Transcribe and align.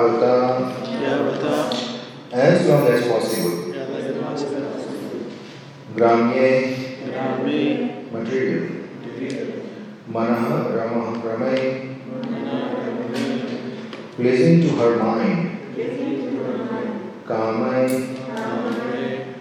Yavata 0.00 1.52
as 2.32 2.66
long 2.68 2.86
as 2.86 3.06
possible. 3.06 3.74
Gramye. 5.94 6.52
Material. 8.12 8.66
Manaha 10.08 10.74
Ramah 10.76 11.18
Ramay 11.20 11.90
pleasing 14.20 14.60
to 14.62 14.76
her 14.76 14.96
mind. 14.96 15.58
Kamai. 17.24 18.16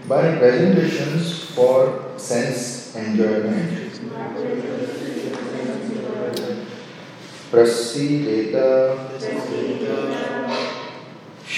By 0.08 0.38
presentations 0.38 1.44
for 1.54 2.14
sense 2.18 2.96
enjoyment. 2.96 3.92
Prasideta 7.52 8.70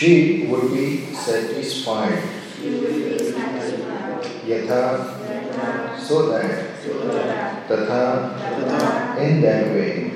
she 0.01 0.47
would 0.47 0.73
be 0.73 1.13
satisfied. 1.13 2.23
Yatha 4.49 5.99
so 5.99 6.29
that 6.29 6.81
Tatha 7.67 9.17
in 9.19 9.41
that 9.41 9.67
way. 9.67 10.09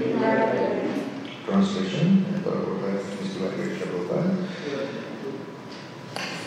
Translation 1.45 2.25
Mr. 2.33 2.55
Vaidya 2.81 3.77
Prabhupada. 3.77 4.47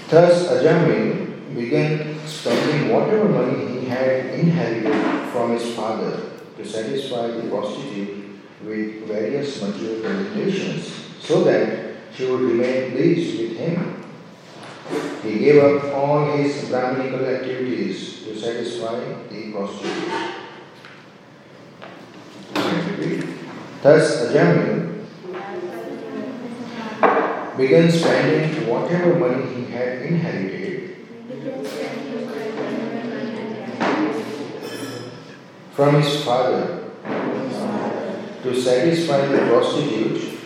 Thus 0.09 0.49
Ajamil 0.49 1.55
began 1.55 2.19
spending 2.27 2.93
whatever 2.93 3.29
money 3.29 3.79
he 3.79 3.87
had 3.87 4.35
inherited 4.35 5.31
from 5.31 5.53
his 5.53 5.77
father 5.77 6.23
to 6.57 6.67
satisfy 6.67 7.29
the 7.29 7.49
prostitute 7.49 8.41
with 8.65 9.07
various 9.07 9.63
material 9.63 10.01
presentations 10.03 10.91
so 11.21 11.45
that 11.45 11.88
she 12.15 12.27
would 12.27 12.41
remain 12.41 12.93
pleased 12.93 13.39
with 13.41 13.57
him. 13.57 14.05
He 15.23 15.39
gave 15.39 15.63
up 15.63 15.85
all 15.95 16.37
his 16.37 16.69
Brahminical 16.69 17.25
activities 17.27 18.25
to 18.25 18.39
satisfy 18.39 18.99
the 19.29 19.53
prostitute. 19.53 20.39
Thus, 23.83 24.27
Ajamil 24.27 25.05
began 27.57 27.91
spending 27.91 28.67
whatever 28.69 29.15
money 29.19 29.55
he 29.55 29.71
had 29.73 30.03
inherited 30.03 30.97
from 35.73 36.03
his 36.03 36.25
father 36.25 36.91
to 38.43 38.61
satisfy 38.61 39.27
the 39.27 39.39
prostitute 39.47 40.39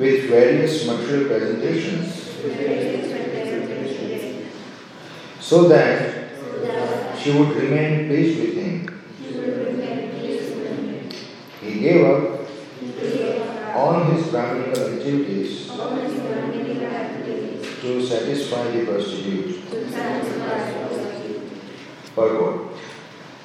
with 0.00 0.30
various 0.30 0.86
material 0.86 1.28
presentations 1.28 2.14
so 5.38 5.68
that 5.68 6.30
she 7.18 7.32
would 7.32 7.54
remain 7.54 8.08
pleased 8.08 8.40
with 8.40 8.54
him. 8.54 8.74
He 11.60 11.80
gave 11.80 12.04
up 12.06 12.40
all 13.76 14.04
his 14.04 14.28
Brahminical 14.28 14.94
activities 14.94 15.66
to 17.82 18.06
satisfy 18.06 18.70
the 18.70 18.86
prostitute. 18.86 19.68
Purport. 22.14 22.72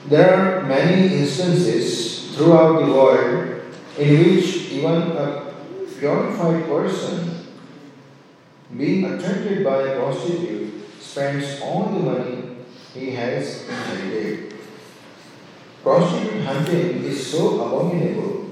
There 0.07 0.33
are 0.33 0.63
many 0.63 1.17
instances 1.17 2.33
throughout 2.35 2.85
the 2.85 2.91
world 2.93 3.61
in 3.97 4.19
which 4.23 4.71
even 4.71 5.11
a 5.11 5.54
purified 5.99 6.65
person 6.65 7.47
being 8.77 9.05
attracted 9.05 9.63
by 9.63 9.81
a 9.81 9.99
prostitute 9.99 10.83
spends 10.99 11.61
all 11.61 11.85
the 11.85 11.99
money 11.99 12.57
he 12.93 13.11
has 13.11 13.63
in 13.63 13.75
inherited. 13.75 14.53
Prostitute 15.83 16.41
hunting 16.43 17.03
is 17.03 17.31
so 17.31 17.61
abominable 17.61 18.51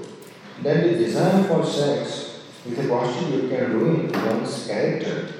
that 0.62 0.84
the 0.84 0.90
desire 0.90 1.44
for 1.44 1.64
sex 1.66 2.40
with 2.64 2.78
a 2.78 2.88
prostitute 2.88 3.50
can 3.50 3.72
ruin 3.72 4.12
one's 4.12 4.66
character, 4.66 5.34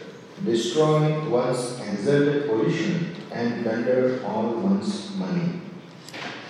destroy 0.45 1.29
one's 1.31 1.81
exalted 1.81 2.51
position, 2.51 3.15
and 3.31 3.63
plunder 3.63 4.21
all 4.27 4.55
one's 4.55 5.15
money. 5.17 5.61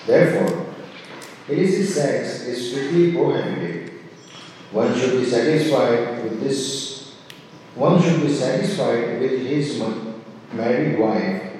Therefore, 0.07 0.75
illicit 1.49 1.89
sex 1.89 2.47
is 2.47 2.71
strictly 2.71 3.13
prohibited. 3.13 3.84
One 4.75 4.93
should 4.99 5.21
be 5.21 5.25
satisfied 5.25 6.25
with 6.25 6.43
this. 6.43 7.15
One 7.77 8.03
should 8.03 8.23
be 8.23 8.35
satisfied 8.35 9.21
with 9.21 9.47
his 9.47 9.81
married 10.53 10.99
wife, 10.99 11.53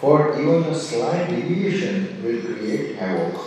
for 0.00 0.40
even 0.40 0.64
a 0.64 0.74
slight 0.74 1.28
deviation 1.28 2.24
will 2.24 2.40
create 2.40 2.96
havoc. 2.96 3.38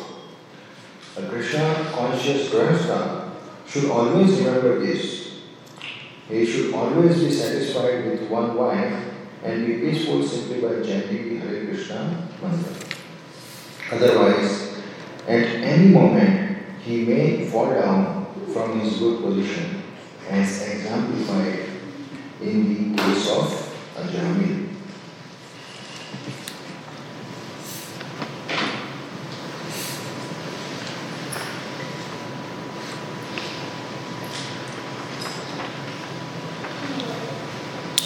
A 1.17 1.23
Krishna 1.27 1.89
conscious 1.91 2.49
Grahastha 2.49 3.31
should 3.67 3.89
always 3.89 4.37
remember 4.41 4.77
this. 4.85 5.39
He 6.29 6.45
should 6.45 6.75
always 6.75 7.17
be 7.17 7.31
satisfied 7.31 8.05
with 8.05 8.29
one 8.29 8.55
wife 8.55 9.11
and 9.43 9.65
be 9.65 9.89
peaceful 9.89 10.21
simply 10.21 10.61
by 10.61 10.85
chanting 10.85 11.29
the 11.29 11.37
Hare 11.39 11.65
Krishna 11.65 12.29
mantra. 12.43 12.73
Otherwise, 13.91 14.81
at 15.27 15.45
any 15.65 15.87
moment, 15.87 16.57
he 16.83 17.05
may 17.05 17.49
fall 17.49 17.71
down 17.71 18.14
from 18.53 18.79
his 18.79 18.97
good 18.97 19.21
position, 19.21 19.81
as 20.29 20.61
exemplified 20.67 21.69
in 22.41 22.95
the 22.95 23.01
case 23.01 23.29
of 23.29 23.45
Ajamil. 23.95 24.69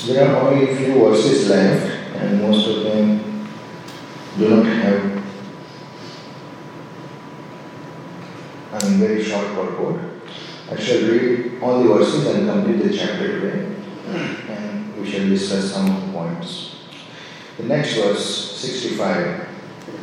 There 0.07 0.27
are 0.27 0.49
only 0.49 0.71
a 0.71 0.75
few 0.75 0.93
verses 0.99 1.49
left, 1.49 2.15
and 2.15 2.41
most 2.41 2.67
of 2.67 2.83
them 2.83 3.47
do 4.37 4.49
not 4.49 4.65
have 4.65 5.19
I 8.71 8.87
mean 8.87 8.99
very 8.99 9.23
short 9.23 9.47
purport. 9.47 10.08
I 10.71 10.79
shall 10.79 11.09
read 11.09 11.61
all 11.63 11.81
the 11.81 11.89
verses 11.95 12.27
and 12.27 12.47
complete 12.47 12.83
the 12.83 12.95
chapter 12.95 13.39
today, 13.39 13.75
and 14.07 14.95
we 14.95 15.09
shall 15.09 15.27
discuss 15.27 15.71
some 15.73 15.89
of 15.89 16.05
the 16.05 16.13
points. 16.13 16.75
The 17.57 17.63
next 17.63 17.95
verse, 17.95 18.55
65, 18.55 19.47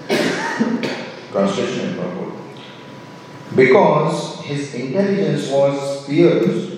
translation 1.30 1.88
and 1.88 1.98
purport. 2.00 2.34
Because 3.54 4.40
his 4.40 4.74
intelligence 4.74 5.48
was 5.50 6.04
pierced 6.04 6.76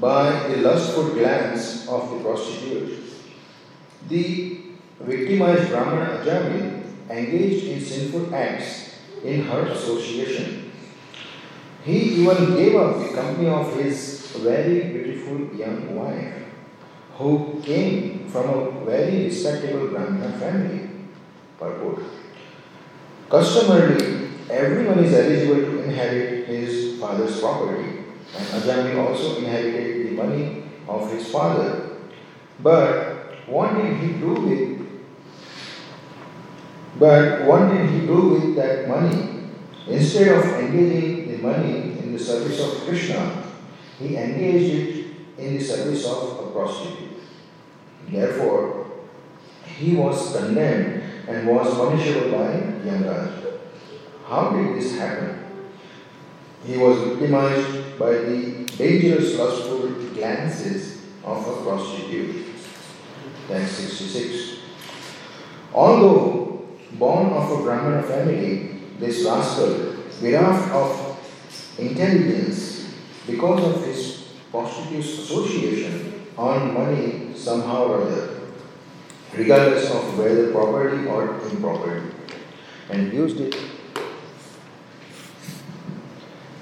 by 0.00 0.48
the 0.48 0.56
lustful 0.56 1.10
glance 1.10 1.86
of 1.88 2.10
the 2.10 2.24
prostitute. 2.24 2.98
The 4.08 4.60
victimized 4.98 5.70
Brahmana 5.70 6.18
Ajami 6.24 6.82
engaged 7.08 7.66
in 7.66 7.80
sinful 7.80 8.34
acts 8.34 8.96
in 9.22 9.44
her 9.44 9.66
association. 9.68 10.69
He 11.84 12.22
even 12.22 12.56
gave 12.56 12.76
up 12.76 12.98
the 12.98 13.14
company 13.14 13.48
of 13.48 13.74
his 13.76 14.36
very 14.36 14.80
beautiful 14.88 15.54
young 15.56 15.94
wife, 15.96 16.44
who 17.16 17.60
came 17.64 18.28
from 18.28 18.48
a 18.48 18.84
very 18.84 19.24
respectable 19.24 19.88
Brahmana 19.88 20.38
family. 20.38 20.88
Purport. 21.58 22.02
Customarily, 23.28 24.30
everyone 24.48 24.98
is 25.04 25.12
eligible 25.12 25.56
to 25.56 25.82
inherit 25.84 26.46
his 26.48 26.98
father's 26.98 27.38
property 27.38 28.00
and 28.36 28.46
Ajami 28.46 28.96
also 28.96 29.38
inherited 29.38 30.08
the 30.08 30.10
money 30.12 30.62
of 30.88 31.12
his 31.12 31.30
father. 31.30 31.98
But 32.62 33.46
what 33.46 33.74
did 33.74 33.96
he 33.98 34.12
do 34.20 34.34
with 34.34 34.80
but 36.98 37.46
what 37.46 37.70
did 37.70 37.88
he 37.88 38.06
do 38.06 38.28
with 38.28 38.56
that 38.56 38.88
money? 38.88 39.48
Instead 39.88 40.36
of 40.36 40.44
engaging 40.60 41.19
the 41.32 41.38
money 41.38 41.98
in 41.98 42.12
the 42.12 42.18
service 42.18 42.60
of 42.60 42.86
Krishna, 42.86 43.44
he 43.98 44.16
engaged 44.16 44.74
it 44.74 45.06
in 45.38 45.58
the 45.58 45.64
service 45.64 46.06
of 46.06 46.46
a 46.46 46.50
prostitute. 46.50 47.18
Therefore, 48.08 48.86
he 49.64 49.94
was 49.96 50.36
condemned 50.36 51.02
and 51.28 51.46
was 51.46 51.74
punishable 51.74 52.30
by 52.32 52.52
Yamraj. 52.84 53.58
How 54.26 54.50
did 54.50 54.76
this 54.76 54.98
happen? 54.98 55.44
He 56.64 56.76
was 56.76 56.98
victimized 56.98 57.98
by 57.98 58.12
the 58.12 58.64
dangerous 58.76 59.38
lustful 59.38 59.88
glances 60.14 61.06
of 61.24 61.46
a 61.46 61.62
prostitute. 61.62 62.46
Text 63.48 63.76
66. 63.76 64.58
Although 65.74 66.68
born 66.92 67.30
of 67.32 67.50
a 67.50 67.62
Brahmana 67.62 68.02
family, 68.02 68.80
this 68.98 69.24
rascal, 69.24 69.96
bereft 70.20 70.72
of 70.72 71.09
intelligence 71.80 72.94
because 73.26 73.64
of 73.64 73.84
his 73.84 74.28
prostitute's 74.50 75.18
association, 75.20 76.26
earned 76.38 76.74
money 76.74 77.32
somehow 77.34 77.86
or 77.86 78.02
other, 78.02 78.40
regardless 79.34 79.90
of 79.90 80.18
whether 80.18 80.52
property 80.52 81.06
or 81.06 81.40
improperty, 81.48 82.14
and 82.90 83.12
used 83.12 83.40
it 83.40 83.54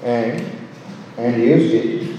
and 0.03 0.59
and 1.17 1.43
used 1.43 1.75
it 1.75 2.19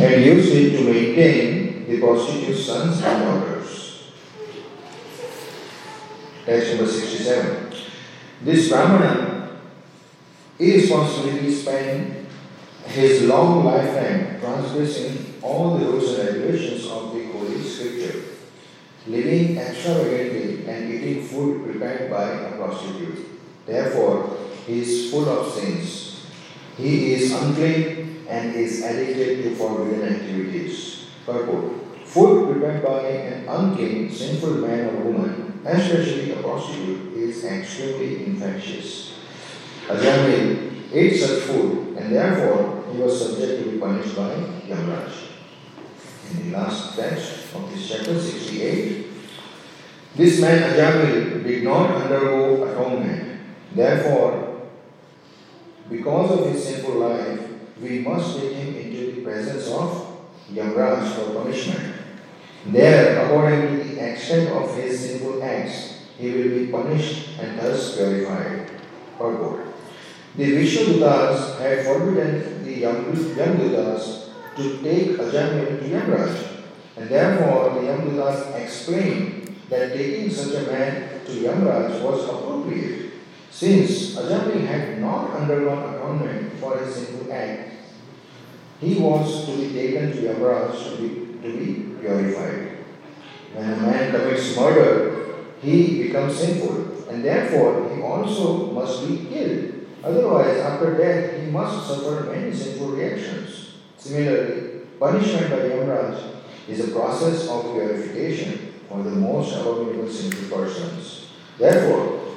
and 0.00 0.24
used 0.24 0.52
it 0.52 0.76
to 0.76 0.84
maintain 0.84 1.86
the 1.88 2.00
prostitute's 2.00 2.64
sons 2.64 3.02
and 3.02 3.24
daughters. 3.24 3.57
Text 6.48 6.76
number 6.76 6.90
67. 6.90 7.74
This 8.40 8.70
Brahmana 8.70 9.50
irresponsibly 10.58 11.52
spent 11.52 12.26
his 12.86 13.24
long 13.24 13.66
lifetime 13.66 14.40
transgressing 14.40 15.34
all 15.42 15.76
the 15.76 15.84
rules 15.84 16.18
and 16.18 16.26
regulations 16.26 16.86
of 16.86 17.12
the 17.12 17.26
Holy 17.26 17.60
Scripture 17.60 18.22
living 19.06 19.58
extravagantly 19.58 20.66
and 20.66 20.90
eating 20.90 21.22
food 21.22 21.66
prepared 21.66 22.10
by 22.10 22.30
a 22.30 22.56
prostitute. 22.56 23.28
Therefore, 23.66 24.38
he 24.66 24.80
is 24.80 25.10
full 25.10 25.28
of 25.28 25.52
sins. 25.52 26.24
He 26.78 27.12
is 27.12 27.30
unclean 27.30 28.24
and 28.26 28.54
is 28.56 28.82
addicted 28.82 29.42
to 29.42 29.54
forbidden 29.54 30.14
activities. 30.14 31.08
Purport. 31.26 31.74
Food 32.06 32.52
prepared 32.52 32.82
by 32.82 33.00
an 33.02 33.46
unclean, 33.46 34.10
sinful 34.10 34.54
man 34.64 34.96
or 34.96 35.12
woman, 35.12 35.47
especially 35.64 36.32
a 36.32 36.36
prostitute, 36.36 37.14
is 37.14 37.44
extremely 37.44 38.26
infectious. 38.26 39.18
Ajamil 39.88 40.92
ate 40.92 41.18
such 41.18 41.40
food 41.42 41.96
and 41.96 42.14
therefore 42.14 42.84
he 42.92 42.98
was 42.98 43.20
subject 43.20 43.64
to 43.64 43.70
be 43.70 43.78
punished 43.78 44.16
by 44.16 44.34
Yamraj 44.66 45.12
in 46.30 46.50
the 46.50 46.58
last 46.58 46.96
text 46.96 47.54
of 47.54 47.70
this 47.70 47.88
chapter 47.88 48.18
68. 48.18 49.06
This 50.16 50.40
man 50.40 50.72
Ajamil 50.72 51.42
did 51.44 51.64
not 51.64 51.90
undergo 52.02 52.64
atonement. 52.64 53.40
Therefore, 53.74 54.62
because 55.88 56.38
of 56.38 56.52
his 56.52 56.64
sinful 56.64 56.94
life, 56.96 57.40
we 57.80 58.00
must 58.00 58.38
take 58.38 58.52
him 58.52 58.74
into 58.76 59.12
the 59.12 59.22
presence 59.22 59.68
of 59.68 60.18
Yamraj 60.52 61.08
for 61.14 61.42
punishment. 61.42 61.94
There, 62.66 63.24
according 63.24 63.77
to 63.77 63.77
extent 63.98 64.50
of 64.50 64.74
his 64.76 64.98
sinful 64.98 65.42
acts, 65.42 66.06
he 66.18 66.30
will 66.30 66.50
be 66.50 66.66
punished 66.66 67.38
and 67.38 67.58
thus 67.58 67.96
purified. 67.96 68.70
Purport. 69.18 69.66
The 70.36 70.44
Vishnudutas 70.44 71.58
had 71.58 71.84
forbidden 71.84 72.64
the 72.64 72.78
young, 72.78 73.04
Yamdutas 73.12 74.28
to 74.56 74.82
take 74.82 75.18
Ajamil 75.18 75.80
to 75.80 75.88
Yamraj, 75.88 76.62
And 76.96 77.08
therefore, 77.08 77.70
the 77.74 77.88
Yamdutas 77.88 78.54
explained 78.54 79.56
that 79.68 79.92
taking 79.92 80.30
such 80.30 80.54
a 80.54 80.70
man 80.70 81.24
to 81.24 81.32
Yamraj 81.32 82.02
was 82.02 82.24
appropriate, 82.24 83.12
since 83.50 84.16
Ajamil 84.16 84.66
had 84.66 85.00
not 85.00 85.30
undergone 85.30 85.94
atonement 85.94 86.52
for 86.54 86.78
his 86.78 86.94
sinful 86.94 87.32
act. 87.32 87.72
He 88.80 88.94
was 88.94 89.46
to 89.46 89.56
be 89.56 89.72
taken 89.72 90.12
to 90.12 90.18
Yamraj 90.18 90.72
to 90.84 91.02
be, 91.02 91.08
to 91.42 91.58
be 91.58 92.00
purified. 92.00 92.77
When 93.54 93.72
a 93.72 93.76
man 93.76 94.12
commits 94.12 94.56
murder, 94.56 95.18
he 95.60 96.04
becomes 96.04 96.36
sinful, 96.36 97.08
and 97.08 97.24
therefore 97.24 97.90
he 97.94 98.02
also 98.02 98.72
must 98.72 99.08
be 99.08 99.26
killed. 99.26 99.86
Otherwise, 100.04 100.58
after 100.58 100.96
death, 100.96 101.40
he 101.40 101.50
must 101.50 101.88
suffer 101.88 102.30
many 102.30 102.52
sinful 102.54 102.88
reactions. 102.88 103.74
Similarly, 103.96 104.80
punishment 105.00 105.50
by 105.50 105.56
Yamraj 105.56 106.34
is 106.68 106.88
a 106.88 106.92
process 106.92 107.48
of 107.48 107.72
purification 107.72 108.74
for 108.88 109.02
the 109.02 109.10
most 109.10 109.56
abominable 109.56 110.08
sinful 110.08 110.56
persons. 110.56 111.28
Therefore, 111.58 112.36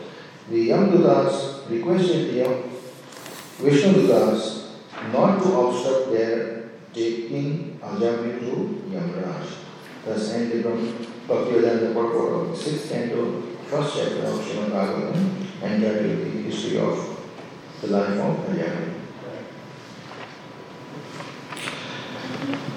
the 0.49 0.69
Yamdutas 0.69 1.69
requested 1.69 2.29
the 2.29 2.33
Yam 2.39 2.63
Vishnudutas 3.59 4.71
not 5.13 5.41
to 5.43 5.59
obstruct 5.59 6.11
their 6.11 6.71
taking 6.93 7.79
Ajami 7.81 8.39
to 8.39 8.81
Yamraj. 8.89 9.60
Thus 10.05 10.33
ended 10.33 10.63
from 10.63 10.79
Bhaktivedanta 11.27 11.93
purport 11.93 12.33
of 12.33 12.49
the 12.49 12.57
sixth 12.57 12.89
canto, 12.89 13.41
first 13.69 13.95
chapter 13.95 14.25
of 14.25 14.39
Srimad 14.39 14.71
Bhagavatam, 14.71 15.45
entitled 15.61 16.25
The 16.25 16.41
History 16.41 16.79
of 16.79 17.19
the 17.81 17.87
Life 17.87 18.17
of 18.17 18.37
Ajami. 18.49 18.93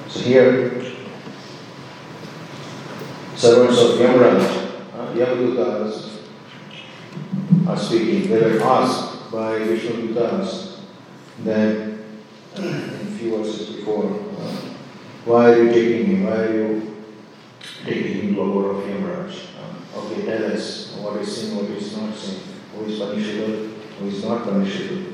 So 0.08 0.20
here, 0.20 0.82
servants 3.34 3.80
of 3.80 3.98
Yamaraj, 3.98 4.44
uh, 4.94 5.14
Yamadutas, 5.14 6.20
are 7.66 7.78
speaking. 7.78 8.28
They 8.28 8.40
were 8.40 8.62
asked 8.62 9.32
by 9.32 9.58
Vishnu 9.58 10.08
Dutas 10.08 10.80
that 11.44 11.94
in 12.56 13.16
few 13.18 13.36
verses 13.36 13.76
before, 13.76 14.04
uh, 14.38 14.56
why 15.24 15.52
are 15.52 15.62
you 15.64 15.72
taking 15.72 16.20
me? 16.20 16.24
Why 16.24 16.36
are 16.36 16.54
you 16.54 16.94
taking 17.84 18.12
him 18.20 18.34
to 18.34 18.40
a 18.40 18.44
Yamaraj? 19.14 19.34
Uh, 19.58 19.98
okay, 19.98 20.24
tell 20.26 20.52
us 20.52 20.96
what 20.96 21.20
is 21.20 21.36
sin, 21.36 21.56
what 21.56 21.70
is 21.70 21.96
not 21.96 22.14
sin, 22.14 22.40
who 22.74 22.84
is 22.86 22.98
punishable, 22.98 23.68
who 23.98 24.08
is 24.08 24.24
not 24.24 24.44
punishable. 24.44 25.12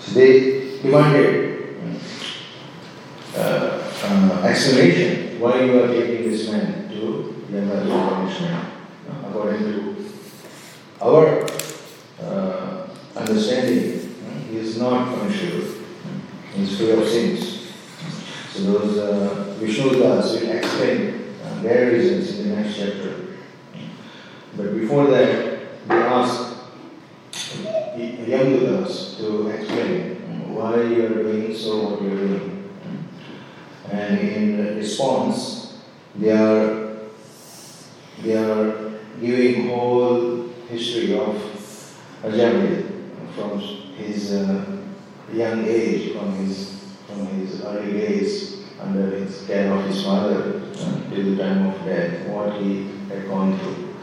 So 0.00 0.12
they 0.12 0.80
demanded 0.82 1.76
uh, 3.36 3.92
uh, 4.04 4.42
explanation 4.44 5.40
why 5.40 5.62
you 5.62 5.82
are 5.82 5.88
taking 5.88 6.30
this 6.30 6.50
man 6.50 6.88
to 6.90 7.44
Yamaraj 7.50 8.08
punishment. 8.08 8.64
Uh, 9.08 9.28
according 9.28 9.60
to 9.60 9.96
our 11.00 11.46
uh, 12.20 12.88
understanding, 13.16 14.16
he 14.50 14.56
is 14.56 14.78
not 14.78 15.14
punishable. 15.14 15.74
He 16.54 16.62
is 16.62 16.76
free 16.76 16.90
of 16.90 17.06
sins. 17.06 17.54
So 18.52 18.62
those 18.64 18.98
uh, 18.98 19.56
explain 19.62 20.02
uh, 20.02 20.22
their 21.68 21.90
reasons 21.92 22.38
in 22.38 22.48
the 22.50 22.56
next 22.56 22.76
chapter. 22.76 23.36
But 24.56 24.74
before 24.74 25.06
that, 25.08 25.86
they 25.88 25.94
ask 25.94 26.56
Yamdutas 27.32 29.18
to 29.18 29.48
explain 29.48 30.54
why 30.54 30.82
you 30.82 31.06
are 31.06 31.22
doing 31.22 31.54
so 31.54 31.90
what 31.90 32.02
you 32.02 32.12
are 32.12 32.26
doing. 32.26 32.70
And 33.90 34.18
in 34.18 34.76
response, 34.76 35.78
they 36.16 36.32
are 36.32 36.88
they 38.22 38.36
are 38.36 38.98
giving 39.20 39.68
whole 39.68 40.48
history 40.68 41.16
of 41.18 41.36
Ajamil 42.22 42.84
from 43.34 43.60
his 43.96 44.32
uh, 44.32 44.64
young 45.32 45.64
age, 45.64 46.12
from 46.12 46.34
his 46.34 46.78
from 47.06 47.26
his 47.26 47.62
early 47.62 47.92
days 47.92 48.58
under 48.80 49.10
his 49.10 49.46
care 49.46 49.72
of 49.72 49.84
his 49.86 50.04
father 50.04 50.62
uh, 50.78 51.10
till 51.10 51.34
the 51.34 51.36
time 51.42 51.66
of 51.66 51.84
death, 51.84 52.26
what 52.28 52.60
he 52.60 52.88
had 53.08 53.26
gone 53.28 53.58
through, 53.58 53.94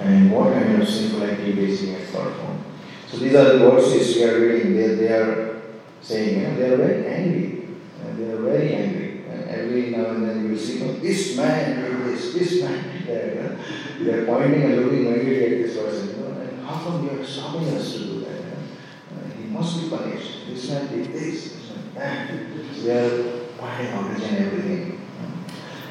and 0.00 0.30
what 0.32 0.52
kind 0.52 0.81
of 0.81 0.81
sinful 0.92 1.22
activities 1.24 1.80
he 1.80 1.92
had 1.92 2.06
performed. 2.06 2.64
So 3.08 3.16
these 3.18 3.34
are 3.34 3.58
the 3.58 3.70
verses 3.70 4.16
we 4.16 4.24
are 4.24 4.40
reading. 4.40 4.76
They, 4.76 4.94
they 4.94 5.08
are 5.08 5.62
saying, 6.00 6.42
know, 6.42 6.56
they 6.56 6.70
are 6.70 6.76
very 6.76 7.06
angry. 7.06 7.68
Uh, 8.00 8.16
they 8.16 8.30
are 8.32 8.40
very 8.42 8.74
angry. 8.74 9.24
And 9.28 9.48
every 9.48 9.90
now 9.90 10.06
and 10.06 10.28
then 10.28 10.44
you 10.44 10.50
will 10.50 10.58
see, 10.58 10.82
oh, 10.82 10.92
this 10.94 11.36
man 11.36 11.82
did 11.82 12.06
this, 12.06 12.34
this 12.34 12.62
man 12.62 12.84
did 12.84 13.06
that. 13.06 13.58
They 14.00 14.12
are 14.12 14.26
pointing 14.26 14.62
and 14.62 14.76
looking 14.76 15.06
angrily 15.06 15.44
at 15.44 15.66
this 15.66 15.76
person. 15.76 16.08
You 16.08 16.16
know, 16.24 16.40
and 16.40 16.66
how 16.66 16.82
come 16.84 17.04
you 17.04 17.20
are 17.20 17.24
stopping 17.24 17.68
us 17.68 17.92
to 17.94 17.98
do 17.98 18.20
that? 18.20 18.40
Uh, 18.40 19.28
he 19.36 19.44
must 19.44 19.80
be 19.80 19.88
punished. 19.88 20.46
This 20.48 20.70
man 20.70 20.86
did 20.88 21.12
this, 21.12 21.52
this 21.52 21.70
man 21.94 21.94
that. 21.94 22.74
So 22.74 22.82
they 22.82 22.98
are 22.98 23.46
pointing 23.58 23.92
out 23.92 24.10
and 24.10 24.46
everything. 24.46 25.00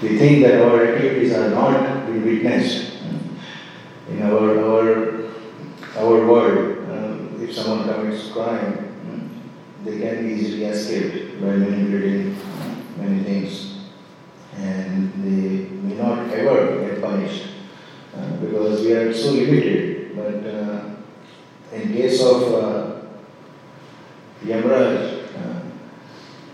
We 0.01 0.17
think 0.17 0.43
that 0.43 0.60
our 0.62 0.84
activities 0.84 1.31
are 1.34 1.51
not 1.51 2.08
being 2.08 2.25
witnessed 2.25 2.91
in 4.12 4.22
our 4.24 4.48
our 4.70 4.88
our 5.98 6.18
world. 6.27 6.60
Uh, 6.89 7.44
if 7.44 7.53
someone 7.56 7.84
commits 7.88 8.32
crime, 8.32 8.91
they 9.84 10.00
can 10.00 10.30
easily 10.30 10.65
escaped 10.65 11.41
by 11.41 11.48
manipulating 11.48 12.38
many 12.98 13.24
things, 13.24 13.53
and 14.56 15.12
they 15.24 15.70
may 15.82 15.96
not 15.96 16.30
ever 16.30 16.58
get 16.86 17.01
punished 17.01 17.48
uh, 18.15 18.30
because 18.38 18.82
we 18.82 18.94
are 18.94 19.13
so 19.13 19.32
limited. 19.32 20.15
But 20.15 20.46
uh, 20.46 20.82
in 21.74 21.94
case 21.94 22.22
of 22.22 22.53
uh, 22.53 23.01
Yamraj, 24.46 25.36
uh, 25.38 25.62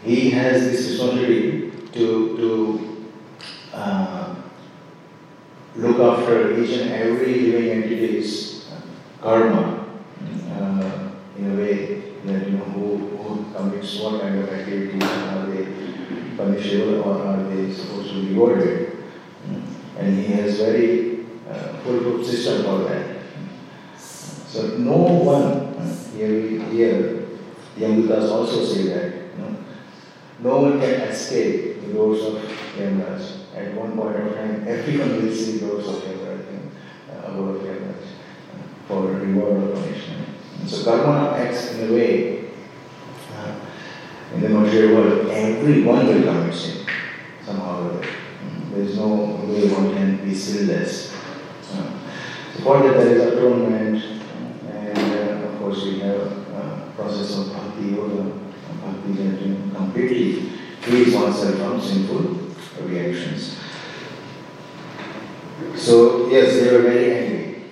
he 0.04 0.30
has 0.32 0.62
this 0.64 0.88
responsibility 0.90 1.72
to 1.94 2.38
to 2.38 3.08
uh, 3.74 4.07
look 5.78 6.00
after 6.00 6.60
each 6.60 6.72
and 6.80 6.92
every 6.92 7.34
living 7.52 7.70
entity's 7.70 8.66
karma 9.22 9.86
uh, 10.52 11.10
in 11.38 11.52
a 11.52 11.56
way 11.56 12.02
that 12.26 12.48
you 12.48 12.58
know 12.58 12.64
who, 12.66 12.98
who 13.18 13.54
commits 13.54 14.00
what 14.00 14.22
kind 14.22 14.40
of 14.40 14.50
activities 14.50 15.04
are 15.04 15.46
they 15.46 15.66
punishable 16.36 17.04
or 17.04 17.22
are 17.24 17.44
they 17.44 17.72
supposed 17.72 18.10
to 18.10 18.22
be 18.22 18.34
rewarded? 18.34 19.04
And 19.98 20.18
he 20.18 20.26
has 20.34 20.58
very 20.58 21.26
uh, 21.50 21.78
foolproof 21.84 22.26
system 22.26 22.64
for 22.64 22.90
that. 22.90 23.18
So 23.98 24.78
no 24.78 24.98
one 24.98 25.68
here 26.16 26.42
we 26.42 26.60
here 26.76 27.28
Yamdutas 27.78 28.32
also 28.32 28.66
say 28.66 28.88
that 28.88 29.14
you 29.36 29.44
know, 29.44 29.58
no 30.40 30.62
one 30.62 30.80
can 30.80 31.02
escape 31.02 31.82
the 31.82 31.94
doors 31.94 32.24
of 32.24 32.42
Yamraj 32.76 33.47
at 33.58 33.74
one 33.74 33.98
point 33.98 34.16
of 34.16 34.36
time, 34.36 34.68
everyone 34.68 35.24
will 35.26 35.34
see 35.34 35.58
those 35.58 35.88
of 35.88 36.04
Yamraj, 36.04 36.70
uh, 37.10 37.28
above 37.28 37.62
Yamraj, 37.62 38.04
uh, 38.04 38.88
for 38.88 39.02
reward 39.08 39.64
or 39.64 39.76
punishment. 39.76 40.28
And 40.60 40.70
so 40.70 40.84
karma 40.84 41.38
acts 41.38 41.74
in 41.74 41.90
a 41.90 41.94
way, 41.94 42.50
uh, 43.36 43.56
in 44.34 44.42
the 44.42 44.50
material 44.50 44.96
world, 44.96 45.30
everyone 45.30 46.08
will 46.08 46.24
commit 46.24 46.54
sin 46.54 46.86
somehow 47.44 47.82
or 47.82 47.92
other. 47.92 48.08
There 48.72 48.84
is 48.84 48.98
no 48.98 49.08
way 49.08 49.70
one 49.70 49.94
can 49.94 50.24
be 50.24 50.36
sinless. 50.36 51.16
Uh, 51.74 51.92
so 52.54 52.64
for 52.64 52.84
that 52.84 52.94
there 52.94 53.16
is 53.16 53.34
atonement, 53.34 54.04
and 54.70 54.98
uh, 54.98 55.48
of 55.48 55.60
course 55.60 55.84
we 55.84 56.00
have 56.00 56.22
a 56.22 56.94
process 56.96 57.38
of 57.40 57.54
bhakti 57.54 57.90
yoga, 57.96 58.24
bhakti 58.84 59.14
that 59.14 59.76
completely 59.76 60.50
frees 60.82 61.16
oneself 61.16 61.56
from 61.58 61.82
sinful 61.82 62.47
reactions. 62.86 63.58
So, 65.76 66.30
yes, 66.30 66.60
they 66.60 66.72
were 66.72 66.84
very 66.84 67.12
angry. 67.12 67.64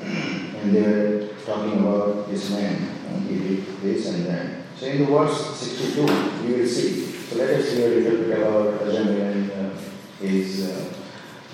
And 0.00 0.74
they 0.74 0.82
were 0.82 1.28
talking 1.44 1.80
about 1.80 2.28
this 2.30 2.50
man, 2.50 2.76
and 3.08 3.28
he 3.28 3.38
did 3.38 3.80
this 3.82 4.06
and 4.08 4.26
that. 4.26 4.46
So, 4.78 4.86
in 4.86 4.98
the 4.98 5.06
verse 5.06 5.56
62, 5.56 6.00
you 6.46 6.56
will 6.56 6.66
see. 6.66 7.04
So, 7.04 7.36
let 7.36 7.50
us 7.50 7.72
hear 7.72 7.86
a 7.86 8.00
little 8.00 8.18
bit 8.18 8.38
about 8.38 8.80
Ajamil 8.80 9.20
and 9.20 9.50
uh, 9.50 9.80
his, 10.20 10.70
uh, 10.70 10.94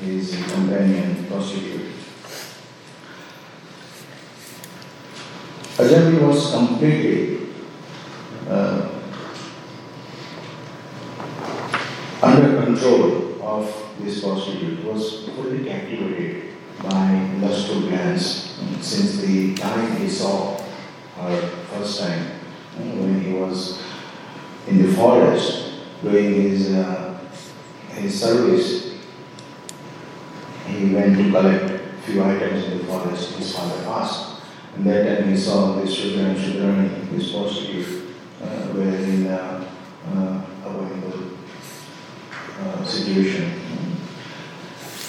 his 0.00 0.30
companion 0.52 1.26
prostitute. 1.26 1.92
Ajamil 5.76 6.28
was 6.28 6.52
completely 6.52 7.48
uh, 8.48 8.88
under 12.22 12.59
control 12.70 13.42
of 13.42 13.90
this 14.00 14.22
prostitute, 14.22 14.84
was 14.84 15.28
fully 15.30 15.64
captivated 15.64 16.54
by 16.82 17.30
lustful 17.40 17.80
glance 17.82 18.58
since 18.80 19.18
the 19.18 19.54
time 19.54 19.96
he 19.96 20.08
saw 20.08 20.56
her 21.16 21.40
first 21.72 22.00
time 22.00 22.26
when 22.76 23.20
he 23.20 23.32
was 23.32 23.82
in 24.68 24.82
the 24.82 24.92
forest 24.94 25.72
doing 26.02 26.34
his, 26.34 26.72
uh, 26.72 27.18
his 27.90 28.18
service, 28.18 28.94
he 30.66 30.94
went 30.94 31.16
to 31.16 31.30
collect 31.30 31.80
few 32.04 32.22
items 32.22 32.64
in 32.64 32.78
the 32.78 32.84
forest. 32.84 33.36
His 33.36 33.54
father 33.54 33.84
asked. 33.88 34.42
And 34.76 34.86
that 34.86 35.18
time 35.18 35.28
he 35.28 35.36
saw 35.36 35.74
this 35.74 36.04
and 36.16 36.36
Shudrani, 36.36 37.10
this 37.10 37.32
prostitute, 37.32 38.14
uh, 38.42 38.72
were 38.72 38.82
in 38.82 39.26
uh, 39.26 39.68
uh, 40.14 40.40
abominable 40.64 41.30
situation. 43.10 43.60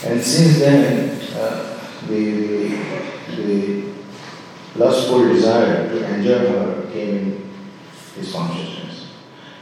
And 0.04 0.22
since 0.22 0.60
then, 0.60 1.20
uh, 1.36 1.80
the, 2.08 2.32
the, 2.32 3.36
the 3.36 3.94
lustful 4.76 5.28
desire 5.30 5.88
to 5.90 6.16
enjoy 6.16 6.40
her 6.40 6.92
came 6.92 7.18
in 7.18 7.50
his 8.16 8.32
consciousness. 8.32 9.08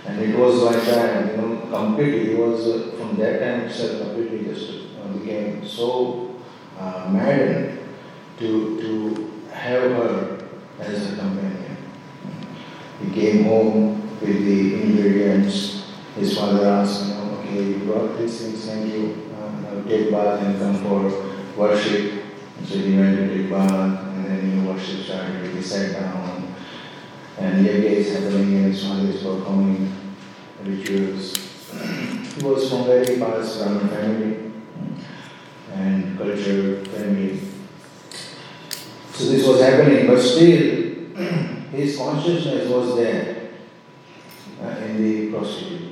And 0.05 0.22
it 0.22 0.38
was 0.38 0.63
like 0.63 0.84
that, 0.86 1.31
you 1.31 1.38
know, 1.38 1.67
completely, 1.69 2.29
he 2.29 2.36
was, 2.36 2.65
uh, 2.67 2.96
from 2.98 3.17
that 3.17 3.39
time 3.39 3.62
itself, 3.67 4.01
completely 4.01 4.46
just 4.46 4.72
uh, 5.03 5.08
became 5.10 5.65
so 5.67 6.36
uh, 6.79 7.10
maddened 7.12 7.79
to, 8.39 8.79
to 8.81 9.51
have 9.51 9.91
her 9.91 10.48
as 10.79 11.13
a 11.13 11.15
companion. 11.17 11.77
He 13.03 13.12
came 13.12 13.43
home 13.43 14.01
with 14.22 14.46
the 14.46 14.81
ingredients. 14.81 15.84
His 16.15 16.38
father 16.38 16.67
asked, 16.67 17.18
you 17.53 17.79
brought 17.79 18.18
these 18.18 18.41
things, 18.41 18.65
thank 18.65 18.94
you. 18.94 19.32
Uh, 19.36 19.88
take 19.88 20.12
bath 20.12 20.41
and 20.44 20.60
come 20.60 20.75
for 20.84 21.58
worship. 21.58 22.24
So 22.65 22.77
he 22.77 22.98
went 22.98 23.18
to 23.18 23.27
take 23.38 23.50
bath, 23.50 24.03
and 24.15 24.25
then 24.25 24.50
you 24.50 24.56
know, 24.58 24.72
worship 24.72 25.06
started. 25.06 25.56
He 25.56 25.62
sat 25.62 25.94
down, 25.94 26.53
and 27.38 27.65
yoga 27.65 27.88
is 27.88 28.13
happening, 28.13 28.63
and 28.65 28.77
father 28.77 29.10
is 29.10 29.24
performing 29.24 29.91
rituals. 30.63 31.38
he 32.36 32.44
was 32.44 32.70
from 32.70 32.86
very 32.86 33.18
past 33.18 33.60
Brahmin 33.60 33.89
family 33.89 34.51
and 35.74 36.18
culture 36.18 36.84
family. 36.86 37.39
So 39.13 39.25
this 39.25 39.48
was 39.48 39.62
happening, 39.62 40.08
but 40.08 40.20
still 40.20 41.15
his 41.72 41.98
consciousness 41.98 42.70
was 42.70 42.96
there 42.96 43.51
uh, 44.63 44.68
in 44.70 45.03
the 45.03 45.32
prostitute. 45.32 45.88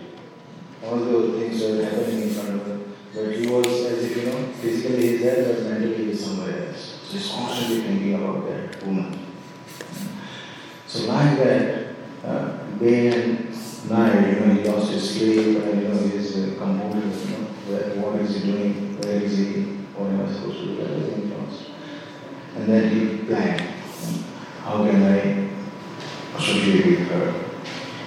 All 0.87 0.99
those 0.99 1.37
things 1.37 1.61
were 1.61 1.83
happening 1.83 2.21
in 2.21 2.29
front 2.29 2.61
of 2.61 2.67
him, 2.67 2.95
but 3.13 3.35
he 3.35 3.47
was 3.47 3.67
as 3.67 4.05
if 4.05 4.17
you 4.17 4.31
know 4.31 4.47
physically 4.53 5.07
he's 5.07 5.21
there, 5.21 5.53
but 5.53 5.63
mentally 5.63 6.05
he's 6.05 6.23
somewhere 6.23 6.67
else. 6.67 7.01
So 7.03 7.17
he's 7.17 7.29
constantly 7.29 7.81
thinking 7.81 8.13
about 8.15 8.47
that 8.47 8.85
woman. 8.85 9.19
So 10.87 11.07
like 11.07 11.37
that, 11.39 11.95
uh, 12.23 12.57
day 12.79 13.07
and 13.07 13.89
night, 13.89 14.29
you 14.29 14.39
know, 14.39 14.53
he 14.53 14.63
lost 14.63 14.91
his 14.93 15.09
sleep 15.13 15.57
and 15.57 15.81
you 15.81 15.87
know 15.89 16.07
his 16.07 16.37
uh, 16.37 16.55
composure. 16.57 16.99
You 16.99 17.37
know, 17.37 17.43
where, 17.67 17.95
what 18.01 18.21
is 18.21 18.41
he 18.41 18.51
doing? 18.51 19.01
Where 19.01 19.15
is 19.15 19.37
he? 19.37 19.63
What 19.95 20.11
am 20.11 20.25
I 20.25 20.31
supposed 20.31 20.59
to 20.59 20.65
do? 20.67 20.81
Everything 20.81 21.37
lost. 21.37 21.63
And 22.55 22.69
then 22.69 22.89
he 22.89 23.25
planned, 23.25 23.61
how 24.63 24.85
can 24.85 25.03
I 25.03 26.37
associate 26.37 26.99
with 26.99 27.07
her? 27.09 27.45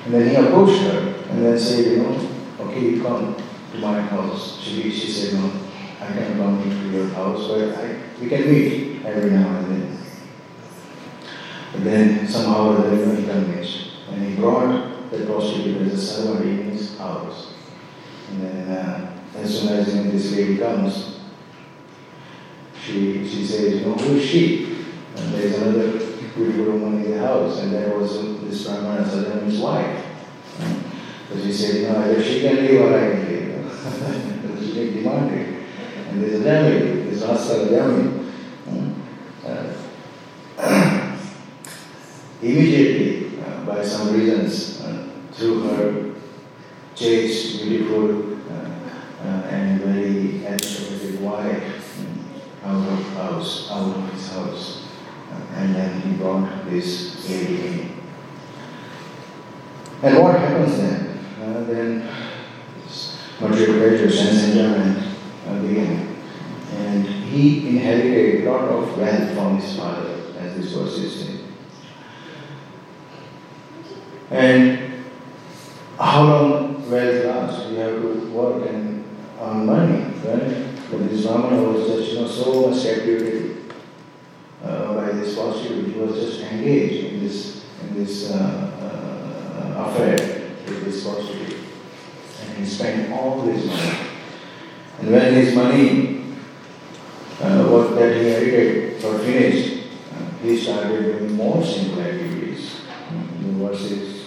And 0.07 0.15
then 0.15 0.29
he 0.31 0.35
approached 0.35 0.81
her 0.83 1.15
and 1.29 1.45
then 1.45 1.59
said, 1.59 1.85
you 1.85 1.97
know, 1.99 2.40
okay, 2.71 2.81
you 2.81 3.03
come 3.03 3.37
to 3.73 3.79
my 3.79 4.01
house. 4.01 4.61
She, 4.61 4.91
she 4.91 5.11
said, 5.11 5.35
no, 5.35 5.53
I 6.01 6.07
can 6.07 6.37
come 6.37 6.63
to 6.63 6.89
your 6.91 7.09
house, 7.09 7.49
but 7.49 7.75
I, 7.77 8.01
we 8.21 8.29
can 8.29 8.51
meet 8.51 9.05
every 9.05 9.31
now 9.31 9.57
and 9.59 9.71
then. 9.71 9.99
But 11.73 11.85
then 11.85 12.29
somehow 12.29 12.71
or 12.71 12.79
other, 12.79 13.17
he 13.17 13.25
convinced. 13.25 13.91
And 14.11 14.27
he 14.27 14.37
brought 14.37 15.11
the 15.11 15.25
prostitute 15.27 15.83
as 15.83 15.93
a 15.95 16.07
servant 16.07 16.47
in 16.47 16.71
his 16.71 16.99
house. 16.99 17.55
And 18.31 18.43
then 18.43 18.69
uh, 18.69 19.17
as 19.37 19.61
soon 19.61 19.73
as 19.73 19.95
you 19.95 20.05
know, 20.05 20.11
this 20.11 20.33
lady 20.33 20.59
comes, 20.59 21.21
she, 22.85 23.29
she 23.29 23.45
says, 23.45 23.75
you 23.75 23.87
know, 23.87 23.95
who 23.95 24.17
is 24.17 24.25
she? 24.25 24.65
And 25.17 25.35
there's 25.35 25.57
another 25.59 25.99
beautiful 26.35 26.79
woman 26.79 27.05
in 27.05 27.11
the 27.13 27.19
house, 27.19 27.61
and 27.61 27.73
there 27.73 27.97
was 27.97 28.41
this 28.43 28.65
Brahmana 28.65 29.09
Sadham's 29.09 29.59
wife. 29.59 30.07
So 31.31 31.41
she 31.41 31.53
said, 31.53 31.93
know, 31.93 32.01
either 32.01 32.21
she 32.21 32.41
can 32.41 32.57
leave 32.57 32.81
or 32.81 32.93
I 32.93 33.11
can 33.13 33.29
leave. 33.29 34.43
because 34.43 34.67
she 34.67 34.73
can 34.73 34.95
demand 34.95 35.31
it. 35.31 35.63
And 36.09 36.25
there's 36.25 36.41
a 36.41 36.43
family, 36.43 37.03
there's 37.05 37.23
Rasta 37.23 37.67
family. 37.69 38.17
Uh, 39.47 39.73
immediately, 42.43 43.39
uh, 43.47 43.65
by 43.65 43.85
some 43.85 44.13
reasons, 44.13 44.81
uh, 44.81 45.09
through 45.31 45.63
her 45.69 46.15
chaste, 46.97 47.63
beautiful, 47.63 48.35
uh, 48.53 48.69
uh, 49.23 49.47
and 49.51 49.81
very 49.83 50.45
educated 50.45 51.21
wife, 51.21 52.05
out 52.65 52.89
of 52.89 53.05
house, 53.15 53.71
out 53.71 53.97
of 53.97 54.13
his 54.13 54.33
house. 54.33 54.89
And 55.55 55.77
then 55.77 56.01
he 56.01 56.17
brought 56.17 56.69
this 56.69 57.29
lady 57.29 57.67
in. 57.67 57.91
And 60.03 60.19
what 60.19 60.41
happens 60.41 60.77
then? 60.77 61.10
Uh, 61.51 61.65
then 61.65 62.09
material 63.41 63.79
pleasure, 63.79 64.09
sense 64.09 64.45
enjoyment 64.45 65.05
uh. 65.49 66.17
And 66.77 67.05
he 67.05 67.71
inherited 67.71 68.47
a 68.47 68.51
lot 68.53 68.69
of 68.69 68.97
wealth 68.97 69.35
from 69.35 69.59
his 69.59 69.77
father, 69.77 70.11
as 70.39 70.55
this 70.57 70.73
verse 70.73 70.99
is 70.99 71.27
saying. 71.27 71.45
And 74.31 75.03
how 75.99 76.23
long 76.23 76.89
wealth 76.89 77.25
lasts? 77.25 77.71
You 77.71 77.77
have 77.79 78.01
to 78.01 78.31
work 78.31 78.69
and 78.69 79.05
earn 79.41 79.67
money, 79.67 80.05
right? 80.25 80.67
But 80.89 81.09
this 81.09 81.27
Brahmana 81.27 81.63
was 81.65 81.89
just 81.89 82.13
you 82.13 82.21
know, 82.21 82.29
so 82.29 82.71
much 82.71 82.81
captivated 82.81 83.75
uh, 84.63 84.95
by 84.95 85.11
this 85.13 85.35
prostitute. 85.35 85.95
He 85.95 85.99
was 85.99 86.15
just 86.15 86.43
engaged 86.43 87.13
in 87.13 87.21
this, 87.21 87.65
in 87.83 87.95
this 87.97 88.31
uh, 88.31 89.75
uh, 89.75 89.89
affair 89.89 90.40
with 90.71 90.85
this 90.85 91.05
prostitute. 91.05 91.59
And 92.43 92.59
he 92.59 92.65
spent 92.65 93.13
all 93.13 93.43
his 93.43 93.67
money. 93.67 93.99
And 95.01 95.11
when 95.13 95.35
his 95.35 95.55
money, 95.55 96.25
uh, 97.41 97.65
what 97.69 97.95
that 97.97 98.15
he 98.15 98.21
inherited, 98.21 99.03
got 99.03 99.21
finished, 99.21 99.85
uh, 100.13 100.31
he 100.43 100.57
started 100.57 101.19
doing 101.19 101.35
more 101.35 101.65
simple 101.65 102.01
activities. 102.01 102.81
The 103.41 103.53
verses 103.53 104.21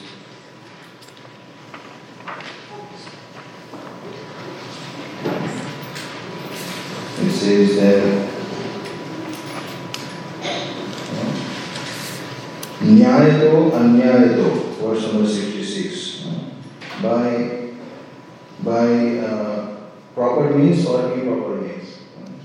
it 7.21 7.31
says 7.31 7.75
that 7.77 8.29
Nyayato 12.83 13.71
Anyayato, 13.71 14.75
verse 14.81 15.13
number 15.13 15.27
66. 15.27 15.52
By, 17.03 17.73
by 18.63 19.17
uh, 19.17 19.75
proper 20.15 20.51
means 20.51 20.85
or 20.85 21.11
improper 21.11 21.55
means. 21.57 21.97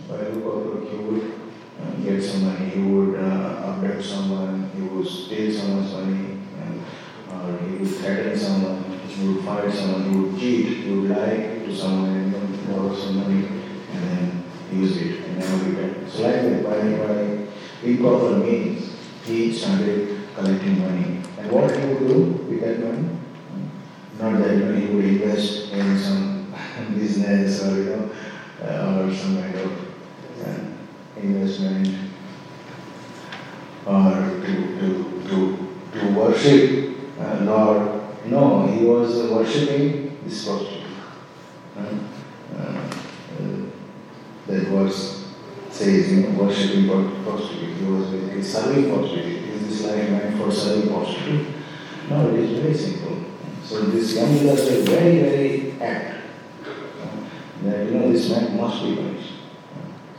By 0.08 0.16
hook 0.16 0.44
or 0.44 0.62
crook, 0.62 0.90
he 0.90 0.96
would 0.96 1.32
uh, 1.80 1.90
get 2.02 2.20
some 2.20 2.44
money, 2.46 2.70
he 2.70 2.80
would 2.80 3.20
uh, 3.20 3.72
abduct 3.72 4.02
someone, 4.02 4.68
he 4.74 4.82
would 4.82 5.06
steal 5.06 5.52
someone's 5.52 5.92
money, 5.92 6.40
and, 6.58 6.84
or 7.30 7.56
he 7.68 7.76
would 7.76 7.88
threaten 7.88 8.36
someone, 8.36 8.82
he 9.06 9.28
would 9.28 9.44
fight 9.44 9.72
someone, 9.72 10.10
he 10.10 10.18
would 10.18 10.40
cheat, 10.40 10.66
he 10.66 10.90
would 10.90 11.10
lie 11.10 11.36
to 11.64 11.76
someone 11.76 12.16
and 12.16 12.34
then 12.34 12.66
borrow 12.66 12.96
some 12.96 13.16
money 13.16 13.46
and 13.92 14.02
then 14.10 14.44
use 14.72 14.96
it 14.96 15.20
and 15.20 15.38
never 15.38 15.70
return. 15.70 16.10
So 16.10 16.22
like 16.22 16.64
by, 16.64 17.06
by 17.06 17.46
improper 17.84 18.38
means, 18.38 18.92
he 19.24 19.52
started 19.52 20.18
collecting 20.34 20.80
money. 20.80 21.22
And 21.38 21.52
what 21.52 21.70
he 21.70 21.86
would 21.86 22.08
do 22.08 22.22
with 22.48 22.60
that 22.62 22.80
money? 22.80 23.17
Not 24.18 24.38
that 24.38 24.76
he 24.76 24.86
would 24.86 25.04
invest 25.04 25.72
in 25.72 25.98
some 25.98 26.54
business 26.94 27.64
or 27.64 27.76
you 27.76 27.84
know, 27.84 28.10
uh, 28.62 29.06
or 29.06 29.14
some 29.14 29.40
kind 29.40 29.54
of 29.54 29.72
uh, 30.44 31.20
investment 31.20 31.94
or 33.86 34.10
to, 34.44 34.80
to, 34.80 35.28
to, 35.28 36.00
to 36.00 36.14
worship 36.14 36.98
uh, 37.20 37.38
Lord. 37.42 38.00
No, 38.26 38.66
he 38.66 38.84
was 38.84 39.30
worshipping 39.30 40.18
this 40.24 40.44
prostitute. 40.44 40.84
Uh, 41.76 41.80
uh, 42.58 42.90
that 44.46 44.66
verse 44.68 45.32
says, 45.70 46.12
you 46.12 46.22
know, 46.22 46.42
worshipping 46.42 46.88
prostitute. 47.24 47.76
He 47.76 47.84
was 47.84 48.06
basically 48.10 48.42
serving 48.42 48.92
prostitute. 48.92 49.48
Is 49.48 49.68
this 49.68 49.90
life 49.90 50.10
meant 50.10 50.38
for 50.38 50.52
serving 50.52 50.88
prostitute? 50.90 51.46
No, 52.10 52.28
it 52.28 52.40
is 52.40 52.58
very 52.58 52.74
simple. 52.74 52.97
So 53.68 53.82
this 53.82 54.14
young 54.14 54.30
a 54.48 54.54
very, 54.80 55.18
very 55.18 55.72
act 55.72 56.24
that 57.64 57.84
you 57.84 57.98
know 57.98 58.10
this 58.10 58.30
man 58.30 58.56
must 58.56 58.82
be 58.82 58.96
punished. 58.96 59.32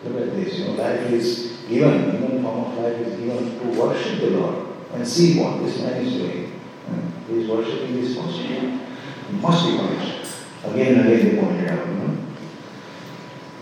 Look 0.04 0.22
at 0.22 0.36
this, 0.36 0.60
you 0.60 0.66
know, 0.66 0.72
life 0.74 1.10
is 1.12 1.58
given, 1.68 2.16
even 2.16 2.44
form 2.44 2.66
of 2.66 2.78
life 2.78 3.00
is 3.00 3.20
given 3.20 3.60
to 3.60 3.80
worship 3.80 4.20
the 4.20 4.30
Lord 4.38 4.68
and 4.94 5.08
see 5.08 5.40
what 5.40 5.64
this 5.64 5.80
man 5.80 6.06
is 6.06 6.14
doing. 6.14 6.62
He 7.28 7.42
is 7.42 7.50
worshipping 7.50 8.00
this 8.00 8.16
prostitute. 8.16 8.82
He 9.32 9.36
must 9.38 9.66
be 9.66 9.78
punished. 9.78 10.32
Again 10.66 11.00
and 11.00 11.12
again 11.12 11.36
they 11.36 11.42
pointed 11.42 11.70
out, 11.70 11.88
you 11.88 11.94
know. 11.96 12.18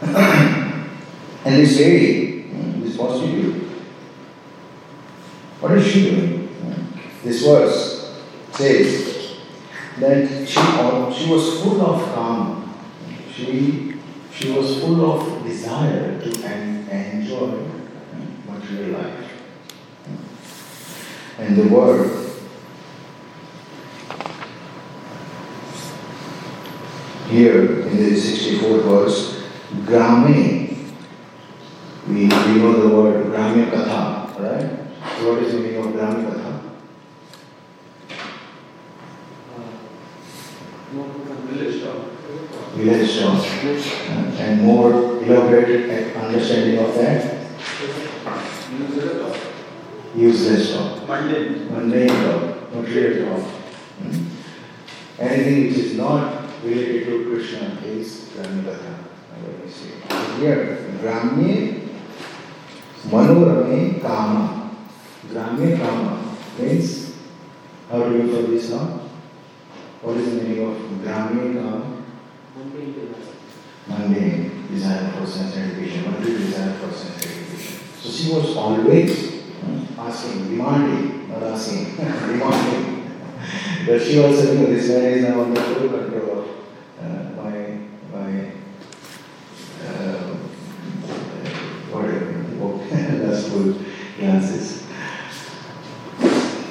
and 1.46 1.56
hmm, 1.56 1.62
this 1.62 1.80
lady, 1.80 2.42
this 2.82 2.98
prostitute, 2.98 3.64
what 5.62 5.72
is 5.78 5.88
she 5.88 6.12
doing? 6.12 6.48
Hmm. 6.48 7.00
This 7.24 7.42
verse 7.42 8.22
says 8.52 9.07
that 10.00 10.48
she, 10.48 11.24
she 11.24 11.32
was 11.32 11.62
full 11.62 11.82
of 11.82 12.14
calm. 12.14 12.74
She, 13.34 13.94
she 14.32 14.52
was 14.52 14.80
full 14.80 15.12
of 15.12 15.44
desire 15.44 16.20
to 16.20 16.44
en- 16.44 16.88
enjoy 16.90 17.48
hmm, 17.50 18.54
material 18.54 19.00
life. 19.00 19.32
Hmm. 20.06 21.42
And 21.42 21.56
the 21.58 21.68
word 21.68 22.28
here 27.30 27.82
in 27.88 27.98
the 27.98 28.12
64th 28.12 28.84
verse, 28.84 29.44
Grame. 29.86 30.94
We, 32.08 32.14
we 32.14 32.30
know 32.30 32.88
the 32.88 32.96
word 32.96 33.26
Gramya 33.26 33.70
Katha, 33.70 34.40
right? 34.40 34.70
What 35.26 35.44
is 35.44 35.52
the 35.54 35.60
meaning 35.60 35.86
of 35.86 35.88
Gramya 35.88 36.32
Katha? 36.32 36.47
Village 40.90 41.84
talk. 43.20 43.44
And 44.40 44.62
more 44.62 45.22
elaborate 45.22 46.16
understanding 46.16 46.80
of 46.80 46.96
that? 46.96 47.46
Useless 50.16 50.74
talk. 50.74 51.08
Mundane. 51.08 51.74
Mundane 51.74 52.08
talk, 52.08 52.74
material 52.74 53.38
talk. 53.38 53.46
Hmm? 54.00 54.28
Anything 55.20 55.68
which 55.68 55.78
is 55.78 55.98
not 55.98 56.44
related 56.64 57.06
to 57.08 57.30
Krishna 57.30 57.82
is 57.84 58.30
Gramya 58.34 59.04
Here, 60.40 60.78
Gramya 61.02 61.90
Manorame 63.08 64.02
Kama. 64.02 64.72
Gramya 65.28 65.78
Kama 65.78 66.38
means, 66.60 67.14
how 67.92 68.04
do 68.08 68.16
you 68.16 68.32
for 68.34 68.50
this 68.50 68.70
now? 68.70 69.07
What 70.02 70.18
is 70.18 70.36
the 70.36 70.42
meaning 70.44 70.68
of 70.68 70.78
Gramya 71.02 71.54
Kama? 71.56 72.04
Mundane 73.88 74.68
desire 74.68 75.12
for 75.12 75.26
sense 75.26 75.54
gratification, 75.56 76.12
material 76.12 76.40
desire 76.40 76.74
for 76.74 76.94
sense 76.94 77.26
gratification. 77.26 77.80
So 78.02 78.10
she 78.10 78.32
was 78.32 78.56
always 78.58 79.44
asking, 79.98 80.50
demanding, 80.50 81.30
not 81.30 81.44
asking, 81.44 81.96
demanding. 81.96 83.12
but 83.88 84.02
she 84.02 84.20
was 84.20 84.44
knew 84.54 84.68
this 84.68 84.90
man 84.90 85.04
is 85.06 85.24
now 85.24 85.42
under 85.42 85.62
full 85.62 85.90
control 85.90 86.40
of 86.40 86.48
uh, 87.02 87.42
my, 87.42 87.78
my 88.14 88.52
uh, 89.84 90.36
whatever, 91.92 93.26
lustful 93.26 93.76
glances. 94.20 94.84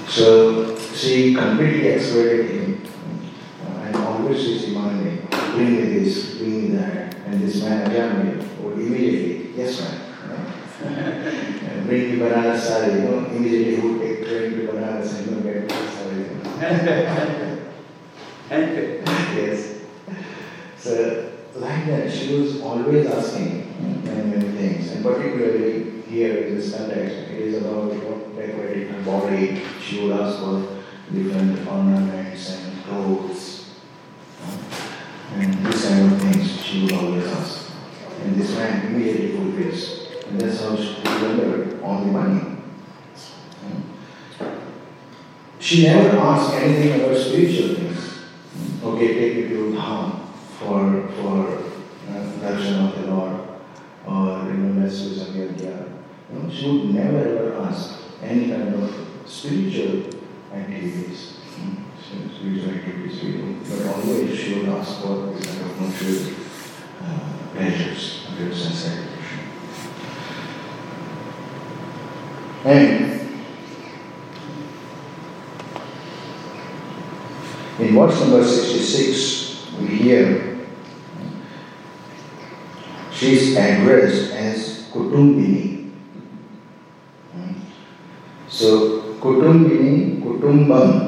So 0.09 0.79
she 0.95 1.35
completely 1.35 1.89
exploited 1.89 2.51
him 2.51 2.86
and 4.27 4.35
always 4.35 4.45
she's 4.45 4.65
demanding, 4.67 5.27
bring 5.55 5.77
me 5.77 5.83
this, 5.99 6.37
bring 6.37 6.73
me 6.73 6.77
that. 6.77 7.15
And 7.27 7.41
this 7.41 7.63
man, 7.63 7.91
Ajamil, 7.91 8.61
would 8.61 8.79
immediately, 8.79 9.53
yes 9.57 9.81
ma'am. 9.81 10.03
And 11.67 11.87
bring 11.87 12.11
me 12.11 12.17
banana 12.19 12.59
sari, 12.59 12.93
you 12.93 12.99
know, 13.09 13.27
immediately 13.27 13.77
he 13.77 13.81
would 13.87 14.01
take 14.01 14.27
train 14.27 14.51
to 14.53 14.59
Banaras 14.73 15.19
and 15.19 15.27
you 15.27 15.33
know, 15.37 15.41
get 15.43 15.71
sari. 15.71 16.23
Handpicked. 18.51 19.07
yes. 19.37 19.59
So, 20.77 20.93
like 21.55 21.87
that, 21.87 22.13
she 22.13 22.35
was 22.35 22.61
always 22.61 23.07
asking 23.07 24.05
many, 24.05 24.25
many 24.31 24.51
things. 24.59 24.93
And 24.93 25.05
particularly 25.05 26.03
here 26.03 26.37
in 26.45 26.55
this 26.57 26.77
context, 26.77 27.17
it 27.31 27.41
is 27.41 27.63
about 27.63 27.93
you 27.93 28.01
know, 28.01 28.17
decorating 28.37 28.89
her 28.93 29.03
body. 29.03 29.63
She 29.81 29.95
would 30.03 30.21
ask 30.21 30.39
for 30.39 30.55
different 31.13 31.67
ornaments 31.67 32.45
and 32.57 32.85
clothes. 32.85 33.36
And 35.37 35.67
this 35.67 35.89
kind 35.89 36.13
of 36.13 36.21
things 36.21 36.63
she 36.63 36.83
would 36.83 36.93
always 36.95 37.27
ask. 37.27 37.71
And 38.23 38.37
this 38.37 38.57
man 38.57 38.87
immediately 38.87 39.37
fulfills. 39.37 40.09
And 40.27 40.41
that's 40.41 40.61
how 40.63 40.77
she 40.77 40.97
remembered 41.05 41.83
all 41.83 42.01
the 42.01 42.11
money. 42.11 42.57
She 45.59 45.83
never 45.83 46.17
asked 46.19 46.55
anything 46.55 47.01
about 47.01 47.17
spiritual 47.17 47.75
things. 47.75 48.21
Okay, 48.85 49.15
take 49.15 49.37
me 49.37 49.49
to 49.49 49.73
Dham 49.75 50.21
for 50.59 51.09
for 51.09 51.59
uh, 52.09 52.47
of 52.47 52.95
the 52.95 53.11
Lord, 53.11 53.41
or 54.07 54.47
you 54.47 54.55
know, 54.55 54.81
let's 54.81 55.01
do 55.01 55.15
some 55.17 55.35
yajna. 55.35 55.93
You 56.33 56.39
know, 56.39 56.51
she 56.51 56.71
would 56.71 56.95
never 56.95 57.19
ever 57.19 57.57
ask 57.63 57.99
any 58.23 58.49
kind 58.49 58.75
of 58.75 59.09
spiritual 59.27 60.09
activities. 60.55 61.33
Hmm, 61.57 61.83
do, 62.13 63.57
but 63.69 63.87
always 63.87 64.39
she 64.39 64.55
would 64.55 64.69
ask 64.69 65.01
for 65.03 65.33
this 65.33 65.47
kind 65.47 65.71
of 65.71 65.81
material 65.81 66.35
uh, 67.03 67.33
pleasures, 67.53 68.27
material 68.31 68.57
sense 68.57 68.75
satisfaction. 68.75 69.41
And 72.65 73.21
in 77.79 77.95
verse 77.95 78.21
number 78.21 78.45
66, 78.45 79.73
we 79.81 79.87
hear 79.87 80.59
she 83.13 83.33
is 83.33 83.57
addressed 83.57 84.33
as 84.33 84.89
Kutumbini. 84.93 85.93
So, 88.49 89.15
Kutumbini, 89.21 90.23
Kutumbam. 90.23 91.06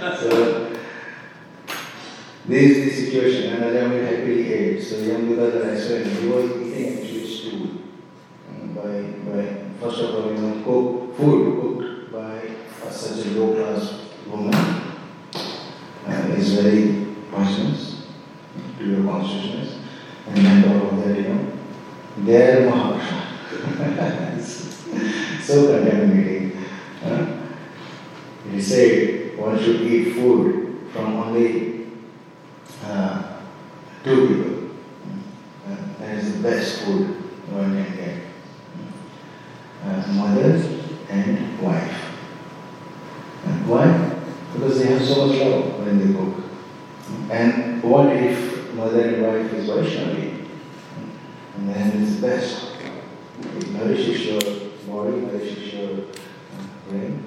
So 0.00 0.72
this 2.46 2.76
is 2.78 2.84
the 2.86 3.04
situation, 3.04 3.52
and 3.52 3.64
Ajamil 3.64 4.02
happily 4.08 4.52
ate. 4.52 4.82
So 4.82 4.96
young 4.96 5.26
Buddha 5.28 5.62
are 5.62 5.72
explaining, 5.74 6.14
he 6.16 6.26
was 6.28 6.50
eating 6.62 6.98
actually 6.98 7.26
stool. 7.26 7.66
By, 8.74 9.02
by, 9.28 9.42
first 9.78 10.00
of 10.00 10.14
all, 10.14 10.32
you 10.32 10.38
know, 10.38 10.64
cook, 10.64 11.16
food 11.18 11.60
cooked 11.60 12.12
by 12.12 12.86
uh, 12.86 12.90
such 12.90 13.26
a 13.26 13.28
low 13.38 13.54
class 13.54 13.82
woman. 14.26 14.54
is 16.38 16.54
very 16.54 17.06
poisonous 17.30 18.06
to 18.78 18.84
your 18.86 19.04
consciousness. 19.04 19.78
And 20.28 20.46
on 20.46 20.62
top 20.62 20.92
of 20.92 21.04
that, 21.04 21.16
you 21.16 21.24
know, 21.28 21.52
their 22.18 22.70
Mahaprasad. 22.70 24.40
so 25.42 25.54
contaminating. 25.78 26.64
Uh, 27.04 27.36
he 28.50 28.60
said 28.60 29.38
one 29.38 29.58
should 29.58 29.80
eat 29.82 30.14
food 30.14 30.88
from 30.92 31.16
only 31.16 31.86
uh, 32.84 33.40
two 34.04 34.26
people. 34.28 34.76
Uh, 35.66 35.76
that 35.98 36.18
is 36.18 36.34
the 36.34 36.42
best 36.42 36.82
food 36.82 37.06
one 37.50 37.72
can 37.84 37.96
get. 37.96 38.16
Uh, 39.84 40.12
mother 40.12 40.62
and 41.08 41.58
wife. 41.60 42.10
And 43.46 43.66
why? 43.68 43.86
Because 44.52 44.78
they 44.78 44.86
have 44.92 45.02
so 45.06 45.26
much 45.26 45.38
love 45.38 45.86
when 45.86 45.98
they 45.98 46.12
cook. 46.18 46.44
And 47.30 47.82
what 47.82 48.08
if 48.14 48.74
mother 48.74 49.00
and 49.08 49.22
wife 49.22 49.52
is 49.54 49.68
Vaishnavi? 49.70 50.46
And 51.56 51.68
then 51.68 52.02
it's 52.02 52.16
the 52.16 52.26
best. 52.26 52.66
It 53.56 53.70
nourishes 53.70 54.26
your 54.26 54.40
body, 54.86 55.16
nourishes 55.22 55.72
your 55.72 55.90
uh, 55.92 56.90
brain. 56.90 57.24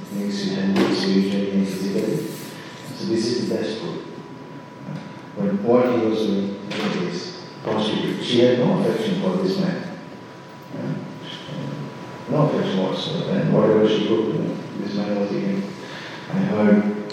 It 0.00 0.12
makes 0.16 0.44
you 0.46 0.56
healthy 0.56 0.94
spiritually 0.94 1.50
and 1.52 1.68
physically. 1.68 2.16
So 2.96 3.04
this 3.06 3.26
is 3.26 3.48
the 3.48 3.54
best 3.54 3.78
food. 3.78 4.02
Uh, 4.88 4.98
But 5.36 5.52
what 5.62 5.86
he 6.00 6.06
was 6.06 6.18
doing 6.26 6.56
is 7.08 7.44
prostitute. 7.62 8.24
She 8.24 8.40
had 8.40 8.58
no 8.58 8.80
affection 8.80 9.20
for 9.22 9.36
this 9.42 9.58
man. 9.58 9.98
Uh, 10.76 10.94
No 12.30 12.48
affection 12.48 12.82
whatsoever. 12.82 13.30
And 13.38 13.52
whatever 13.54 13.88
she 13.88 14.06
cooked, 14.08 14.28
you 14.28 14.38
know, 14.42 14.56
this 14.80 14.94
man 14.94 15.18
was 15.20 15.32
eating. 15.32 15.62
I 16.32 16.38
heard 16.38 17.12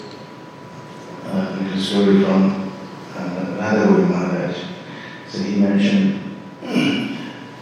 uh, 1.26 1.56
a 1.58 1.62
little 1.62 1.80
story 1.80 2.22
from 2.24 2.72
uh, 3.16 3.56
Radha 3.58 3.90
Maharaj. 3.90 4.56
So 5.28 5.38
he 5.42 5.56
mentioned 5.60 6.20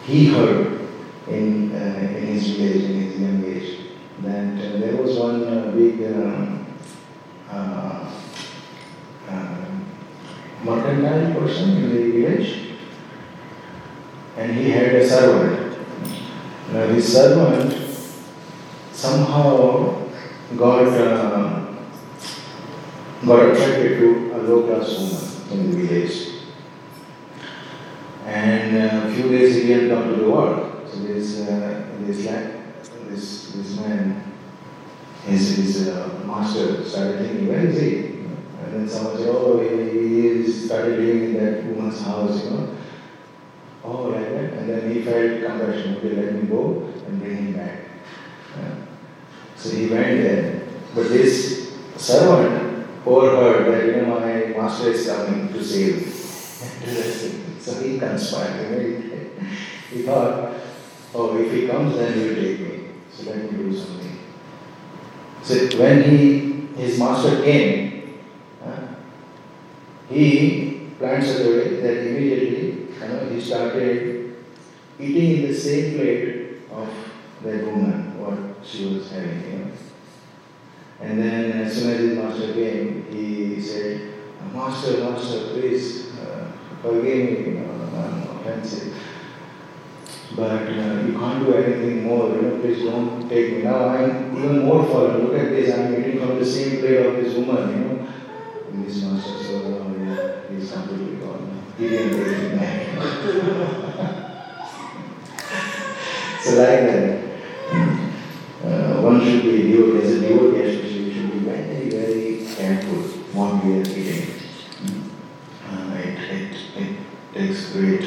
he 0.07 0.27
heard 0.27 0.81
in, 1.29 1.73
uh, 1.75 1.99
in 2.17 2.27
his 2.27 2.51
village, 2.51 2.85
in 2.85 3.03
his 3.03 3.21
young 3.21 3.45
age, 3.45 3.79
that 4.23 4.75
uh, 4.75 4.79
there 4.79 4.97
was 4.97 5.17
one 5.19 5.45
uh, 5.45 5.71
big 5.73 6.01
um, 6.15 6.67
uh, 7.51 8.11
uh, 9.29 9.67
mercantile 10.65 11.35
person 11.41 11.71
in 11.77 11.83
the 11.83 12.11
village, 12.13 12.59
and 14.37 14.53
he 14.57 14.71
had 14.71 14.95
a 14.95 15.09
servant. 15.09 15.77
Now 16.73 16.87
his 16.89 17.13
servant 17.13 17.73
somehow 18.93 20.07
got 20.57 20.89
uh, 20.89 21.75
got 23.27 23.51
attracted 23.51 23.99
to 23.99 24.33
a 24.35 24.39
low 24.39 24.63
class 24.67 24.99
woman 24.99 25.65
in 25.67 25.71
the 25.71 25.87
village. 25.87 26.29
And 28.27 28.77
uh, 28.77 29.09
a 29.09 29.15
few 29.15 29.29
days 29.31 29.55
he 29.57 29.63
didn't 29.69 29.89
come 29.91 30.09
to 30.15 30.17
the 30.23 30.31
work. 30.31 30.87
So 30.89 30.99
this 30.99 31.41
uh, 31.41 31.87
this 32.01 32.27
la- 32.27 33.09
this 33.09 33.53
this 33.53 33.77
man, 33.81 34.23
his 35.29 35.57
his 35.57 35.89
uh, 35.89 36.23
master 36.27 36.85
started 36.85 37.21
thinking, 37.21 37.49
where 37.49 37.67
is 37.67 37.81
he? 37.81 38.19
And 38.65 38.73
then 38.73 38.89
someone 38.89 39.17
said, 39.17 39.29
oh, 39.29 39.61
he, 39.61 40.43
he 40.45 40.53
started 40.53 40.99
living 40.99 41.25
in 41.25 41.45
that 41.45 41.65
woman's 41.65 42.01
house, 42.03 42.45
you 42.45 42.51
know. 42.51 42.77
Oh, 43.85 44.03
like 44.09 44.29
that. 44.29 44.53
And 44.55 44.69
then 44.69 44.93
he 44.93 45.03
felt 45.03 45.43
compassion. 45.43 45.97
Okay, 45.97 46.15
let 46.15 46.35
me 46.35 46.49
go 46.49 46.93
and 47.07 47.21
bring 47.21 47.37
him 47.37 47.53
back. 47.55 47.79
Uh, 48.55 48.75
so 49.57 49.71
he 49.71 49.87
went 49.89 50.23
there. 50.23 50.69
But 50.95 51.09
this 51.09 51.73
servant 51.97 52.87
overheard 53.07 53.73
that, 53.73 53.87
you 53.87 54.03
know, 54.03 54.21
my 54.21 54.59
master 54.61 54.91
is 54.91 55.07
coming 55.07 55.53
to 55.53 55.65
save 55.65 56.07
me. 56.07 56.13
so 57.61 57.83
he 57.83 57.99
conspired. 57.99 58.61
You 58.61 58.77
know, 58.77 59.01
he, 59.91 59.97
he 59.97 60.03
thought, 60.03 60.55
oh, 61.15 61.39
if 61.39 61.53
he 61.53 61.67
comes, 61.67 61.97
then 61.97 62.13
he 62.13 62.29
will 62.29 62.35
take 62.35 62.61
me. 62.61 62.89
So 63.11 63.31
let 63.31 63.51
me 63.51 63.57
do 63.57 63.77
something. 63.77 64.19
So 65.49 65.55
when 65.79 66.03
he, 66.03 66.67
his 66.77 66.99
master 66.99 67.43
came, 67.43 68.19
uh, 68.63 68.89
he 70.11 70.91
planned 70.99 71.25
such 71.25 71.41
a 71.41 71.49
way 71.49 71.81
that 71.81 72.07
immediately, 72.07 72.89
you 72.93 73.01
know, 73.01 73.31
he 73.31 73.41
started 73.41 74.37
eating 75.01 75.37
in 75.37 75.49
the 75.49 75.55
same 75.55 75.95
plate 75.95 76.69
of 76.71 76.91
that 77.45 77.65
woman, 77.65 78.21
what 78.21 78.63
she 78.63 78.93
was 78.93 79.11
having, 79.11 79.43
you 79.51 79.59
know. 79.61 79.71
And 81.01 81.19
then 81.19 81.53
as 81.63 81.75
soon 81.75 81.93
as 81.93 82.01
his 82.01 82.19
master 82.19 82.53
came, 82.53 83.07
he 83.11 83.59
said, 83.59 84.13
Master, 84.53 84.99
Master, 84.99 85.55
please 85.55 86.15
uh, 86.19 86.53
forgive 86.83 87.05
me, 87.05 87.53
you 87.53 87.59
know, 87.61 87.91
I'm 87.97 88.37
offensive. 88.37 88.98
But 90.37 90.69
uh, 90.69 91.03
you 91.07 91.13
can't 91.19 91.45
do 91.45 91.55
anything 91.55 92.05
more, 92.05 92.29
you 92.29 92.43
know, 92.43 92.59
please 92.61 92.83
don't 92.85 93.29
take 93.29 93.53
me. 93.57 93.63
Now 93.63 93.89
I'm 93.89 94.37
even 94.37 94.59
more 94.65 94.85
fallen. 94.85 95.25
Look 95.27 95.39
at 95.39 95.49
this, 95.51 95.75
I'm 95.75 95.95
eating 95.95 96.19
from 96.21 96.39
the 96.39 96.45
same 96.45 96.79
plate 96.81 97.07
of 97.07 97.17
this 97.17 97.35
woman, 97.35 97.71
you 97.71 97.77
know. 97.85 98.07
And 98.73 98.87
this 98.87 99.03
master 99.03 99.39
said, 99.43 99.63
oh 99.65 99.95
yeah, 99.99 100.55
he's 100.55 100.71
completely 100.71 101.17
gone. 101.17 101.63
He 101.79 101.89
didn't 101.89 102.25
take 102.25 102.39
me 102.53 102.59
back. 102.59 102.87
so 106.43 106.51
like 106.51 106.83
that. 106.87 107.07
Uh, 108.65 109.01
one 109.03 109.19
should 109.25 109.43
be 109.45 109.51
devotee, 109.73 110.03
as 110.05 110.11
a 110.17 110.19
devotee 110.21 110.61
especially, 110.61 111.13
should 111.15 111.31
be 111.33 111.39
very, 111.39 111.89
very 111.89 112.45
careful 112.55 112.99
what 113.33 113.65
we 113.65 113.69
are 113.79 113.83
eating. 113.83 114.35
Uh, 115.71 115.95
it, 115.95 116.19
it, 116.19 116.53
it 116.77 116.91
takes 117.33 117.73
great 117.73 118.05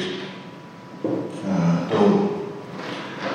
uh, 1.44 1.88
toll. 1.90 2.12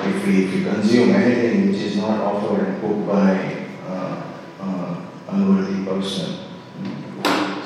If 0.04 0.26
if 0.44 0.54
we 0.54 0.62
consume 0.64 1.10
anything 1.10 1.68
which 1.68 1.80
is 1.80 1.96
not 1.96 2.20
offered 2.20 2.68
and 2.68 2.80
cooked 2.80 3.06
by 3.06 3.66
uh, 3.86 4.22
uh, 4.60 5.06
unworthy 5.28 5.84
person, 5.84 6.38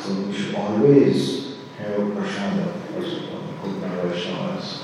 so 0.00 0.14
we 0.14 0.32
should 0.32 0.54
always 0.54 1.56
have 1.78 1.98
all, 1.98 2.08
cooked 3.60 3.80
by 3.80 3.88
Vaishnavas. 3.88 4.82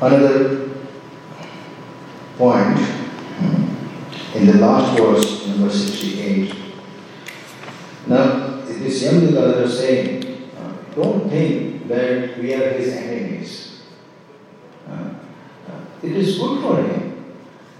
Another 0.00 0.70
point 2.36 2.78
in 4.34 4.46
the 4.46 4.54
last 4.58 4.98
verse, 4.98 5.46
number 5.46 5.70
68. 5.70 6.54
Now, 8.06 8.60
this 8.66 9.02
young 9.02 9.20
Gadadhar 9.20 9.62
is 9.62 9.78
saying, 9.78 10.23
don't 10.94 11.28
think 11.28 11.88
that 11.88 12.38
we 12.38 12.54
are 12.54 12.70
his 12.70 12.92
enemies. 12.94 13.82
Uh, 14.88 15.14
uh, 15.68 15.80
it 16.02 16.12
is 16.12 16.38
good 16.38 16.62
for 16.62 16.82
him. 16.82 17.34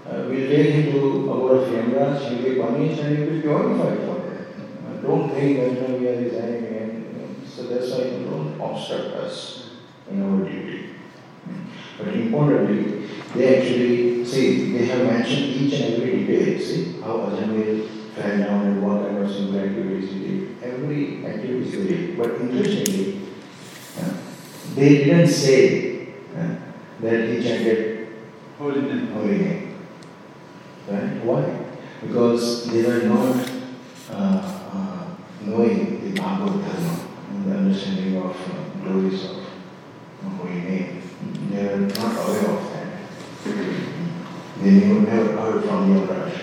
Uh, 0.05 0.25
we'll 0.27 0.49
take 0.49 0.71
him 0.73 0.91
to 0.91 1.31
our 1.31 1.65
Yamraj, 1.65 2.29
he'll 2.29 2.43
be 2.43 2.61
punished 2.61 3.01
and 3.01 3.17
he'll 3.17 3.29
be 3.31 3.41
purified 3.41 3.99
for 3.99 4.21
that. 4.21 4.47
Uh, 4.85 5.01
don't 5.01 5.29
think 5.31 5.57
that 5.57 5.99
we 5.99 6.07
are 6.07 6.15
his 6.15 6.33
enemy. 6.33 6.77
And, 6.77 7.47
so 7.47 7.63
that's 7.63 7.89
why 7.91 8.03
you 8.03 8.25
don't 8.25 8.59
obstruct 8.59 9.15
us 9.15 9.69
in 10.11 10.21
our 10.21 10.49
duty. 10.49 10.89
But 11.97 12.07
importantly, 12.09 13.07
they 13.33 13.59
actually, 13.59 14.25
see, 14.25 14.73
they 14.77 14.85
have 14.87 15.05
mentioned 15.05 15.45
each 15.55 15.73
and 15.79 15.93
every 15.93 16.25
detail. 16.25 16.59
See 16.59 16.99
how 17.01 17.29
Ajamil 17.29 17.94
fell 18.15 18.37
down 18.37 18.65
and 18.67 18.81
what 18.81 19.05
kind 19.05 19.17
of 19.17 19.29
simple 19.31 19.59
activities. 19.59 20.57
Every 20.63 21.25
activity 21.25 21.69
they 21.69 21.87
did. 21.87 22.17
But 22.17 22.41
interestingly, 22.41 23.21
uh, 23.99 24.13
they 24.75 24.89
didn't 25.05 25.27
say 25.27 26.07
uh, 26.35 26.55
that 27.01 27.29
he 27.29 27.43
chanted 27.43 28.07
Holy 28.57 28.81
name. 28.81 29.07
holy 29.07 29.37
name. 29.37 29.75
Right? 30.87 31.23
Why? 31.25 31.59
Because 32.01 32.67
they 32.71 32.83
were 32.83 33.03
not 33.03 33.49
uh, 34.11 34.69
uh, 34.73 35.07
knowing 35.41 35.99
the 36.13 36.21
Bhagavata 36.21 36.61
Dharma 36.61 37.07
and 37.31 37.45
the 37.51 37.57
understanding 37.57 38.17
of 38.17 38.31
uh, 38.31 38.79
glories 38.83 39.23
of 39.25 39.43
holy 40.37 40.61
name. 40.61 41.01
They 41.51 41.65
were 41.65 41.77
not 41.81 42.13
aware 42.27 42.49
of 42.49 42.71
that. 42.71 42.87
They 44.61 44.71
never 44.71 45.31
heard 45.37 45.63
from 45.65 45.93
Yamaraj, 45.93 46.41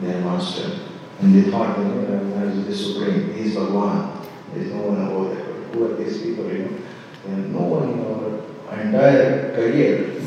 their 0.00 0.20
master. 0.20 0.91
And 1.20 1.34
they 1.34 1.50
thought, 1.50 1.78
you 1.78 1.84
know, 1.84 2.02
Yamaraj 2.02 2.58
is 2.58 2.66
the 2.66 2.74
supreme, 2.74 3.34
he 3.34 3.42
is 3.42 3.54
Bhagwan. 3.54 4.26
There 4.52 4.64
is 4.64 4.72
no 4.72 4.80
one 4.82 5.06
above 5.06 5.36
that. 5.36 5.44
Who 5.74 5.84
are 5.84 5.96
these 5.96 6.20
people, 6.22 6.46
you 6.52 6.58
know? 6.64 6.78
Is 7.24 7.48
no 7.50 7.60
one 7.60 7.90
in 7.90 8.00
our 8.00 8.80
entire 8.80 9.54
career. 9.54 10.20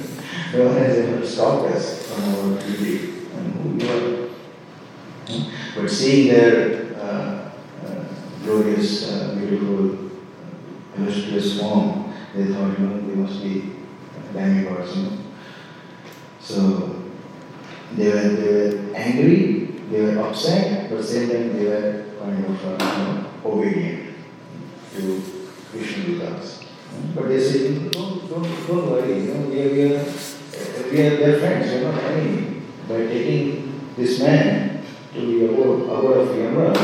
No 0.53 0.67
one 0.67 0.77
has 0.77 0.97
ever 0.97 1.25
stopped 1.27 1.75
us 1.75 2.07
from 2.07 2.53
our 2.53 2.61
duty 2.61 3.27
and 3.35 3.79
who 3.79 3.85
you 3.85 3.91
are. 3.91 4.25
But 5.75 5.89
seeing 5.89 6.29
their 6.29 6.95
uh, 6.95 7.51
uh, 7.85 8.05
glorious, 8.43 9.11
uh, 9.11 9.35
beautiful, 9.37 9.93
uh, 9.93 10.97
illustrious 10.97 11.59
form, 11.59 12.13
they 12.33 12.45
thought, 12.45 12.79
you 12.79 12.85
know, 12.87 13.01
they 13.01 13.15
must 13.15 13.43
be 13.43 13.73
demigods, 14.31 14.95
you 14.95 15.03
know. 15.03 15.17
So 16.39 17.03
they 17.93 18.07
were, 18.07 18.29
they 18.29 18.53
were 18.53 18.95
angry 18.95 19.64
they 19.89 20.01
were 20.01 20.19
upset, 20.27 20.89
but 20.89 21.03
same 21.03 21.29
time 21.29 21.57
they 21.57 21.65
were 21.65 22.05
kind 22.19 22.45
of 22.45 22.65
uh, 22.65 22.85
you 22.85 23.03
know, 23.03 23.31
obedient 23.45 24.15
to 24.95 25.21
Vishnudutas. 25.73 26.65
But 27.13 27.27
they 27.27 27.39
said, 27.39 27.91
don't, 27.91 28.29
don't, 28.29 28.67
don't 28.67 28.91
worry, 28.91 29.19
you 29.19 29.33
know, 29.33 29.47
we 29.49 29.61
are, 29.61 29.69
we 29.69 29.95
are, 29.95 30.05
we 30.91 31.01
are 31.01 31.17
their 31.17 31.39
friends, 31.39 31.71
we 31.71 31.77
are 31.85 31.91
not 31.91 32.03
enemy. 32.03 32.61
By 32.87 32.97
taking 33.07 33.91
this 33.95 34.19
man 34.19 34.83
to 35.13 35.19
the 35.19 35.45
abode, 35.45 35.89
of 35.89 36.35
Yamraj, 36.35 36.77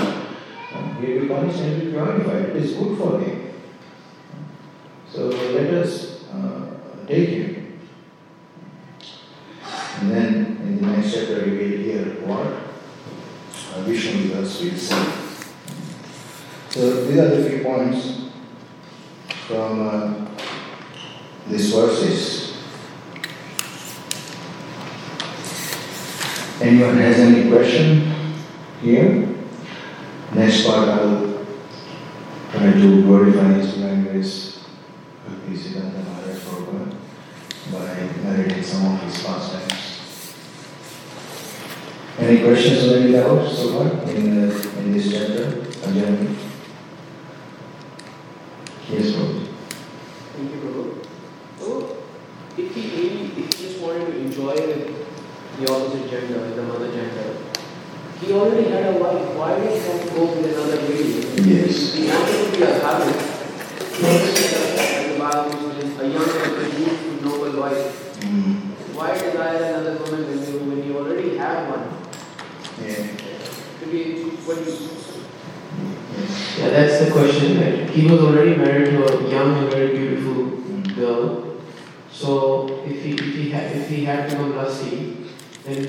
uh, 0.74 1.00
he 1.00 1.14
will 1.14 1.22
be 1.22 1.28
punished 1.28 1.60
and 1.60 1.82
be 1.82 1.92
purified. 1.92 2.50
It 2.50 2.56
is 2.58 2.74
good 2.74 2.98
for 2.98 3.20
him. 3.20 3.54
So 5.12 5.28
let 5.28 5.74
us 5.74 6.24
uh, 6.30 6.78
take 7.08 7.30
him. 7.30 7.80
And 10.00 10.12
then 10.12 10.36
in 10.64 10.82
the 10.82 10.88
next 10.88 11.14
chapter 11.14 11.46
we 11.46 11.52
will 11.52 11.78
hear 11.78 12.06
what 12.26 12.71
uh, 13.72 13.84
Vishnudutas 13.86 14.62
will 14.62 14.78
say. 14.78 15.22
So 16.70 17.06
these 17.06 17.18
are 17.18 17.36
the 17.36 17.50
few 17.50 17.64
points 17.64 18.30
from 19.48 19.88
uh, 19.88 20.28
these 21.48 21.74
verses. 21.74 22.58
Anyone 26.62 26.98
has 26.98 27.20
any 27.20 27.50
question 27.50 28.14
here? 28.82 29.28
Next 30.34 30.66
part 30.66 30.88
I 30.88 31.04
will 31.04 31.46
try 32.52 32.72
to 32.72 33.02
glorify 33.04 33.54
His 33.54 33.74
divine 33.74 34.04
grace, 34.04 34.64
Bhakti 35.28 35.58
Siddhanta 35.58 36.06
Maharaj 36.06 36.38
Prabhupada, 36.40 36.96
by 37.72 38.24
narrating 38.24 38.64
some 38.64 38.94
of 38.94 39.02
his 39.02 39.24
pastimes. 39.24 39.81
Any 42.32 42.44
questions 42.44 42.88
or 42.88 42.96
any 42.96 43.12
doubts 43.12 43.58
so 43.58 43.74
far 43.74 44.10
in, 44.10 44.50
uh, 44.50 44.80
in 44.80 44.94
this 44.94 45.12
chapter? 45.12 45.52
Ajahn? 45.84 46.34
Yes, 48.90 49.08
Prabhu. 49.12 49.48
Thank 50.32 50.52
you, 50.54 50.60
Prabhu. 50.64 51.06
So, 51.60 51.98
if 52.58 52.74
he 52.74 52.82
really, 52.96 53.26
if 53.36 53.36
he 53.36 53.68
just 53.68 53.82
wanted 53.82 54.06
to 54.06 54.18
enjoy 54.18 54.54
with 54.56 55.60
the 55.60 55.74
opposite 55.74 56.10
gender, 56.10 56.56
the 56.56 56.64
mother 56.64 56.90
gender, 56.94 57.36
he 58.22 58.32
already 58.32 58.70
had 58.70 58.96
a 58.96 58.98
wife. 58.98 59.36
Why 59.36 59.60
did 59.60 59.82
he 59.82 59.90
want 59.90 60.02
to 60.02 60.16
go 60.16 60.26
with 60.32 60.56
another 60.56 60.82
lady? 60.88 61.52
Yes. 61.52 61.96
He 61.96 62.08
wanted 62.08 62.46
to 62.46 62.52
be 62.58 62.64
a 62.64 62.80
habit. 62.80 63.16
Like 64.08 65.12
the 65.12 65.20
Bible 65.20 65.68
mentions, 65.68 66.00
a 66.00 66.08
young 66.08 66.64
and 66.64 66.80
youthful 66.80 67.30
noble 67.30 67.60
wife. 67.60 68.20
Mm. 68.22 68.96
Why 68.96 69.18
desire 69.18 69.64
another 69.66 69.98
woman 70.02 70.30
when 70.30 70.40
you 70.48 70.60
when 70.70 70.84
you 70.88 70.98
already 70.98 71.36
have 71.36 71.68
one? 71.68 71.98
Yeah. 72.88 73.08
Could 73.80 73.92
be 73.92 74.14
what 74.46 74.58
you 74.66 74.74
Yes. 76.12 76.58
Yeah, 76.60 76.70
that's 76.70 77.06
the 77.06 77.12
question, 77.12 77.60
right? 77.62 77.90
He 78.02 78.08
was 78.08 78.20
already 78.22 78.56
married 78.56 78.90
to 78.90 79.04
a 79.06 79.30
young 79.30 79.58
and 79.60 79.70
very 79.70 79.96
beautiful 79.96 80.46
girl. 80.96 81.58
So 82.12 82.82
if 82.84 83.04
he 83.04 83.12
if 83.14 83.36
he 83.36 83.52
had 83.52 83.76
if 83.76 83.90
he 83.90 84.06
had 84.06 84.28
become 84.28 84.56
lusty, 84.56 85.28
then 85.64 85.86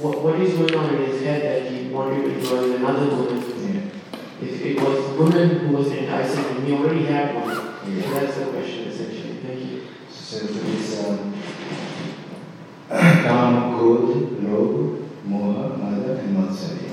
what 0.00 0.24
what 0.24 0.40
is 0.40 0.54
going 0.54 0.74
on 0.74 0.92
in 0.92 1.04
his 1.08 1.22
head 1.22 1.42
that 1.42 1.70
he 1.70 1.88
wanted 1.90 2.24
to 2.24 2.42
join 2.42 2.72
another 2.72 3.06
woman? 3.14 3.38
Yeah. 3.38 4.44
If 4.44 4.60
it 4.60 4.80
was 4.80 5.16
woman 5.16 5.50
who 5.60 5.76
was 5.76 5.92
enticing 5.92 6.42
him, 6.42 6.66
he 6.66 6.72
already 6.72 7.04
had 7.04 7.36
one. 7.36 7.62
Yeah. 7.86 8.02
So 8.02 8.14
that's 8.14 8.36
the 8.36 8.46
question 8.46 8.88
essentially. 8.88 9.38
Thank 9.46 9.70
you. 9.70 9.82
So 10.10 10.36
it's 10.42 11.04
um, 11.04 11.32
Kama, 12.88 13.78
Krodh, 13.78 14.42
Lobh, 14.42 15.08
Moha, 15.28 15.78
Mada, 15.78 16.18
and 16.18 16.36
Matsarya. 16.36 16.90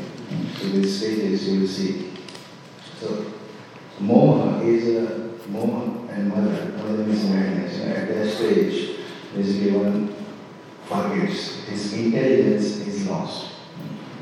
So 0.59 0.67
these 0.67 0.95
stages 0.95 1.49
you 1.49 1.61
will 1.61 1.67
see. 1.67 2.10
Is 4.63 4.95
a 4.95 5.31
Moha 5.49 6.07
and 6.09 6.29
mother, 6.29 6.73
Mada 6.77 7.03
means 7.03 7.25
madness. 7.25 7.81
At 7.81 8.07
that 8.07 8.31
stage, 8.31 8.97
basically 9.35 9.71
one 9.71 10.15
forgets. 10.85 11.65
His 11.65 11.93
intelligence 11.93 12.77
is 12.87 13.07
lost. 13.07 13.53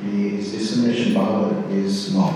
His 0.01 0.51
discrimination 0.51 1.13
power 1.13 1.65
is 1.69 2.09
gone. 2.13 2.33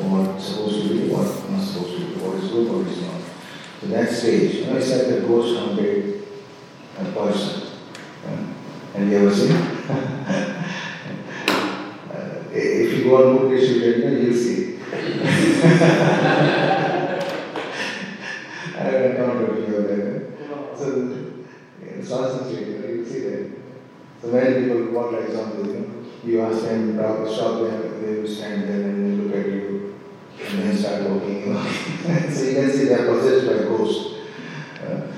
What's 0.00 0.44
supposed 0.46 0.88
to 0.88 0.94
be, 0.94 1.08
what 1.10 1.50
not 1.50 1.62
supposed 1.62 1.98
to 1.98 2.06
be, 2.06 2.14
what 2.22 2.36
is 2.42 2.50
good, 2.50 2.72
what 2.72 2.86
is 2.86 3.02
not. 3.02 3.20
So 3.80 3.86
that 3.88 4.10
stage, 4.10 4.54
you 4.54 4.66
know, 4.66 4.76
it's 4.76 4.90
like 4.90 5.06
the 5.08 5.20
ghost 5.26 5.58
hunted 5.58 6.22
a 6.98 7.04
person. 7.12 7.70
Have 8.94 9.08
you 9.08 9.18
ever 9.18 9.34
seen? 9.34 9.52
uh, 9.90 10.54
if 12.52 12.98
you 12.98 13.04
go 13.04 13.16
on 13.16 13.50
Ujjwala, 13.50 14.22
you'll 14.22 14.34
see. 14.34 14.78
I 18.76 18.82
have 18.82 19.04
encountered 19.04 19.68
you 19.68 19.82
there. 19.82 20.32
So, 20.76 20.86
yeah, 21.84 22.04
Swanston 22.04 22.52
Street, 22.52 22.66
you 22.68 22.78
know, 22.78 22.86
you 22.88 22.99
see. 23.10 23.52
So 24.20 24.28
many 24.28 24.62
people 24.62 24.92
walk 24.92 25.12
like 25.12 25.30
zombies, 25.30 25.66
you 25.66 25.80
know. 25.80 25.86
You 26.22 26.42
ask 26.42 26.62
them, 26.62 26.98
talk, 26.98 27.26
stop 27.28 27.60
them, 27.62 28.02
they 28.02 28.20
will 28.20 28.28
stand 28.28 28.64
there 28.64 28.82
and 28.90 29.18
they 29.18 29.22
look 29.22 29.34
at 29.34 29.50
you 29.50 29.98
and 30.46 30.58
then 30.62 30.76
start 30.76 31.08
walking, 31.08 31.40
you 31.40 31.54
know. 31.54 31.62
so 32.30 32.44
you 32.44 32.54
can 32.54 32.70
see 32.70 32.84
they 32.84 32.94
are 32.94 33.06
possessed 33.06 33.46
by 33.46 33.64
ghosts. 33.64 34.14
Uh, 34.84 35.12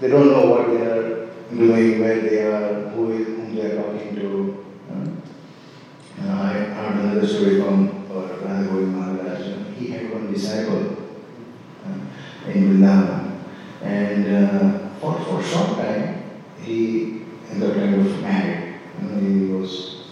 they 0.00 0.08
don't 0.08 0.28
know 0.28 0.46
what 0.50 0.68
they 0.68 0.86
are 0.86 1.26
doing, 1.50 2.00
where 2.00 2.20
they 2.20 2.42
are, 2.42 2.88
who 2.90 3.12
is, 3.12 3.26
whom 3.26 3.54
they 3.56 3.62
are 3.72 3.82
talking 3.82 4.14
to. 4.14 4.64
Uh, 6.22 6.30
I 6.30 6.52
heard 6.52 7.04
another 7.04 7.26
story 7.26 7.60
from 7.60 8.06
uh, 8.10 8.14
Radha 8.14 8.68
Govind 8.68 8.94
Maharaj. 8.96 9.46
You 9.46 9.56
know, 9.56 9.70
He 9.76 9.88
had 9.88 10.12
one 10.12 10.32
disciple 10.32 10.96
uh, 11.84 12.50
in 12.50 12.78
Vrindavan, 12.78 13.40
and 13.82 14.26
uh, 14.28 14.88
for, 15.00 15.18
for 15.24 15.40
a 15.40 15.44
short 15.44 15.70
time, 15.78 16.22
he 16.62 17.22
got 17.60 17.74
kind 17.74 17.94
of 17.94 18.20
mad. 18.22 18.80
You 19.00 19.08
know, 19.08 19.20
he 19.20 19.52
was 19.52 20.04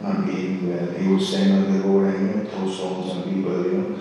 not 0.00 0.26
behaving 0.26 0.68
well. 0.68 0.90
He 0.92 1.08
would 1.08 1.22
stand 1.22 1.52
on 1.52 1.72
the 1.72 1.86
road 1.86 2.14
and 2.14 2.28
you 2.28 2.34
know, 2.44 2.50
throw 2.50 2.70
stones 2.70 3.10
on 3.10 3.22
people, 3.24 3.64
you 3.64 3.72
know, 3.72 3.98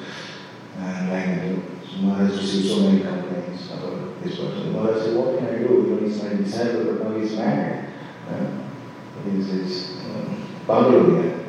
and 0.78 1.10
like 1.10 1.26
that. 1.26 1.46
You 1.48 1.54
know. 1.54 1.64
So 1.90 1.98
Maharaj 2.02 2.32
received 2.38 2.68
so 2.68 2.80
many 2.82 3.02
complaints 3.02 3.72
about 3.72 4.24
this 4.24 4.36
person. 4.38 4.74
Maharaj 4.74 5.04
said, 5.04 5.18
What 5.18 5.38
can 5.40 5.48
I 5.48 5.58
do? 5.60 5.74
You 5.74 5.90
know, 5.90 6.08
he's 6.08 6.22
my 6.24 6.30
disciple, 6.34 6.86
but 6.86 7.04
now 7.10 7.18
he's 7.20 7.36
mad. 7.36 7.94
Uh, 8.30 9.32
he's, 9.32 9.52
he's 9.52 9.92
um, 10.06 10.48
Pavlov, 10.68 11.42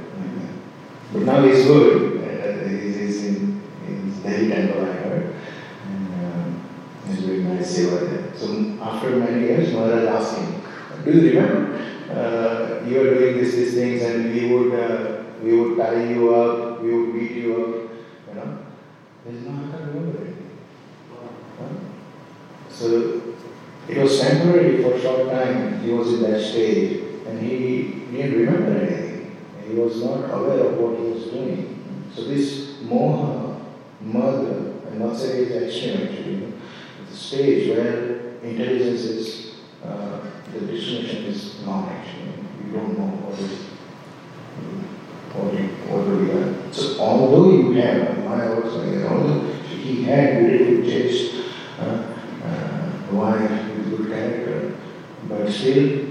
But 1.13 1.23
now 1.23 1.43
he's 1.45 1.65
good. 1.65 2.23
Uh, 2.23 2.69
he's, 2.69 2.97
he's 2.97 3.25
in, 3.25 3.63
in 3.87 4.23
Delhi 4.23 4.49
temple, 4.49 4.83
I 4.83 4.93
heard. 4.93 5.35
And 5.87 6.25
um, 6.25 6.69
he's 7.09 7.21
doing 7.21 7.55
nice 7.55 7.79
seva 7.79 8.11
there. 8.11 8.37
So 8.37 8.79
after 8.83 9.17
many 9.17 9.47
years, 9.47 9.73
Maharaj 9.73 10.05
asked 10.05 10.39
him, 10.39 10.63
Do 11.05 11.13
you 11.13 11.41
remember? 11.41 11.73
Uh, 12.11 12.85
you 12.87 13.01
are 13.01 13.15
doing 13.15 13.37
this, 13.39 13.55
these 13.55 13.75
things, 13.75 14.03
and 14.03 14.33
we 14.33 14.53
would, 14.53 14.79
uh, 14.79 15.23
we 15.43 15.59
would 15.59 15.77
tie 15.77 16.05
you 16.05 16.35
up, 16.35 16.81
we 16.81 16.95
would 16.95 17.13
beat 17.15 17.33
you 17.33 17.53
up, 17.53 18.29
you 18.29 18.35
know. 18.35 18.59
He 19.25 19.33
said, 19.33 19.43
No, 19.47 19.51
I 19.51 19.71
can't 19.71 19.95
remember 19.95 20.19
anything. 20.19 20.51
Huh? 21.59 21.69
So 22.71 23.35
it 23.89 23.99
was 23.99 24.21
temporary 24.21 24.83
for 24.83 24.95
a 24.95 25.01
short 25.01 25.31
time. 25.31 25.81
He 25.81 25.91
was 25.91 26.13
in 26.15 26.31
that 26.31 26.41
stage, 26.41 27.03
and 27.27 27.41
he 27.41 28.07
didn't 28.13 28.47
remember 28.47 28.79
anything. 28.79 29.37
He 29.67 29.75
was 29.75 30.03
not 30.03 30.31
aware 30.31 30.61
of 30.67 30.79
what 30.79 30.99
he 30.99 31.05
was 31.07 31.25
doing. 31.25 32.09
So 32.15 32.25
this 32.25 32.77
moha, 32.85 33.61
mada, 34.01 34.75
and 34.87 35.01
matsarya 35.01 35.51
is 35.51 35.63
extreme 35.63 36.07
actually. 36.07 36.35
You 36.35 36.41
know. 36.41 36.53
It's 37.03 37.13
a 37.13 37.17
stage 37.17 37.69
where 37.71 38.17
intelligence 38.43 39.01
is, 39.01 39.55
uh, 39.85 40.21
the 40.53 40.61
distinction 40.61 41.25
is 41.25 41.55
gone 41.65 41.89
actually. 41.89 42.33
You 42.65 42.73
don't 42.73 42.99
know 42.99 43.07
what 43.07 43.39
is, 43.41 43.59
what, 45.35 45.53
you, 45.55 45.67
what 45.89 46.05
do 46.05 46.25
we 46.25 46.31
are. 46.33 46.73
So 46.73 47.01
although 47.01 47.51
you 47.51 47.73
have, 47.73 48.25
my 48.25 48.49
also, 48.49 49.09
although 49.09 49.53
he 49.69 50.05
had 50.05 50.47
beautiful 50.47 50.85
taste, 50.85 51.35
uh, 51.81 52.15
uh, 52.45 52.91
wife 53.13 53.51
with 53.51 53.99
good 53.99 54.09
character, 54.09 54.77
but 55.29 55.46
still 55.57 56.07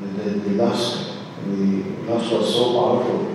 the, 0.00 0.06
the, 0.06 0.30
the 0.40 0.50
lust, 0.62 1.12
the 1.46 1.82
lust 2.06 2.32
was 2.32 2.54
so 2.54 2.72
powerful. 2.72 3.28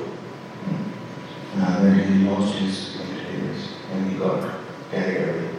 Uh, 1.59 1.81
that 1.81 2.05
he 2.05 2.23
lost 2.29 2.53
his 2.59 2.99
intelligence 3.01 3.73
and 3.91 4.11
he 4.11 4.17
got 4.19 4.59
carried 4.91 5.29
away. 5.29 5.49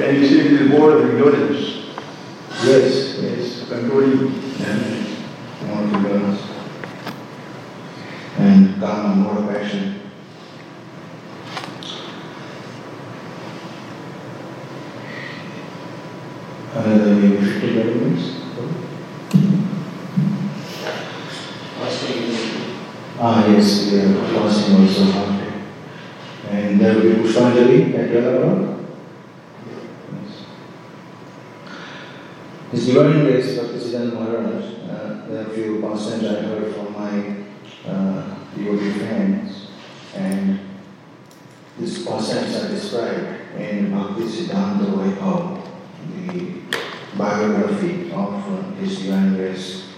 And 0.00 0.16
you 0.16 0.26
see 0.28 0.48
the 0.48 0.64
reward 0.64 0.94
of 0.94 1.10
ignorance, 1.10 1.86
Yes, 2.64 3.18
yes. 3.20 3.68
controlling. 3.68 4.34
And 4.60 5.06
more 5.68 5.82
to 5.82 5.98
be 6.02 6.14
honest. 6.14 6.44
And 8.38 8.80
karma, 8.80 9.14
more 9.14 9.52
passion. 9.52 9.98
another 16.74 17.14
maybe 17.14 17.44
50 17.44 17.74
minutes. 17.74 18.34
Ah, 23.20 23.46
yes, 23.48 23.90
we 23.90 23.98
are 24.00 24.14
fasting 24.32 24.76
also 24.76 25.04
half 25.10 25.40
day. 25.40 25.52
And 26.50 26.80
there 26.80 26.94
will 26.94 27.02
be 27.02 27.08
Pushpanjali 27.22 27.94
at 27.98 28.10
12 28.12 28.34
o'clock. 28.34 28.78
Yes. 29.66 30.44
His 32.70 32.86
Divine 32.86 33.24
Grace, 33.24 33.58
Bhaktisiddhanta 33.58 34.14
Maharaj, 34.14 34.64
uh, 34.88 35.26
there 35.28 35.42
are 35.44 35.50
a 35.50 35.54
few 35.54 35.80
pastimes 35.82 36.24
I 36.24 36.42
heard 36.42 36.74
from 36.74 36.92
my 36.92 37.90
uh, 37.90 38.34
devotee 38.54 38.92
friends, 39.00 39.66
and 40.14 40.60
these 41.78 42.06
pastimes 42.06 42.54
are 42.54 42.68
described 42.68 43.56
in 43.58 43.90
Bhakti 43.90 44.22
Siddhanta 44.22 44.86
Vaibhav, 44.94 45.66
the 46.28 46.58
biography 47.16 48.12
of 48.12 48.34
uh, 48.34 48.62
His 48.80 49.00
Divine 49.00 49.34
Grace 49.36 49.88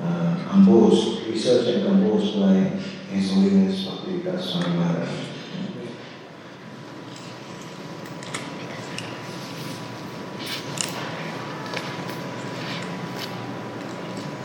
uh, 0.00 0.46
composed, 0.48 1.26
researched 1.28 1.68
and 1.68 1.86
composed 1.86 2.40
by 2.40 2.54
His 3.14 3.32
Holiness 3.32 3.84
Bhakti 3.84 4.20
Vikas 4.20 4.42
Swami 4.42 4.76
Maharaj. 4.76 5.08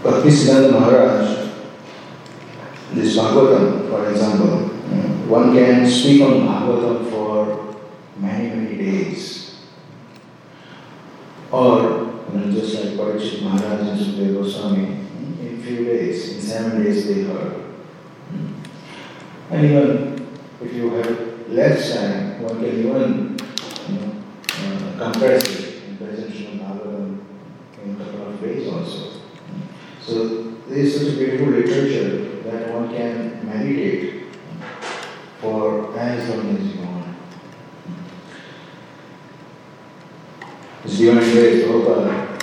Bhaktisiddhanta 0.04 0.72
Maharaj, 0.72 1.52
this 2.94 3.16
Bhagavatam, 3.16 3.89
for 3.89 4.10
example, 4.10 4.58
one 5.30 5.54
can 5.54 5.88
speak 5.88 6.22
on 6.24 6.42
Bhagavatam 6.42 7.10
for 7.10 7.76
many, 8.18 8.50
many 8.50 8.76
days. 8.78 9.42
Or, 11.52 12.24
you 12.34 12.39
know, 12.39 12.52
just 12.52 12.74
like 12.76 12.94
Parikshit 12.94 13.44
Maharaj 13.44 13.82
and 13.88 14.00
Sukadeva 14.00 14.42
Goswami, 14.42 14.84
in 15.42 15.62
few 15.62 15.84
days, 15.86 16.36
in 16.36 16.42
seven 16.42 16.82
days 16.84 17.08
they 17.08 17.24
heard. 17.24 17.64
And 19.50 19.66
even 19.66 20.28
if 20.62 20.74
you 20.74 20.89
have 20.92 21.50
less 21.50 21.94
time, 21.94 22.42
one 22.42 22.56
can 22.60 22.80
even 22.80 23.38
you 23.89 24.00
know, 24.00 24.14
uh, 24.50 25.12
compress 25.12 25.44
it 25.44 25.84
in 25.89 25.98
presentation 25.98 26.60
of 26.62 26.78
Bhagavatam 26.78 27.20
in 27.84 28.02
a 28.02 28.06
couple 28.06 28.28
of 28.28 28.42
days 28.42 28.68
also. 28.72 29.20
So 30.02 30.28
there 30.70 30.78
beautiful 31.46 31.76
literature 31.76 32.42
that 32.44 32.74
one 32.74 32.89
can 32.89 33.46
meditate 33.46 34.26
for 35.39 35.98
as 35.98 36.30
long 36.30 36.58
as 36.58 36.76
you 36.76 36.82
want. 36.82 37.18
His 40.84 40.98
Divine 40.98 41.32
Grace 41.32 41.64
Prabhupada, 41.64 42.38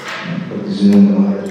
Bhaktisiddhanta 0.48 1.18
Maharaj 1.18 1.47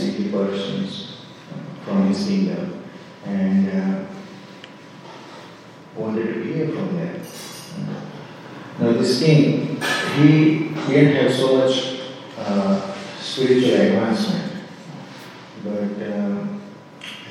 20 0.00 0.30
persons 0.30 1.16
uh, 1.50 1.84
from 1.84 2.08
his 2.08 2.26
kingdom 2.26 2.82
and 3.24 3.68
uh, 3.68 4.04
wanted 5.96 6.34
to 6.34 6.42
hear 6.44 6.68
from 6.68 6.96
them. 6.96 7.20
Uh, 7.20 8.82
now, 8.82 8.92
this 8.92 9.22
king, 9.22 9.80
he 10.16 10.68
didn't 10.88 11.16
have 11.16 11.32
so 11.32 11.56
much 11.58 12.00
uh, 12.38 12.94
spiritual 13.20 13.74
advancement, 13.74 14.52
but 15.62 16.12
um, 16.12 16.62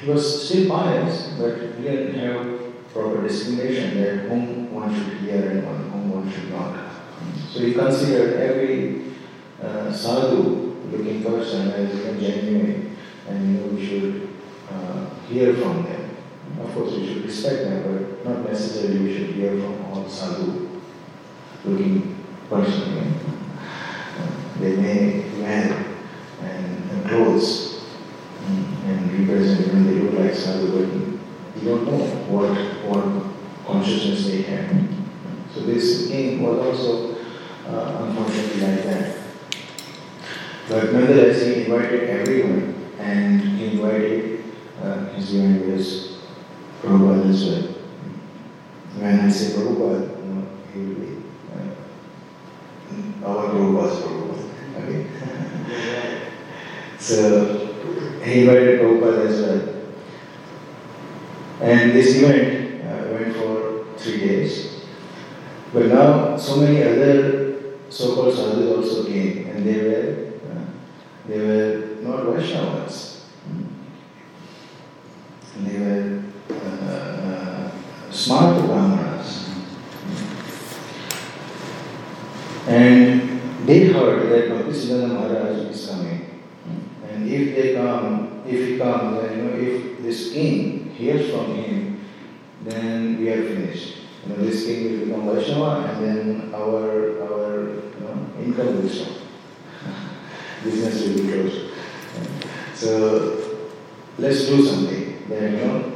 he 0.01 0.09
was 0.09 0.47
still 0.47 0.69
pious, 0.69 1.33
but 1.39 1.57
he 1.77 1.83
didn't 1.83 2.13
have 2.15 2.91
proper 2.93 3.27
discrimination 3.27 4.01
that 4.01 4.29
whom 4.29 4.73
one 4.73 4.93
should 4.93 5.17
hear 5.19 5.49
and 5.51 5.63
whom 5.63 6.09
one 6.11 6.31
should 6.31 6.51
not. 6.51 6.77
So 7.49 7.59
he 7.59 7.73
considered 7.73 8.39
every 8.39 9.01
uh, 9.61 9.91
sadhu 9.91 10.70
looking 10.91 11.23
person 11.23 11.71
as 11.71 12.19
genuine, 12.19 12.95
and 13.27 13.55
you 13.55 13.61
know, 13.61 13.67
we 13.67 13.85
should 13.87 14.29
uh, 14.71 15.09
hear 15.27 15.53
from 15.55 15.83
them. 15.83 16.17
Of 16.59 16.73
course, 16.73 16.93
we 16.93 17.07
should 17.07 17.23
respect 17.25 17.63
them, 17.63 17.83
but 17.83 18.25
not 18.25 18.49
necessarily 18.49 18.99
we 18.99 19.17
should 19.17 19.35
hear 19.35 19.51
from 19.51 19.85
all 19.85 20.07
sadhu 20.09 20.69
looking 21.65 22.23
person. 22.49 23.19
They 24.59 24.75
may 24.75 25.29
wear 25.39 25.85
and, 26.41 26.91
and 26.91 27.09
clothes 27.09 27.83
and 28.85 29.27
represent 29.27 29.73
when 29.73 29.87
they 29.87 30.01
look 30.01 30.19
like 30.19 30.35
sadhu, 30.35 30.71
but 30.71 31.61
you 31.61 31.69
don't 31.69 31.85
know 31.85 32.05
what 32.29 32.51
what 32.85 33.05
consciousness 33.65 34.25
they 34.25 34.41
have. 34.43 34.87
So 35.53 35.61
this 35.61 36.07
king 36.07 36.41
was 36.43 36.59
also 36.59 37.15
uh, 37.67 38.05
unfortunately 38.05 38.61
like 38.61 38.83
that. 38.83 39.10
But 40.69 40.93
nonetheless, 40.93 41.41
he 41.45 41.63
invited 41.65 42.09
everyone, 42.09 42.75
and 42.99 43.41
he 43.41 43.77
invited 43.77 44.43
uh, 44.81 45.05
his 45.13 45.31
grace 45.31 46.17
Prabhupada 46.81 47.29
as 47.29 47.45
well. 47.45 47.63
When 48.97 49.19
I 49.19 49.29
say 49.29 49.53
Prabhupada, 49.55 50.17
you 50.17 50.33
know, 50.33 50.47
he 50.73 50.79
will 50.79 50.95
be 50.95 51.23
uh, 53.23 53.27
our 53.27 53.49
Prabhupada's 53.49 53.97
Prabhupada. 54.01 54.45
Okay? 54.77 55.01
so 56.99 57.15
he 58.23 58.41
invited 58.41 58.79
Prabhupada 58.79 59.27
as 59.27 59.41
well. 59.41 59.61
And 61.61 61.91
this 61.91 62.15
event 62.15 62.83
uh, 62.83 63.13
went 63.13 63.35
for 63.35 63.85
three 63.97 64.19
days. 64.19 64.81
But 65.73 65.85
now 65.85 66.35
so 66.35 66.57
many 66.57 66.83
other 66.83 67.77
so-called 67.89 68.33
sadhus 68.33 68.75
also 68.75 69.05
came, 69.05 69.47
and 69.47 69.65
they 69.65 69.77
were 69.83 70.30
they 71.27 71.39
were 71.39 71.97
not 72.01 72.25
Vaishnavas. 72.25 73.25
They 75.63 75.79
were 75.79 76.23
uh, 76.49 77.71
smarta 78.09 78.65
brahmanas. 78.65 79.49
And 82.67 83.41
they 83.65 83.85
heard 83.85 84.29
that 84.31 84.49
Bhaktisiddhanta 84.49 85.07
Maharaj 85.09 85.69
is 85.69 85.87
coming. 85.87 86.41
And 87.07 87.29
if 87.29 87.55
they 87.55 87.75
come, 87.75 88.41
if 88.47 88.67
he 88.67 88.77
comes, 88.77 89.21
then 89.21 89.37
you 89.37 89.43
know, 89.43 89.57
if 89.57 90.01
this 90.01 90.31
king 90.31 90.89
hears 90.91 91.31
from 91.31 91.55
him, 91.55 91.99
then 92.63 93.19
we 93.19 93.29
are 93.29 93.43
finished. 93.43 93.97
You 94.23 94.33
know, 94.33 94.45
this 94.45 94.65
king 94.65 94.83
will 94.83 95.05
become 95.05 95.35
Vaishnava 95.35 95.89
and 95.89 96.05
then 96.05 96.53
our 96.53 97.21
our 97.23 97.69
you 97.69 97.99
know, 97.99 98.27
income 98.43 98.81
will 98.81 98.89
stop. 98.89 99.17
Business 100.63 101.07
will 101.07 101.15
be 101.15 101.31
closed. 101.31 101.73
So 102.75 103.59
let's 104.17 104.45
do 104.45 104.65
something. 104.65 105.23
Then 105.27 105.53
you 105.53 105.65
know 105.65 105.91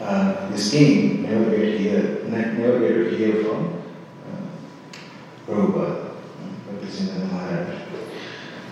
uh, 0.00 0.50
this 0.50 0.70
king 0.70 1.22
never 1.22 1.50
get 1.56 1.78
hear, 1.80 2.24
never 2.24 2.78
get 2.80 3.10
to 3.10 3.16
hear 3.16 3.44
from 3.44 3.82
uh, 4.26 5.46
Prabhupada. 5.46 6.04
Bhaktisiddhanta 6.68 7.30
Maharaj. 7.32 7.68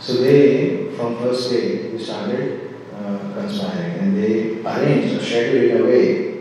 So 0.01 0.15
they, 0.15 0.91
from 0.97 1.19
first 1.19 1.51
day, 1.51 1.91
they 1.91 1.99
started 1.99 2.75
uh, 2.95 3.19
conspiring 3.35 3.99
and 4.01 4.17
they 4.17 4.61
arranged 4.65 5.17
or 5.17 5.25
scheduled 5.25 5.71
in 5.71 5.81
a 5.81 5.85
way 5.85 6.33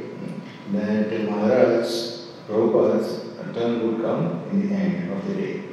that 0.74 1.30
Maharaj, 1.30 1.88
Prabhupada's 2.48 3.22
turn 3.54 3.86
would 3.86 4.02
come 4.02 4.44
in 4.52 4.70
the 4.70 4.76
end 4.76 5.12
of 5.12 5.28
the 5.28 5.34
day. 5.36 5.71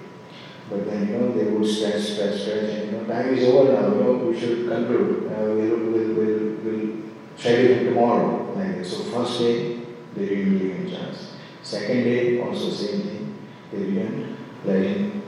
But 0.70 0.84
then, 0.86 1.08
you 1.08 1.18
know, 1.18 1.32
they 1.32 1.44
would 1.44 1.66
stretch, 1.66 2.02
stretch, 2.02 2.40
stretch, 2.42 2.70
and, 2.70 2.92
you 2.92 2.98
know, 2.98 3.06
time 3.06 3.34
is 3.34 3.44
over 3.48 3.72
now, 3.72 3.88
you 3.88 4.02
know, 4.02 4.12
we 4.12 4.38
should 4.38 4.68
conclude. 4.68 5.32
Uh, 5.32 5.44
we'll, 5.54 5.78
we'll, 5.90 6.14
we'll, 6.14 6.56
we'll 6.62 6.96
schedule 7.36 7.84
tomorrow. 7.86 8.52
Like. 8.54 8.84
So 8.84 9.04
first 9.04 9.38
day, 9.38 9.80
they 10.14 10.26
didn't 10.26 10.58
give 10.58 10.76
him 10.76 10.86
a 10.86 10.90
chance. 10.90 11.32
Second 11.62 12.04
day, 12.04 12.40
also 12.40 12.70
same 12.70 13.02
thing. 13.02 13.38
They 13.72 13.78
didn't 13.78 14.36
let 14.64 14.82
him 14.82 15.22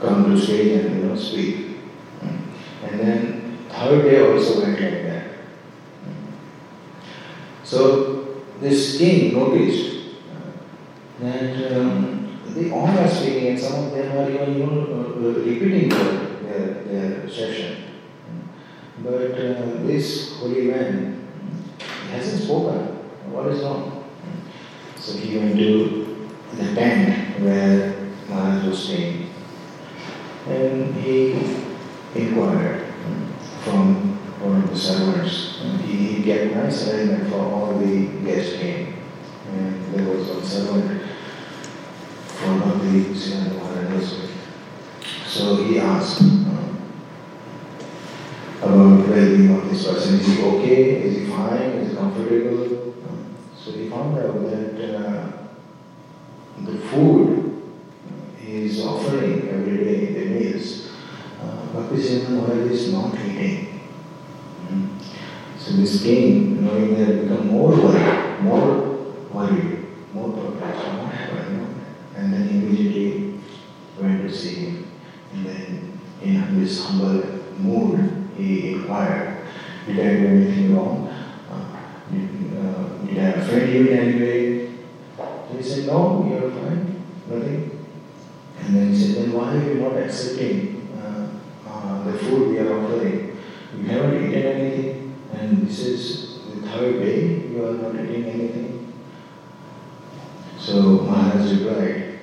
come 0.00 0.24
to 0.24 0.40
stage 0.40 0.84
and 0.84 0.96
you 0.96 1.08
know 1.08 1.16
speak. 1.16 1.76
And 2.22 3.00
then 3.00 3.58
third 3.68 4.02
day 4.04 4.20
also 4.20 4.62
went 4.62 4.80
like 4.80 5.02
that. 5.04 5.24
So 7.62 8.42
this 8.60 8.98
king 8.98 9.34
noticed 9.34 10.16
that 11.20 11.76
um, 11.78 12.19
they 12.54 12.70
all 12.70 12.86
are 12.86 13.08
speaking 13.08 13.48
and 13.48 13.58
some 13.58 13.84
of 13.84 13.92
them 13.92 14.16
are 14.16 14.30
even 14.30 14.58
you 14.58 14.66
know, 14.66 14.82
uh, 14.82 15.40
repeating 15.40 15.88
their, 15.88 16.84
their, 16.84 17.28
session. 17.30 17.84
But 19.02 19.32
uh, 19.32 19.82
this 19.86 20.38
holy 20.38 20.62
man 20.62 21.28
hasn't 22.10 22.42
spoken. 22.42 22.96
What 23.32 23.46
is 23.48 23.62
wrong? 23.62 24.04
So 24.96 25.16
he 25.16 25.38
went 25.38 25.56
to 25.56 26.28
the 26.54 26.74
tent 26.74 27.40
where 27.40 28.10
Maharaj 28.28 28.66
was 28.66 28.84
staying 28.84 29.30
and 30.46 30.94
he 30.96 31.32
inquired 32.14 32.86
from 33.62 34.16
one 34.40 34.62
of 34.62 34.70
the 34.70 34.76
servants. 34.76 35.60
He, 35.84 36.14
he 36.14 36.22
get 36.22 36.54
nice 36.54 36.88
arrangement 36.88 37.30
for 37.30 37.40
all 37.40 37.78
the 37.78 38.06
guests 38.24 38.56
came. 38.56 38.96
And 39.52 39.94
there 39.94 40.08
was 40.08 40.28
one 40.28 40.44
servant 40.44 41.02
from 42.26 42.60
the 42.60 43.14
Siddhanta 43.14 44.28
So 45.26 45.59
he 45.70 45.78
asked 45.78 46.20
about 48.62 49.08
well-being 49.08 49.56
of 49.56 49.70
this 49.70 49.86
person. 49.86 50.20
Is 50.20 50.26
he 50.26 50.42
okay? 50.42 51.02
Is 51.02 51.16
he 51.18 51.26
fine? 51.26 51.78
Is 51.80 51.90
he 51.90 51.96
comfortable? 51.96 52.94
So 53.56 53.72
he 53.72 53.88
found 53.88 54.18
out 54.18 54.50
that 54.50 54.96
uh, 54.96 55.32
the 56.64 56.78
food 56.88 57.62
is 58.44 58.84
offering 58.84 59.48
every 59.48 59.76
day 59.84 60.06
the 60.12 60.24
meals, 60.26 60.90
uh, 61.40 61.66
Bhaktisiddhanta 61.72 62.30
Maharaj 62.30 62.70
is 62.70 62.92
not 62.92 63.14
eating. 63.14 63.80
Mm. 64.68 64.88
So 65.58 65.72
this 65.72 66.02
king, 66.02 66.64
knowing 66.64 66.98
that, 66.98 67.28
become 67.28 67.48
more 67.48 67.70
worried, 67.70 68.42
more 68.42 68.66
worried, 69.30 69.86
more 70.12 70.32
perplexed. 70.32 70.86
What 70.86 71.12
happened? 71.12 71.84
And 72.16 72.32
then 72.32 72.48
immediately 72.48 73.40
went 74.00 74.28
to 74.28 74.36
see 74.36 74.54
him. 74.54 74.90
And 75.32 75.46
then 75.46 76.00
in 76.22 76.60
this 76.60 76.84
humble 76.84 77.22
mood, 77.58 78.28
he 78.36 78.74
inquired, 79.86 79.96
did 79.96 80.00
I 80.00 80.20
do 80.20 80.26
anything 80.26 80.76
wrong? 80.76 81.08
Uh, 81.50 81.80
did, 82.12 82.28
uh, 82.58 82.88
did 83.06 83.18
I 83.18 83.40
offend 83.40 83.72
you 83.72 83.86
in 83.86 83.98
any 83.98 84.20
way? 84.20 84.70
So 85.16 85.56
he 85.56 85.62
said, 85.62 85.86
no, 85.86 86.26
you're 86.30 86.50
fine, 86.50 87.04
nothing. 87.28 87.86
And 88.58 88.76
then 88.76 88.92
he 88.92 88.98
said, 88.98 89.24
then 89.24 89.32
why 89.32 89.56
are 89.56 89.62
you 89.62 89.74
not 89.74 89.96
accepting 89.96 90.88
uh, 90.96 91.28
uh, 91.68 92.04
the 92.04 92.18
food 92.18 92.50
we 92.50 92.58
are 92.58 92.78
offering? 92.78 93.38
You 93.76 93.84
haven't 93.86 94.28
eaten 94.28 94.42
anything, 94.42 95.16
and 95.32 95.66
this 95.66 95.78
is 95.80 96.40
the 96.54 96.68
third 96.68 97.00
day 97.00 97.48
you 97.48 97.64
are 97.64 97.72
not 97.74 97.94
eating 97.94 98.24
anything. 98.24 98.92
So 100.58 100.74
Maharaj 101.02 101.52
replied 101.52 102.20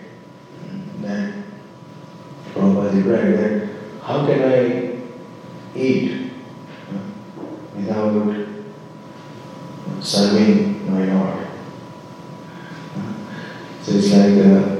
that 1.01 1.33
Prabhupada 2.53 2.95
replied 2.95 3.33
that 3.39 3.69
how 4.03 4.25
can 4.25 4.41
I 4.43 4.99
eat 5.75 6.31
without 7.75 8.35
serving 10.01 10.91
my 10.91 11.05
Lord? 11.13 11.47
So 13.81 13.91
it's 13.93 14.11
like 14.11 14.37
uh, 14.45 14.75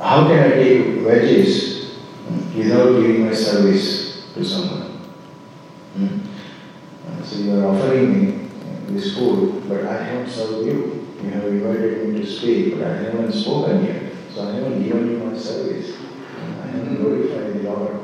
how 0.00 0.26
can 0.26 0.38
I 0.38 0.54
take 0.54 0.84
veggies 0.98 1.94
without 2.56 3.00
giving 3.00 3.26
my 3.26 3.32
service 3.34 4.32
to 4.34 4.44
someone? 4.44 4.88
Hmm? 5.94 6.18
So 7.24 7.36
you 7.36 7.60
are 7.60 7.66
offering 7.66 8.12
me 8.12 8.48
this 8.88 9.16
food, 9.16 9.68
but 9.68 9.84
I 9.84 10.02
haven't 10.02 10.30
served 10.30 10.66
you. 10.66 11.06
You 11.22 11.30
have 11.30 11.44
invited 11.44 12.08
me 12.08 12.20
to 12.20 12.26
speak, 12.26 12.78
but 12.78 12.86
I 12.86 12.96
haven't 12.96 13.32
spoken 13.32 13.84
yet. 13.84 14.12
So 14.32 14.48
I 14.48 14.52
haven't 14.52 14.82
given 14.82 15.10
you 15.10 15.18
my 15.18 15.36
service. 15.36 15.98
I 16.62 16.66
haven't 16.68 16.96
glorified 16.96 17.54
the 17.54 17.62
Lord. 17.68 18.00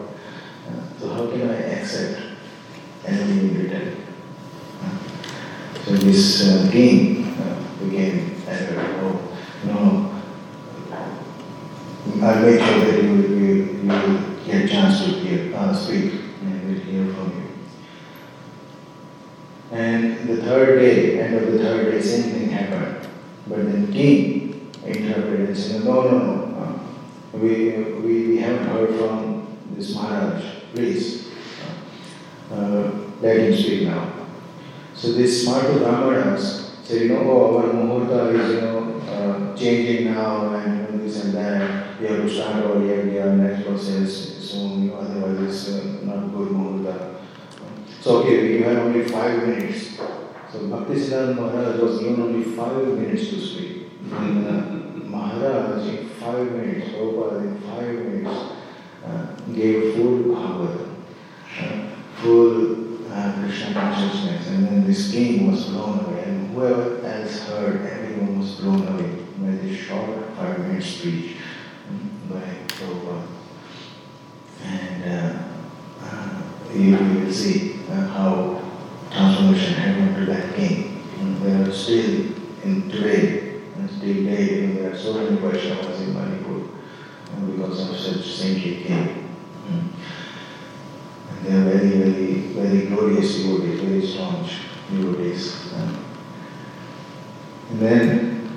So 0.98 1.08
how 1.08 1.26
can 1.30 1.48
I 1.48 1.54
accept 1.54 2.20
anything 3.06 3.38
in 3.38 3.62
return? 3.62 3.96
So 5.84 5.92
this 5.92 6.42
uh, 6.48 6.68
king 6.72 7.24
uh, 7.38 7.62
became 7.84 8.42
angry. 8.48 8.78
Oh, 8.78 9.36
no, 9.64 10.22
I'll 12.26 12.42
make 12.42 12.60
sure 12.60 12.78
that 12.80 13.02
you 13.02 13.10
will, 13.10 13.30
you, 13.30 13.54
you 13.82 13.88
will 13.88 14.18
get 14.44 14.64
a 14.64 14.68
chance 14.68 15.04
to 15.04 15.10
hear, 15.10 15.54
uh, 15.54 15.72
speak 15.72 16.12
and 16.42 16.68
we'll 16.68 16.80
hear 16.80 17.14
from 17.14 17.28
you. 17.30 17.44
And 19.72 20.28
the 20.28 20.36
third 20.36 20.78
day, 20.78 21.20
end 21.20 21.34
of 21.34 21.52
the 21.52 21.58
third 21.58 21.90
day, 21.90 22.00
same 22.00 22.30
thing 22.30 22.48
happened. 22.48 23.08
But 23.46 23.56
then 23.56 23.92
king 23.92 24.70
interpreted 24.86 25.48
and 25.48 25.56
said, 25.56 25.84
no, 25.84 26.02
no, 26.02 26.18
no, 26.18 26.32
uh, 27.34 27.36
we, 27.36 27.70
we, 27.72 28.28
we 28.28 28.36
haven't 28.38 28.68
heard 28.68 28.96
from 28.98 29.58
this 29.72 29.94
Maharaj, 29.94 30.44
please, 30.72 31.28
uh, 32.52 32.90
let 33.20 33.38
him 33.38 33.54
speak 33.56 33.88
now. 33.88 34.12
So 34.94 35.12
this 35.12 35.44
Smarta 35.44 35.78
Brahmanas 35.78 36.78
said, 36.84 37.02
you 37.02 37.08
know, 37.08 37.30
oh, 37.30 37.58
our 37.58 37.72
Muhurta 37.72 38.32
is, 38.32 38.54
you 38.54 38.60
know, 38.60 39.00
uh, 39.00 39.56
changing 39.56 40.14
now 40.14 40.54
and 40.54 40.92
you 40.92 40.98
know, 40.98 41.04
this 41.04 41.24
and 41.24 41.34
that 41.34 42.00
we 42.00 42.06
have 42.06 42.22
to 42.22 42.28
start 42.28 42.64
our 42.64 42.80
year, 42.80 43.32
next 43.32 43.66
process 43.66 44.10
soon, 44.12 44.92
otherwise 44.92 45.40
it's 45.40 45.68
uh, 45.68 46.04
not 46.04 46.32
good 46.32 46.48
Muhurta. 46.50 47.16
So 48.00 48.18
okay, 48.18 48.58
you 48.58 48.64
have 48.64 48.78
only 48.78 49.04
five 49.08 49.46
minutes. 49.46 49.98
So 50.55 50.61
Bhaktisiddhanta 50.70 51.34
Maharaj 51.34 51.80
was 51.80 51.98
given 51.98 52.22
only 52.22 52.44
five 52.44 52.86
minutes 52.86 53.28
to 53.30 53.40
speak. 53.40 53.88
And 54.12 54.46
uh, 54.46 55.05
Maharaj 55.05 55.88
in 55.88 56.07
five 56.11 56.52
minutes, 56.52 56.90
Prabhupada 56.90 57.40
in 57.40 57.59
five 57.62 57.88
minutes, 57.88 58.52
uh, 59.05 59.34
gave 59.52 59.96
full 59.96 60.18
Bhagavatam, 60.30 60.94
uh, 61.59 61.96
full 62.22 63.12
uh, 63.12 63.32
Krishna 63.40 63.72
consciousness, 63.72 64.46
and 64.46 64.68
then 64.68 64.86
this 64.86 65.11
king 65.11 65.50
was 65.50 65.64
blown 65.70 66.05
away, 66.05 66.22
and 66.22 66.55
whoever 66.55 67.05
else 67.05 67.48
heard, 67.48 67.84
everyone 67.86 68.38
was 68.38 68.55
blown 68.61 68.86
away 68.86 69.11
by 69.38 69.57
this 69.61 69.76
short 69.76 70.36
five 70.36 70.57
minute 70.61 70.84
speech 70.84 71.36
by 72.30 72.42
Prabhupada. 72.68 73.26
And 74.62 75.05
uh, 75.05 75.42
uh, 76.00 76.42
you 76.72 76.96
will 76.96 77.32
see 77.32 77.80
uh, 77.90 78.07
how 78.07 78.64
transformation 79.14 79.74
happened 79.74 80.16
to 80.16 80.32
that 80.32 80.55
king. 80.57 81.02
And 81.20 81.40
there 81.42 81.68
are 81.68 81.72
still, 81.85 82.32
in 82.64 82.89
today, 82.91 83.61
and 83.76 83.91
still 83.91 84.14
today, 84.14 84.66
there 84.72 84.93
are 84.93 84.97
so 84.97 85.12
many 85.12 85.37
Vaishnavas 85.37 86.01
in 86.01 86.14
Manipur 86.14 86.61
because 87.47 87.91
of 87.91 87.97
such 87.99 88.24
saintly 88.24 88.85
king. 88.85 89.28
Mm. 89.68 89.89
And 91.28 91.45
they 91.45 91.53
are 91.53 91.64
very, 91.64 91.91
very, 91.91 92.37
very 92.57 92.87
glorious 92.87 93.37
devotees, 93.37 93.80
very 93.80 94.07
strong 94.07 94.49
devotees. 94.91 95.72
And 97.70 97.80
then, 97.80 98.49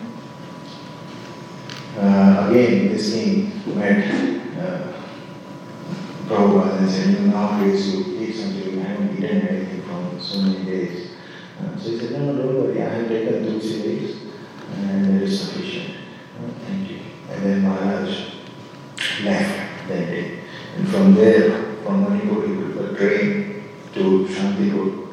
uh, 1.97 2.47
again, 2.49 2.89
this 2.93 3.13
king 3.13 3.61
met 3.75 4.05
uh, 4.57 4.93
Prabhupada 6.28 6.78
and 6.78 6.89
said, 6.89 7.25
nowadays 7.25 7.93
you 7.93 8.21
eat 8.21 8.36
something, 8.36 8.71
you 8.71 8.80
haven't 8.80 9.17
eaten 9.17 9.47
anything 9.47 9.82
from 9.82 10.21
so 10.21 10.39
many 10.39 10.63
days. 10.63 11.06
So 11.79 11.89
he 11.91 11.99
said, 11.99 12.11
no, 12.11 12.33
no, 12.33 12.41
don't 12.41 12.63
worry, 12.63 12.81
I 12.81 12.89
have 12.89 13.07
taken 13.07 13.45
tulsi 13.45 13.81
leaves 13.83 14.17
and 14.75 15.15
it 15.15 15.23
is 15.23 15.39
sufficient. 15.39 15.95
Uh, 16.37 16.49
thank 16.65 16.89
you. 16.89 16.99
And 17.31 17.43
then 17.43 17.61
Maharaj 17.63 18.33
left 19.23 19.87
that 19.87 20.07
day. 20.07 20.39
And 20.75 20.87
from 20.89 21.15
there, 21.15 21.75
from 21.83 22.03
Manipur, 22.03 22.47
he 22.47 22.73
took 22.73 22.91
a 22.91 22.95
train 22.95 23.63
to 23.93 24.27
Shantipur. 24.27 25.07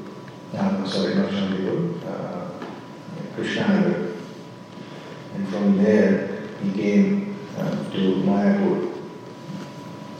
No, 0.52 0.86
sorry, 0.86 1.14
not 1.14 1.30
Shantipur, 1.30 2.06
uh, 2.06 2.50
Krishnanagar. 3.36 4.16
And 5.34 5.48
from 5.48 5.82
there, 5.82 6.42
he 6.62 6.70
came 6.72 7.36
uh, 7.58 7.70
to 7.90 8.22
Mayapur. 8.26 8.92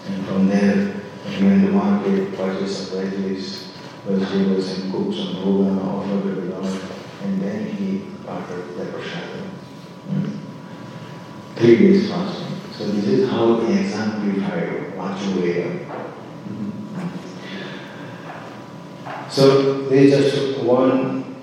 And 0.07 0.27
from 0.27 0.49
there, 0.49 0.95
he 1.29 1.45
went 1.45 1.65
to 1.67 1.73
market, 1.73 2.37
purchased 2.37 2.89
supplies, 2.89 3.73
vegetables 4.07 4.79
and 4.79 4.93
cooks 4.93 5.19
and 5.19 5.37
bhoga, 5.37 5.83
offered 5.83 6.23
to 6.23 6.41
the 6.41 6.55
Lord. 6.55 6.81
And 7.23 7.41
then 7.41 7.67
he 7.67 8.03
offered 8.29 8.77
the 8.77 8.85
prasada. 8.85 9.49
Mm. 10.11 10.39
Three 11.65 11.79
days 11.79 12.11
fasting. 12.11 12.61
So 12.77 12.89
this 12.89 13.07
is 13.07 13.31
how 13.31 13.55
the 13.55 13.73
he 13.73 13.81
exemplified 13.81 14.93
Vachuveda. 14.99 15.81
So 19.31 19.89
is 19.89 20.11
just 20.11 20.63
one 20.63 21.43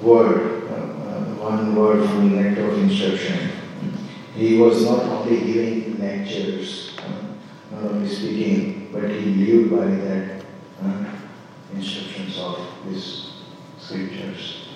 word, 0.00 0.62
uh, 0.70 0.74
uh, 0.74 1.24
one 1.34 1.76
word 1.76 2.08
from 2.08 2.30
the 2.30 2.40
nectar 2.40 2.70
of 2.70 2.78
instruction. 2.78 3.50
He 4.34 4.56
was 4.56 4.86
not 4.86 5.02
only 5.02 5.36
giving 5.40 5.98
lectures, 5.98 6.96
uh, 7.00 7.74
not 7.74 7.90
only 7.90 8.08
speaking, 8.08 8.88
but 8.90 9.10
he 9.10 9.34
lived 9.34 9.70
by 9.70 9.84
that 9.84 10.44
uh, 10.82 11.04
instructions 11.74 12.38
of 12.38 12.70
these 12.86 13.32
scriptures. 13.78 14.68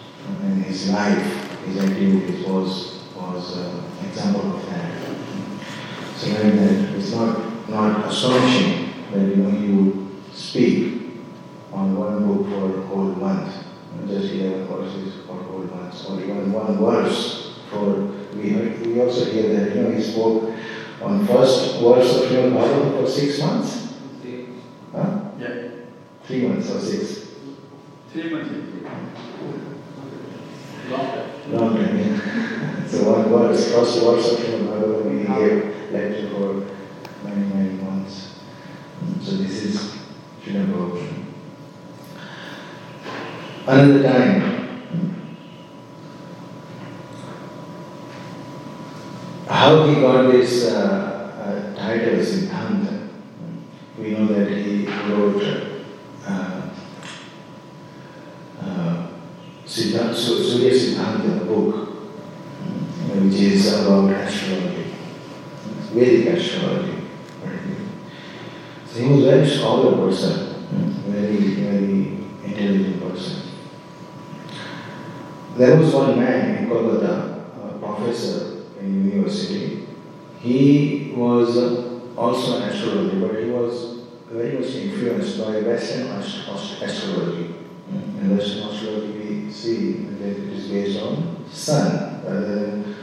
And 0.43 0.63
his 0.63 0.91
life, 0.91 1.65
his 1.65 1.79
activities 1.79 2.47
was 2.47 2.93
was 3.17 3.57
an 3.57 4.09
example 4.09 4.57
of 4.57 4.62
that. 4.62 4.62
So 6.23 6.29
then 6.29 6.57
that 6.57 6.97
it's 6.97 7.11
not 7.11 7.69
not 7.69 8.09
astonishing 8.09 8.93
that 9.11 9.27
you 9.27 9.43
know 9.43 9.51
he 9.51 9.73
would 9.73 10.33
speak 10.33 11.03
on 11.73 11.97
one 11.97 12.25
book 12.25 12.47
for 12.47 12.79
a 12.79 12.87
whole 12.87 13.11
month, 13.19 13.53
just 14.07 14.33
11 14.33 14.69
verses 14.69 15.27
for 15.27 15.35
whole 15.35 15.65
months, 15.65 16.07
or 16.07 16.21
even 16.21 16.53
one 16.53 16.79
verse 16.79 17.59
for, 17.69 17.95
we, 18.37 18.51
heard, 18.51 18.87
we 18.87 19.01
also 19.01 19.25
hear 19.33 19.53
that, 19.53 19.75
you 19.75 19.83
know, 19.83 19.91
he 19.91 20.01
spoke 20.01 20.55
on 21.03 21.27
first 21.27 21.81
verse 21.81 22.23
of 22.23 22.31
Srimad 22.31 22.53
Bhagavatam 22.53 23.01
for 23.01 23.11
six 23.11 23.41
months. 23.41 23.95
Huh? 24.93 25.23
Yeah. 25.41 25.71
Three 26.23 26.47
months 26.47 26.71
or 26.71 26.79
six. 26.79 27.33
Three 28.13 28.31
months. 28.31 28.51
Long 30.89 31.22
yeah. 31.51 32.87
so 32.87 33.13
one 33.13 33.29
verse, 33.29 33.73
first 33.73 33.99
of 33.99 34.05
Srimad 34.19 34.69
Bhagavatam, 34.69 35.19
he 35.19 35.27
gave 35.27 35.93
lecture 35.93 36.31
for 36.31 37.27
many, 37.29 37.47
many 37.55 37.71
months. 37.83 38.41
So 39.21 39.33
this 39.37 39.65
is 39.65 39.99
Bhagavatam. 40.45 41.23
Another 43.67 44.03
time, 44.03 44.53
how 49.49 49.87
he 49.87 50.01
got 50.01 50.33
this 50.33 50.73
uh, 50.73 51.75
uh, 51.75 51.77
title 51.77 52.19
Siddhanta. 52.19 53.09
We 53.99 54.11
know 54.11 54.27
that 54.27 54.49
he 54.49 54.87
wrote 54.87 55.43
uh, 56.27 56.71
uh, 58.61 59.07
Siddhanta, 59.73 60.15
Su- 60.15 60.43
Surya 60.45 60.71
Siddhanta 60.75 61.47
book, 61.47 61.89
which 63.15 63.41
is 63.41 63.73
about 63.73 64.11
astrology, 64.11 64.93
Vedic 65.95 66.27
astrology. 66.35 66.99
So 68.87 69.01
he 69.01 69.09
was 69.09 69.25
a 69.25 69.31
very 69.31 69.47
scholar 69.49 69.97
person, 69.97 70.67
very, 71.07 71.37
very 71.55 72.19
intelligent 72.45 73.01
person. 73.01 73.37
There 75.57 75.77
was 75.77 75.95
one 75.95 76.19
man 76.19 76.65
in 76.65 76.69
Kolkata, 76.71 77.45
a 77.65 77.79
professor 77.79 78.65
in 78.79 79.11
university. 79.11 79.87
He 80.41 81.15
was 81.17 81.57
also 82.15 82.57
an 82.63 82.69
astrologer, 82.69 83.21
but 83.27 83.43
he 83.43 83.49
was 83.51 84.01
very 84.31 84.59
much 84.59 84.75
influenced 84.75 85.39
by 85.39 85.61
Western 85.63 86.09
ast- 86.09 86.49
ast- 86.49 86.83
astrology. 86.83 87.55
In 87.93 88.37
Western 88.37 88.69
astrology, 88.69 89.13
we 89.13 89.53
see 89.53 89.93
that 89.93 90.31
it 90.31 90.39
is 90.39 90.69
based 90.69 91.03
on 91.03 91.45
sun 91.51 92.23
rather 92.25 92.55
than 92.55 92.97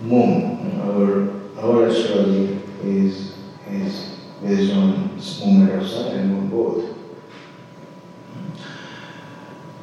moon. 0.00 0.80
Our 0.80 1.62
our 1.62 1.86
astrology 1.86 2.60
is 2.82 3.36
is 3.70 4.18
based 4.42 4.74
on 4.74 5.16
movement 5.16 5.82
of 5.82 5.88
sun 5.88 6.16
and 6.16 6.30
moon 6.30 6.48
both. 6.48 6.96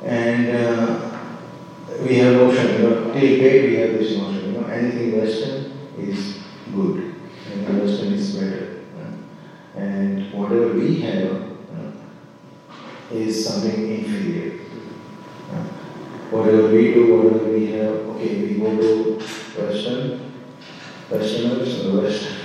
And 0.04 0.50
uh, 0.50 1.20
we 2.02 2.16
have 2.16 2.34
notion, 2.34 2.74
you 2.74 2.90
know, 2.90 3.14
till 3.14 3.14
date 3.14 3.70
we 3.70 3.76
have 3.76 3.94
this 3.94 4.18
notion, 4.18 4.54
you 4.54 4.60
know, 4.60 4.68
anything 4.68 5.20
Western 5.20 5.72
is 5.98 6.40
good, 6.74 7.16
and 7.52 7.80
Western 7.80 8.14
is 8.14 8.36
better. 8.36 8.82
And 9.76 10.34
whatever 10.34 10.74
we 10.74 11.00
have 11.02 11.41
is 13.14 13.46
something 13.46 13.92
inferior. 13.92 14.60
Uh, 15.52 15.64
Whatever 16.32 16.68
we 16.72 16.94
do, 16.94 17.18
whatever 17.18 17.52
we 17.52 17.72
have, 17.74 17.94
okay, 18.16 18.42
we 18.42 18.54
go 18.56 18.70
to 18.80 19.20
Western, 19.60 20.32
Westerners 21.10 21.86
or 21.86 22.02
Western 22.04 22.38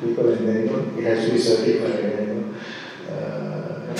people, 0.00 0.28
and 0.32 0.46
then 0.48 0.56
you 0.56 0.66
know, 0.66 0.98
it 0.98 1.04
has 1.04 1.26
to 1.26 1.32
be 1.32 1.38
certified 1.38 2.04
and 2.04 2.28
you 2.28 2.34
know, 2.34 2.54
uh, 3.12 3.94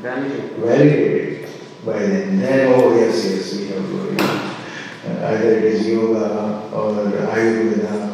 validated 0.00 1.48
by 1.86 1.98
them. 2.00 2.40
Then, 2.40 2.72
oh 2.74 2.96
yes, 2.96 3.24
yes, 3.24 3.54
we 3.56 3.68
have 3.68 3.86
to, 3.86 4.24
uh, 4.24 5.28
either 5.28 5.50
it 5.58 5.64
is 5.64 5.86
yoga 5.86 6.68
or 6.74 6.92
Ayurveda 6.94 8.07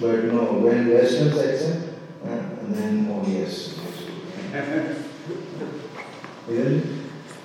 But 0.00 0.24
no, 0.24 0.54
when 0.54 0.92
Westerns 0.92 1.36
accept, 1.36 1.98
uh, 2.24 2.42
then 2.68 3.08
oh 3.10 3.24
yes. 3.26 3.78
Really? 6.46 6.82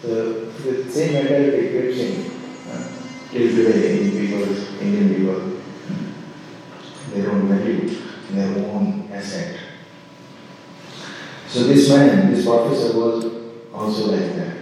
So 0.01 0.45
the 0.45 0.91
same 0.91 1.13
mentality 1.13 1.69
keeps 1.69 1.97
in 1.99 2.31
uh, 2.69 2.87
till 3.31 3.47
today 3.55 4.01
in 4.01 4.11
people, 4.11 4.81
Indian 4.81 5.15
people. 5.15 5.59
They 7.13 7.21
don't 7.21 7.47
value 7.47 7.87
their 8.31 8.65
own 8.69 9.09
asset. 9.11 9.57
So 11.47 11.63
this 11.63 11.89
man, 11.89 12.31
this 12.31 12.45
professor 12.45 12.97
was 12.97 13.25
also 13.73 14.11
like 14.11 14.35
that. 14.35 14.57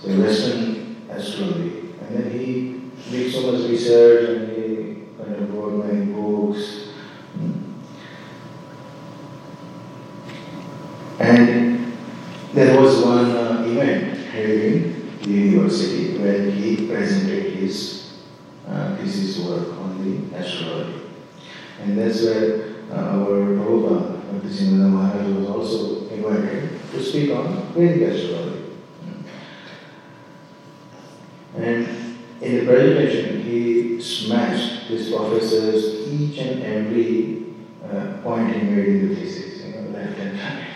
So 0.00 0.08
Western 0.20 0.78
astrology. 1.10 1.94
And 2.00 2.16
then 2.16 2.30
he 2.30 2.90
did 3.10 3.32
so 3.32 3.52
much 3.52 3.68
research 3.68 4.28
and 4.28 4.48
he 4.52 4.78
kind 5.18 5.34
of 5.34 5.54
wrote 5.54 5.84
many 5.84 6.06
books. 6.06 6.88
And 11.18 11.96
there 12.54 12.80
was 12.80 13.04
one 13.04 13.30
uh, 13.32 13.64
event 13.66 14.18
held 14.28 14.48
in 14.48 15.18
the 15.22 15.30
university 15.30 16.16
where 16.18 16.50
he 16.50 16.86
presented 16.86 17.52
his 17.54 18.18
uh, 18.68 18.96
thesis 18.96 19.44
work 19.44 19.68
on 19.78 19.98
the 20.02 20.36
astrology. 20.36 21.00
And 21.82 21.98
that's 21.98 22.22
where 22.22 22.76
uh, 22.92 22.94
our 22.94 23.26
Prabhupada, 23.26 24.32
Bhakti 24.32 24.48
Siddhanta 24.48 24.88
Maharaj, 24.90 25.36
was 25.36 25.46
also 25.48 26.08
invited 26.08 26.80
to 26.92 27.02
speak 27.02 27.30
on 27.32 27.72
Vedic 27.74 28.02
astrology. 28.02 28.58
And 31.56 32.18
in 32.40 32.58
the 32.58 32.64
presentation, 32.66 33.42
he 33.42 34.00
smashed 34.00 34.84
his 34.84 35.10
professors 35.10 36.08
each 36.08 36.38
and 36.38 36.62
every 36.62 37.46
uh, 37.84 38.18
point 38.22 38.54
he 38.54 38.62
made 38.62 38.86
in 38.86 39.08
the 39.08 39.16
thesis, 39.16 39.64
you 39.64 39.72
know, 39.72 39.90
left 39.90 40.18
and 40.18 40.38
right. 40.38 40.68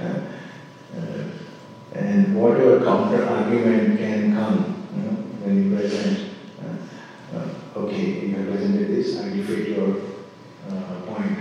Uh, 0.00 0.20
uh, 0.98 1.24
and 1.94 2.36
whatever 2.36 2.84
counter 2.84 3.24
argument 3.24 3.98
can 3.98 4.34
come 4.34 4.84
you 4.96 5.02
know, 5.02 5.16
when 5.42 5.70
you 5.70 5.76
present, 5.76 6.30
uh, 6.60 7.36
uh, 7.38 7.78
okay, 7.80 8.26
you 8.26 8.36
have 8.36 8.46
presented 8.48 8.88
this, 8.88 9.20
I 9.20 9.30
defeat 9.30 9.68
your 9.68 10.00
uh, 10.68 11.00
point 11.06 11.38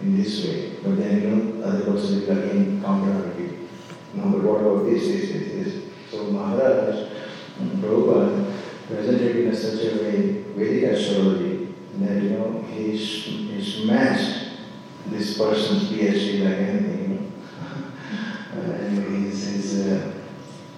in 0.00 0.16
this 0.22 0.44
way. 0.44 0.76
But 0.84 0.98
then, 0.98 1.22
you 1.22 1.28
know, 1.28 1.66
other 1.66 1.84
person 1.84 2.20
will 2.20 2.38
again 2.38 2.80
counter 2.80 3.28
argue. 3.28 3.68
No, 4.14 4.30
but 4.30 4.42
what 4.42 4.60
about 4.60 4.84
this, 4.86 5.02
this, 5.06 5.32
this, 5.32 5.48
this? 5.52 5.84
So 6.10 6.30
Maharaj 6.30 7.08
mm, 7.60 7.80
he, 12.70 12.96
he 12.96 13.62
smashed 13.62 14.48
this 15.06 15.27
person's 15.38 15.84
PhD 15.90 16.44
like 16.44 16.58
anything, 16.68 17.00
you 17.02 17.08
know. 17.08 18.72
and 18.74 19.26
he's, 19.26 19.46
he's 19.46 19.86
uh, 19.86 20.12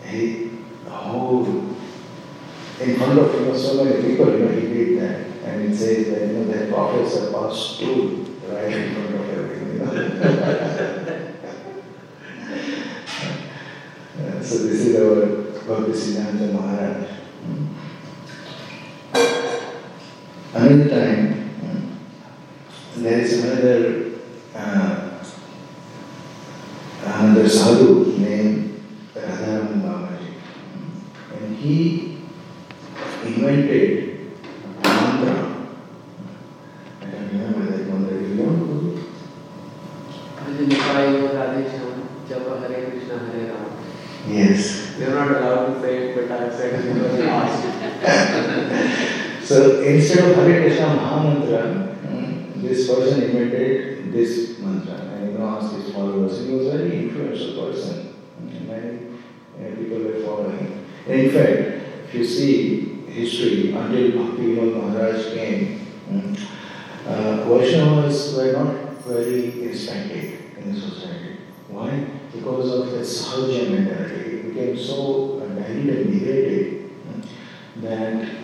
he 0.06 0.50
whole 0.88 1.46
in 2.80 2.96
front 2.96 3.18
of 3.18 3.34
you 3.34 3.40
know 3.46 3.56
so 3.56 3.84
many 3.84 4.02
people, 4.02 4.30
you 4.32 4.38
know, 4.44 4.52
he 4.52 4.60
did 4.68 5.00
that. 5.00 5.16
And 5.44 5.72
it 5.72 5.76
says 5.76 6.06
that 6.10 6.20
you 6.28 6.32
know 6.34 6.44
that 6.52 6.68
professor 6.70 7.32
passed 7.32 7.76
stood 7.76 8.28
right 8.48 8.72
in 8.72 8.94
front 8.94 9.14
of 9.14 9.30
everything, 9.30 9.72
you 9.72 9.78
know. 9.78 9.92
Uh, 14.20 14.42
so 14.42 14.54
this 14.66 14.80
is 14.86 14.96
our 15.00 15.26
Bhaktisiddhanta 15.66 16.52
Maharaj. 16.52 17.08
Another 20.52 20.88
time, 20.90 21.50
there 22.96 23.20
is 23.20 23.44
another 23.44 24.10
uh, 24.54 25.24
another 27.04 27.48
sadhu 27.48 28.18
named 28.18 28.82
Radharaman 29.14 29.80
Babaji, 29.80 30.32
and 31.36 31.56
he 31.56 32.18
invented 33.24 34.34
a 34.82 34.88
mantra. 34.88 35.66
I 37.00 37.04
don't 37.06 37.28
remember 37.32 37.62
that 37.70 37.86
mantra. 37.86 38.18
Do 38.18 38.24
you 38.26 38.34
know? 38.34 38.52
Identify 40.48 41.02
your 41.10 41.28
Radhe 41.28 41.62
Shyam, 41.70 41.96
Japa 42.28 42.52
Hare 42.68 42.90
Krishna 42.90 43.18
Hare 43.18 43.54
Rama. 43.54 43.70
Yes. 44.28 44.98
You're 44.98 45.14
not 45.14 45.30
allowed 45.30 45.74
to 45.74 45.80
say 45.80 45.92
it, 46.10 46.28
but 46.28 46.42
I 46.42 46.50
said 46.50 46.74
it 46.74 46.92
because 46.92 47.18
you 47.18 47.24
asked. 47.28 49.16
So 49.50 49.82
instead 49.82 50.30
of 50.30 50.36
Hare 50.36 50.60
Krishna 50.62 50.86
Mahamantra, 50.86 51.62
mm, 52.06 52.62
this 52.62 52.86
person 52.88 53.22
invented 53.24 54.12
this 54.12 54.58
mantra 54.60 54.94
and 54.94 55.32
you 55.32 55.38
know 55.38 55.46
asked 55.48 55.74
his 55.74 55.92
followers. 55.92 56.46
He 56.46 56.52
was 56.54 56.66
a 56.68 56.78
very 56.78 57.08
influential 57.08 57.66
person. 57.66 58.14
Mm, 58.40 58.68
Many 58.68 58.92
uh, 59.58 59.76
people 59.76 59.98
were 60.04 60.20
following. 60.24 60.86
And 61.08 61.20
in 61.20 61.30
fact, 61.32 61.58
if 62.06 62.14
you 62.14 62.24
see 62.24 63.02
history, 63.06 63.72
until 63.72 64.24
Bhakti 64.24 64.42
Vinod 64.54 64.72
Maharaj 64.76 65.34
came, 65.34 65.86
mm, 66.08 66.36
uh, 67.08 67.46
Vaishnavas 67.48 68.36
were 68.36 68.52
not 68.52 69.02
very 69.02 69.50
respected 69.66 70.24
in 70.58 70.74
the 70.74 70.80
society. 70.80 71.38
Why? 71.68 72.06
Because 72.32 72.68
of 72.72 72.90
the 72.92 72.98
Sahaja 72.98 73.68
mentality. 73.68 74.36
It 74.36 74.54
became 74.54 74.78
so 74.78 75.40
uh, 75.40 75.48
diluted 75.60 76.06
and 76.06 76.20
degraded 76.20 76.90
mm, 77.08 77.24
that 77.82 78.40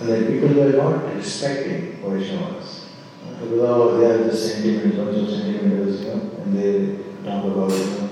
that 0.00 0.26
people 0.28 0.48
were 0.54 0.72
not 0.72 1.14
respecting 1.14 2.00
Vaishnavas. 2.02 2.86
Although 3.42 3.98
they 3.98 4.06
are 4.06 4.24
just 4.30 4.54
sentiment, 4.54 4.96
bunch 4.96 5.16
of 5.18 5.28
sentimentals, 5.28 6.00
you 6.00 6.06
know, 6.08 6.30
and 6.42 6.56
they 6.56 6.96
talk 7.22 7.44
about, 7.44 7.70
you 7.70 7.84
know, 7.84 8.08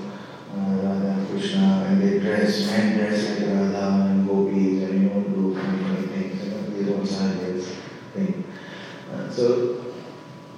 uh, 0.55 0.75
Radha 0.83 1.07
and 1.17 1.27
Krishna, 1.29 1.85
and 1.87 2.01
they 2.01 2.19
dress, 2.19 2.67
men 2.67 2.97
dress 2.97 3.29
like 3.29 3.49
Radha 3.49 4.05
and 4.09 4.27
gopis, 4.27 4.83
and 4.83 5.01
you 5.01 5.09
know, 5.09 5.21
do 5.21 5.55
funny, 5.55 5.83
funny 5.83 6.07
things, 6.07 6.43
you 6.43 6.51
know, 6.51 6.61
these 6.69 6.89
all 6.89 7.05
science 7.05 7.75
thing. 8.13 8.43
Uh, 9.11 9.29
so, 9.31 9.93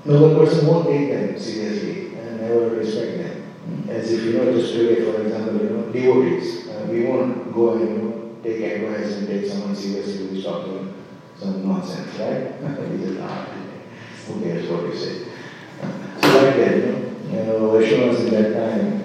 no 0.04 0.36
person 0.36 0.68
won't 0.68 0.88
take 0.88 1.10
them 1.12 1.39
seriously 1.39 2.16
and 2.16 2.41
never 2.41 2.70
respect 2.72 3.18
them. 3.20 3.51
As 3.89 4.12
if, 4.12 4.24
you 4.24 4.34
know, 4.34 4.51
just 4.51 4.74
today, 4.74 5.03
for 5.03 5.22
example, 5.22 5.62
you 5.64 5.70
know, 5.70 5.91
devotees, 5.91 6.68
uh, 6.70 6.88
we 6.89 7.05
won't 7.05 7.53
go 7.53 7.74
and, 7.74 7.82
you 7.82 7.97
know, 7.97 8.36
take 8.43 8.62
advice 8.62 9.14
and 9.18 9.28
take 9.28 9.45
someone 9.45 9.76
seriously 9.76 10.28
who's 10.28 10.43
talking 10.43 10.93
some 11.38 11.68
nonsense, 11.68 12.18
right? 12.20 12.62
we 12.89 12.97
just 12.97 13.20
laugh. 13.20 13.49
Who 14.28 14.41
cares 14.41 14.70
what 14.70 14.84
you 14.86 14.95
say? 14.95 15.26
So 16.22 16.28
like 16.38 16.55
that, 16.55 16.78
you 16.78 16.86
know, 16.86 16.97
you 17.30 17.43
know, 17.45 17.72
Vaishnavas 17.72 18.20
in 18.20 18.30
that 18.32 18.53
time 18.53 19.03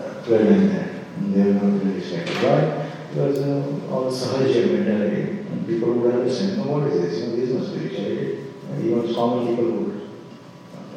uh, 0.00 0.30
were 0.30 0.38
like 0.38 0.70
that. 0.72 0.88
They 1.32 1.42
were 1.42 1.52
not 1.54 1.62
really 1.62 1.94
respected. 1.94 2.36
Why? 2.36 2.88
Because 3.08 3.38
uh, 3.40 3.92
all 3.92 4.10
Sahaja 4.10 4.72
mentality. 4.72 5.38
People 5.66 5.92
would 5.94 6.14
understand, 6.14 6.58
no, 6.58 6.64
what 6.64 6.88
is 6.88 7.00
this? 7.00 7.20
You 7.20 7.26
know, 7.28 7.36
this 7.36 7.50
must 7.50 7.72
be 7.72 7.88
spirituality. 7.88 8.38
And 8.70 8.84
even 8.84 9.14
common 9.14 9.46
people 9.48 9.70
would 9.70 10.00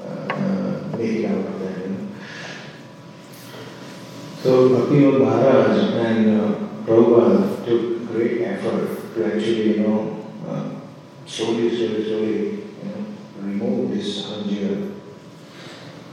uh, 0.01 0.33
uh, 0.33 0.97
make 0.97 1.11
it 1.11 1.25
out 1.25 1.45
of 1.45 1.59
that, 1.59 1.77
you 1.77 1.89
know. 1.89 2.07
Bhaktivinoda 4.95 5.19
Maharaj 5.19 5.77
and 5.93 6.41
uh, 6.41 6.55
Prabhupada 6.85 7.65
took 7.65 8.07
great 8.07 8.41
effort 8.43 9.13
to 9.13 9.25
actually, 9.25 9.77
you 9.77 9.83
know, 9.83 10.25
uh, 10.47 10.69
slowly, 11.25 11.69
slowly, 11.69 12.05
slowly, 12.05 12.49
you 12.51 12.85
know, 12.85 13.05
remove 13.41 13.91
this 13.91 14.25
Sahaja 14.25 14.93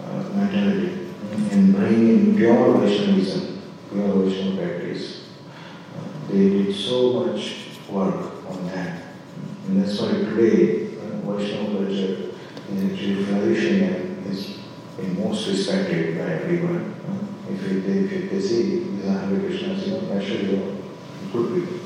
uh, 0.04 0.22
mentality 0.34 1.10
and 1.52 1.74
bring 1.76 2.08
in 2.08 2.36
pure 2.36 2.78
Vaishnavism, 2.78 3.62
pure 3.88 4.08
Vaishnava 4.08 4.56
practice. 4.56 5.28
Uh, 5.96 6.32
they 6.32 6.48
did 6.48 6.74
so 6.74 7.24
much 7.24 7.66
work 7.88 8.48
on 8.48 8.66
that. 8.66 9.02
And 9.68 9.80
that's 9.80 10.00
why 10.00 10.08
today 10.08 10.96
uh, 10.96 11.30
Vaishnava 11.30 11.84
culture 11.84 12.32
is 12.72 12.92
actually 12.92 13.24
flourishing 13.26 13.82
and 13.82 14.26
is 14.26 14.58
most 15.16 15.46
respected 15.48 16.18
by 16.18 16.24
everyone. 16.24 16.91
Krishnas, 20.06 20.08
you 20.08 20.08
know, 20.08 20.14
naturally 20.14 20.44
they 20.46 20.56
are 20.56 20.76
good 21.32 21.46
people. 21.54 21.78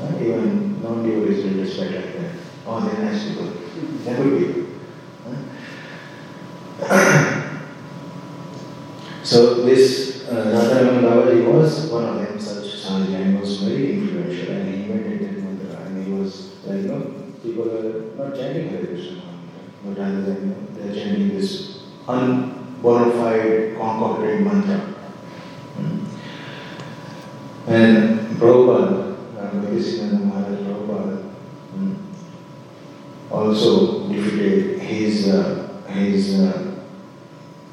Uh, 0.00 0.20
even 0.20 0.82
non-devotees 0.82 1.44
will 1.44 1.62
respect 1.62 1.92
like 1.92 2.12
that. 2.16 2.32
Oh, 2.66 2.80
they're 2.80 3.04
nice 3.04 3.28
people. 3.28 3.48
They're 4.04 4.16
good 4.16 4.34
people. 4.38 4.66
So 9.22 9.38
this 9.64 10.26
uh, 10.28 10.32
Radharaman 10.32 11.02
Babaji 11.02 11.46
was 11.52 11.90
one 11.90 12.04
of 12.04 12.16
them, 12.16 12.40
such 12.40 12.64
Sahaja, 12.64 13.16
and 13.16 13.40
was 13.40 13.58
very 13.62 13.92
influential 13.92 14.50
and 14.54 14.74
he 14.74 14.82
invented 14.82 15.20
that 15.20 15.34
mantra 15.44 15.86
and 15.86 16.04
he 16.04 16.12
was, 16.12 16.64
like, 16.64 16.82
you 16.82 16.88
know, 16.88 17.00
people 17.42 17.64
were 17.64 18.16
not 18.16 18.34
chanting 18.34 18.68
Hare 18.70 18.86
Krishna 18.86 19.22
but 19.84 19.98
rather 19.98 20.22
than, 20.22 20.36
you 20.40 20.46
know, 20.46 20.56
they're 20.74 20.94
chanting 20.94 21.28
this 21.28 21.80
unbona 22.06 23.12
fide 23.12 23.76
concocted 23.76 24.40
mantra. 24.40 24.78
Hmm. 25.76 25.98
And 27.66 28.36
Prabhupada, 28.36 29.16
uh, 29.38 29.50
Bhaktisiddhanta 29.50 30.24
Maharaj 30.24 30.58
Prabhupada, 30.60 31.22
hmm, 31.72 31.94
also 33.30 34.08
defeated 34.08 34.80
his, 34.80 35.28
uh, 35.28 35.82
his 35.88 36.40
uh, 36.40 36.82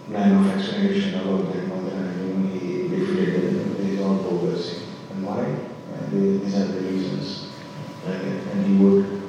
line 0.10 0.36
of 0.36 0.58
explanation 0.58 1.16
about 1.16 1.54
that 1.54 1.68
mantra 1.68 1.98
and 1.98 2.28
you 2.28 2.34
know, 2.34 2.60
he 2.60 2.88
defeated 2.88 3.44
it, 3.44 3.86
his 3.86 4.00
own 4.00 4.20
progressing. 4.24 4.84
And 5.12 5.26
why? 5.26 5.44
And 5.44 6.42
these 6.42 6.56
are 6.56 6.66
the 6.66 6.80
reasons. 6.80 7.50
Like, 8.06 8.22
and 8.22 8.66
he 8.66 8.84
would, 8.84 9.22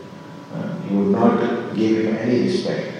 uh, 0.54 0.80
he 0.82 0.94
would 0.94 1.08
not 1.08 1.74
give 1.74 2.04
him 2.04 2.16
any 2.16 2.42
respect. 2.42 2.98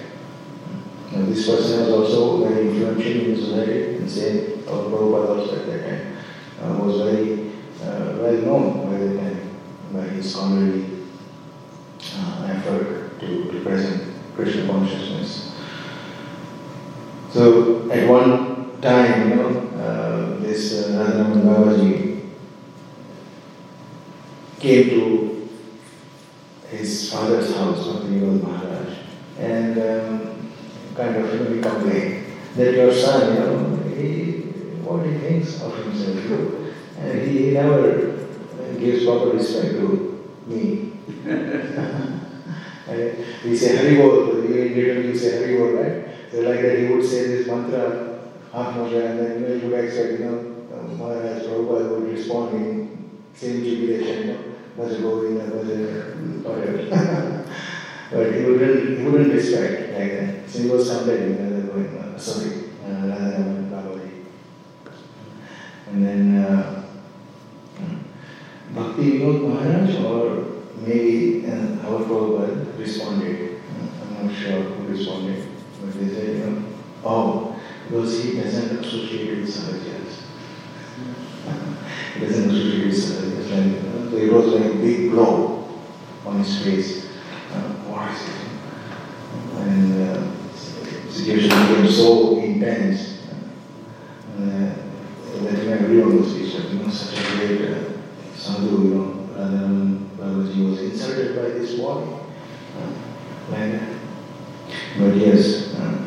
This 1.29 1.47
person 1.47 1.91
was 1.91 2.11
also 2.11 2.47
very 2.47 2.69
influential 2.69 3.11
in 3.11 3.35
the 3.35 3.39
society, 3.39 3.97
and 3.97 4.09
same 4.09 4.67
our 4.67 4.89
Prabhupada 4.89 5.39
also 5.39 5.59
at 5.59 5.65
that 5.67 5.81
time 5.87 6.17
uh, 6.59 6.83
was 6.83 7.01
very 7.01 7.51
uh, 7.83 8.17
well 8.17 8.33
known 8.33 8.89
by 8.89 8.97
that 8.97 9.15
time 9.21 9.49
by 9.93 10.03
his 10.15 10.31
scholarly 10.31 10.85
uh, 12.17 12.47
effort 12.49 13.19
to, 13.19 13.61
present 13.63 14.15
Krishna 14.35 14.65
consciousness. 14.65 15.53
So 17.31 17.91
at 17.91 18.09
one 18.09 18.81
time, 18.81 19.29
you 19.29 19.35
know, 19.35 19.49
uh, 19.77 20.39
this 20.41 20.81
uh, 20.81 20.97
Radharaman 20.97 21.43
Babaji 21.43 22.29
came 24.59 24.89
to 24.89 25.49
his 26.71 27.11
father's 27.11 27.55
house, 27.55 27.85
Bhaktivinoda 27.85 28.41
Maharaj, 28.41 28.97
and 29.37 29.77
um, 29.77 30.29
kind 30.95 31.15
of 31.15 31.33
you 31.33 31.39
know, 31.39 31.53
he 31.55 31.61
complained 31.61 32.25
that 32.55 32.73
your 32.73 32.93
son, 32.93 33.33
you 33.33 33.39
know, 33.39 33.75
he, 33.95 34.11
what 34.83 35.05
he 35.05 35.13
thinks 35.17 35.61
of 35.61 35.75
himself, 35.77 36.15
you 36.15 36.29
know, 36.29 36.71
and 36.99 37.21
he, 37.21 37.45
he 37.45 37.51
never 37.51 38.17
gives 38.77 39.05
proper 39.05 39.29
respect 39.31 39.71
to 39.79 39.87
me. 40.47 40.93
and 42.87 43.25
we 43.45 43.55
say 43.55 43.77
Haribol, 43.77 44.47
you 44.47 44.55
in 44.55 44.77
return 44.77 45.05
you 45.05 45.15
say 45.15 45.31
Haribol, 45.37 45.69
right? 45.79 46.15
So 46.31 46.41
like 46.41 46.61
that 46.61 46.79
he 46.79 46.85
would 46.85 47.05
say 47.05 47.27
this 47.27 47.47
mantra, 47.47 48.19
half 48.51 48.75
mantra, 48.75 48.99
and 48.99 49.19
then 49.19 49.41
you 49.41 49.47
know, 49.47 49.55
you 49.55 49.69
would 49.69 49.85
expect, 49.85 50.19
you 50.19 50.25
know, 50.25 50.37
uh, 50.73 50.83
Maharaj 50.95 51.43
Prabhupada 51.43 51.89
would 51.91 52.09
respond 52.11 52.55
in 52.55 53.19
same 53.33 53.63
jubilation, 53.63 54.27
you 54.27 54.33
know, 54.33 54.39
Bhaja 54.77 55.01
Govinda, 55.01 55.43
Bhaja 55.45 56.09
whatever. 56.43 57.45
but 58.11 58.33
he 58.33 58.39
wouldn't, 58.43 58.99
he 58.99 59.03
wouldn't 59.03 59.18
respect 59.31 59.93
like 59.93 60.11
that. 60.11 60.49
So 60.49 60.59
he 60.59 60.69
was 60.69 60.87
somebody, 60.87 61.33
Govinda, 61.33 62.19
sorry, 62.19 62.71
uh, 62.85 63.07
Radha 63.07 63.67
Babaji. 63.71 64.25
And 65.87 66.05
then 66.05 66.43
uh, 66.43 66.79
Bhakti 68.73 69.19
Vinod 69.19 69.41
Maharaj 69.49 69.95
or 70.05 70.45
maybe 70.85 71.45
uh, 71.47 71.87
our 71.87 72.01
Prabhupada 72.01 72.77
responded. 72.77 73.61
Uh, 73.65 74.19
I'm 74.19 74.27
not 74.27 74.35
sure 74.35 74.61
who 74.61 74.87
responded, 74.91 75.47
but 75.81 75.93
they 75.99 76.13
said, 76.13 76.27
you 76.37 76.45
know, 76.45 76.63
oh, 77.03 77.59
because 77.87 78.23
he 78.23 78.39
doesn't 78.39 78.85
associate 78.85 79.39
with 79.39 79.49
Sahajas. 79.49 80.21
he 82.13 82.19
doesn't 82.25 82.51
associate 82.51 82.85
with 82.85 82.95
Sahajas. 82.95 83.51
And 83.51 84.11
so 84.11 84.17
it 84.17 84.31
was 84.31 84.45
like 84.47 84.71
a 84.71 84.75
big 84.75 85.11
blow 85.11 85.67
on 86.25 86.39
his 86.39 86.63
face. 86.63 87.05
Uh, 87.51 87.69
what 87.89 88.11
is 88.11 88.21
it? 88.29 88.35
And 89.57 90.09
uh, 90.09 90.49
situation 91.09 91.49
became 91.49 91.91
so 91.91 92.37
intense 92.39 93.23
uh, 94.37 94.75
that 95.41 95.67
everyone 95.67 96.21
was 96.21 96.33
disturbed. 96.35 96.73
You 96.73 96.79
know, 96.79 96.89
such 96.89 97.17
a 97.17 97.37
great 97.37 97.71
uh, 97.71 97.89
sadhu, 98.35 98.83
you 98.83 98.93
know, 98.95 99.29
Radharaman 99.35 100.09
Babaji 100.17 100.69
was 100.69 100.79
insulted 100.81 101.35
by 101.35 101.49
this 101.59 101.79
body. 101.79 102.11
Uh, 102.77 103.55
and, 103.55 103.99
but 104.97 105.15
yes, 105.15 105.75
uh, 105.75 106.05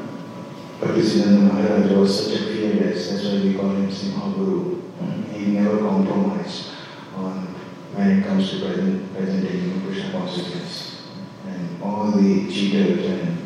Bhaktisiddhanta 0.81 1.53
Maharaj 1.53 1.93
was 1.93 2.27
such 2.27 2.41
a 2.41 2.45
fearless, 2.45 3.11
that's 3.11 3.25
why 3.25 3.41
we 3.45 3.55
call 3.55 3.71
him 3.71 3.91
Simha 3.91 4.33
Guru. 4.35 4.83
Uh, 5.01 5.23
he 5.33 5.53
never 5.53 5.79
compromised 5.79 6.71
on 7.17 7.47
when 7.95 8.19
it 8.19 8.27
comes 8.27 8.51
to 8.51 8.61
present, 8.61 9.15
presenting 9.15 9.83
Krishna 9.83 10.11
consciousness. 10.11 11.03
And 11.47 11.83
all 12.03 12.11
the 12.11 12.53
cheaters 12.53 13.07
and 13.07 13.39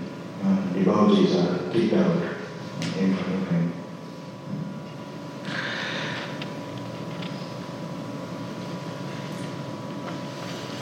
uh, 0.43 0.57
devotees 0.73 1.37
are 1.37 1.59
kicked 1.71 1.93
out 1.93 2.17
in 2.99 3.15
front 3.15 3.35
of 3.35 3.49
him. 3.51 3.73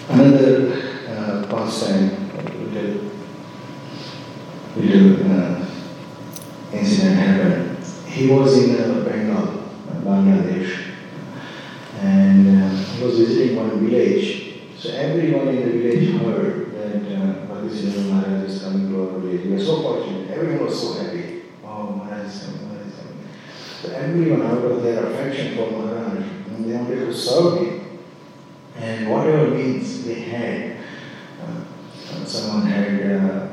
Another 0.08 0.72
uh, 1.08 1.46
pastime, 1.50 2.30
little, 2.72 3.10
little 4.76 5.32
uh, 5.32 5.66
incident 6.72 7.16
happened. 7.18 7.84
He 8.06 8.28
was 8.28 8.56
in 8.56 8.80
uh, 8.80 9.04
Bengal, 9.04 9.64
Bangladesh, 10.04 10.92
and 11.98 12.62
uh, 12.62 12.68
he 12.68 13.04
was 13.04 13.18
visiting 13.18 13.56
one 13.56 13.84
village. 13.84 14.60
So 14.78 14.90
everyone 14.90 15.48
in 15.48 15.56
the 15.56 15.70
village 15.78 16.20
heard 16.20 16.72
that 16.74 16.96
uh, 16.96 17.46
Bhaktisiddhanta 17.46 18.10
Maharaj 18.10 18.50
is 18.50 18.62
coming 18.62 18.90
to 18.90 19.00
our 19.00 19.18
village. 19.18 19.46
We 19.46 19.52
were 19.52 19.58
so 19.58 19.82
fortunate. 19.82 20.30
Everyone 20.30 20.66
was 20.66 20.78
so 20.78 21.02
happy. 21.02 21.42
Oh, 21.64 21.92
Maharaj 21.92 22.26
is 22.26 22.42
coming, 22.44 22.68
Maharaj 22.68 22.86
is 22.86 22.94
coming. 22.98 23.18
So 23.80 23.88
of 24.47 24.82
their 24.82 25.07
affection 25.07 25.57
for 25.57 25.70
Maharaj, 25.70 26.24
they 26.61 26.76
wanted 26.76 27.07
to 27.07 27.14
serve 27.14 27.59
him. 27.59 27.99
And 28.76 29.09
whatever 29.11 29.49
means 29.51 30.05
they 30.05 30.20
had, 30.22 30.76
uh, 31.42 32.24
someone 32.24 32.66
had 32.66 33.22
uh, 33.22 33.49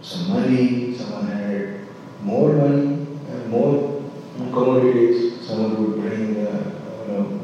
some 0.00 0.28
money, 0.30 0.96
someone 0.96 1.26
had 1.28 1.80
more 2.22 2.52
money, 2.52 3.06
uh, 3.30 3.48
more 3.48 4.02
commodities, 4.36 5.46
someone 5.46 5.80
would 5.82 6.00
bring 6.00 6.46
uh, 6.46 6.72
you 7.06 7.12
know, 7.12 7.40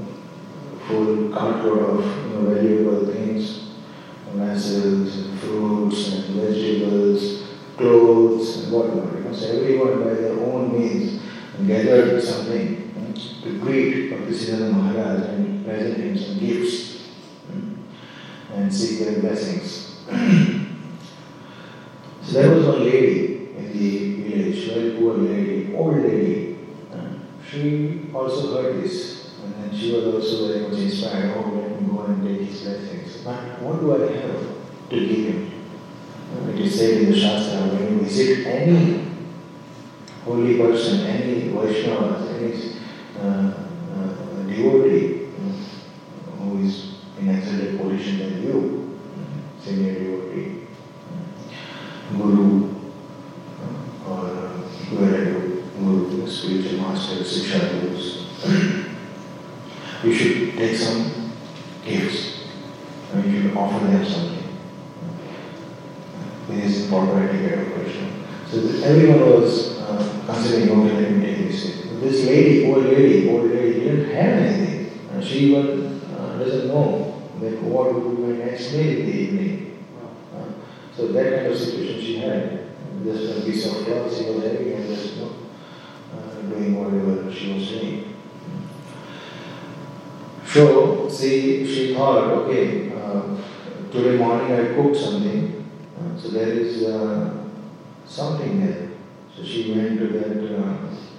full 0.87 1.29
cartload 1.31 2.01
of 2.01 2.05
you 2.05 2.33
know, 2.33 2.55
valuable 2.55 3.07
things, 3.13 3.75
vessels, 4.33 5.17
and 5.17 5.41
fruits 5.41 6.13
and 6.15 6.25
vegetables, 6.35 7.45
clothes 7.77 8.65
and 8.65 8.73
whatnot. 8.73 9.15
You 9.15 9.21
know, 9.21 9.33
so 9.33 9.47
everyone 9.57 10.03
by 10.03 10.15
their 10.15 10.33
own 10.33 10.73
means 10.79 11.23
gathered 11.67 12.21
something 12.23 12.93
uh, 12.99 13.13
to 13.45 13.59
greet 13.61 14.11
Bhaktisiddhanta 14.11 14.73
Maharaj 14.73 15.29
and 15.29 15.65
present 15.65 15.99
him 15.99 16.19
some 16.19 16.39
gifts 16.39 16.85
and 18.53 18.73
seek 18.73 18.99
their 19.01 19.21
blessings. 19.21 19.99
so 22.23 22.33
there 22.33 22.51
was 22.51 22.67
one 22.67 22.85
lady 22.85 23.49
in 23.57 23.73
the 23.73 24.23
village, 24.23 24.69
very 24.69 24.91
poor 24.97 25.15
lady, 25.15 25.75
old 25.75 25.97
lady. 25.97 26.59
Uh, 26.93 27.09
she 27.49 28.11
also 28.15 28.63
heard 28.63 28.83
this, 28.83 29.35
and 29.43 29.55
then 29.55 29.71
she 29.79 29.93
was 29.93 30.05
also 30.15 30.49
very 30.49 30.61
much 30.69 30.79
inspired. 30.79 31.35
Oh, 31.37 31.49
let 31.51 31.81
me 31.81 31.87
go 31.89 32.03
and 32.05 32.23
take 32.27 32.49
his 32.49 32.61
blessings. 32.63 33.23
But 33.25 33.63
what 33.63 33.81
do 33.81 33.87
I 33.95 34.13
have 34.21 34.41
to 34.91 34.97
give 34.97 35.27
him? 35.27 35.51
Uh, 36.33 36.51
it 36.51 36.61
is 36.61 36.79
said 36.79 37.03
in 37.03 37.11
the 37.11 37.19
Shastra 37.19 37.69
when 37.69 37.83
you 37.93 37.99
visit 38.05 38.47
any 38.47 39.05
holy 40.25 40.57
person, 40.57 41.01
any 41.07 41.49
Vaishnava, 41.49 42.35
any 42.35 42.55
uh, 43.21 43.53
uh, 43.95 44.43
devotee 44.49 45.27
uh, 45.27 46.31
who 46.39 46.65
is 46.65 46.95
in 47.19 47.29
exalted 47.29 47.79
position 47.79 48.19
than 48.19 48.43
you, 48.43 48.99
senior 49.63 49.95
devotee, 49.95 50.67
guru, 52.17 52.75
or 54.09 54.27
whoever 54.89 55.41
guru, 55.79 56.27
spiritual 56.27 56.81
master, 56.81 57.17
siksha 57.23 57.81
gurus. 57.81 58.27
you 60.05 60.13
should 60.13 60.57
take 60.57 60.77
some 60.77 61.33
gifts. 61.85 62.33
I 63.15 63.21
them 63.91 64.05
something. 64.05 64.45
This 66.49 66.77
is 66.77 66.89
proper 66.89 67.19
etiquette 67.23 67.67
of 67.67 67.75
question. 67.75 68.25
So 68.51 68.59
everyone 68.85 69.21
was 69.21 69.79
uh, 69.79 70.23
considering, 70.27 70.71
okay, 70.71 71.01
let 71.01 71.11
me 71.13 71.27
take 71.27 71.49
this. 71.49 71.85
This 72.01 72.27
lady, 72.27 72.71
old 72.71 72.85
lady, 72.85 73.29
old 73.29 73.51
lady, 73.51 73.81
didn't 73.81 74.15
have 74.15 74.39
anything. 74.39 75.09
Uh, 75.11 75.21
she 75.21 75.55
even 75.55 76.01
uh, 76.13 76.39
doesn't 76.39 76.69
know 76.69 77.23
that 77.41 77.63
what 77.63 77.95
would 77.95 78.17
be 78.17 78.23
my 78.23 78.45
next 78.45 78.73
meal 78.73 79.01
in 79.01 79.07
the 79.07 79.13
evening. 79.13 79.85
Uh, 80.35 80.45
so 80.97 81.09
that 81.09 81.37
kind 81.37 81.53
of 81.53 81.59
situation 81.59 82.01
she 82.01 82.17
had. 82.19 82.61
Just 83.03 83.39
a 83.39 83.45
piece 83.45 83.67
of 83.67 83.85
cloth 83.85 84.17
she 84.17 84.31
was 84.31 84.45
having 84.45 84.73
and 84.73 84.87
just 84.87 85.17
you 85.17 85.23
know, 85.23 85.33
uh, 86.17 86.41
doing 86.43 86.79
whatever 86.79 87.31
she 87.31 87.53
was 87.53 87.69
doing. 87.69 88.15
So 90.47 91.11
she, 91.11 91.67
she 91.67 91.95
thought, 91.95 92.31
okay, 92.31 92.94
today 93.95 94.17
morning 94.17 94.51
I 94.53 94.75
cooked 94.75 94.97
something, 94.97 95.71
uh, 95.97 96.21
so 96.21 96.31
there 96.31 96.49
is 96.49 96.83
uh, 96.83 97.45
something 98.05 98.67
there. 98.67 98.89
So 99.37 99.45
she 99.45 99.73
went 99.73 100.01
to 100.01 100.09
that 100.09 100.59
uh, 100.59 100.77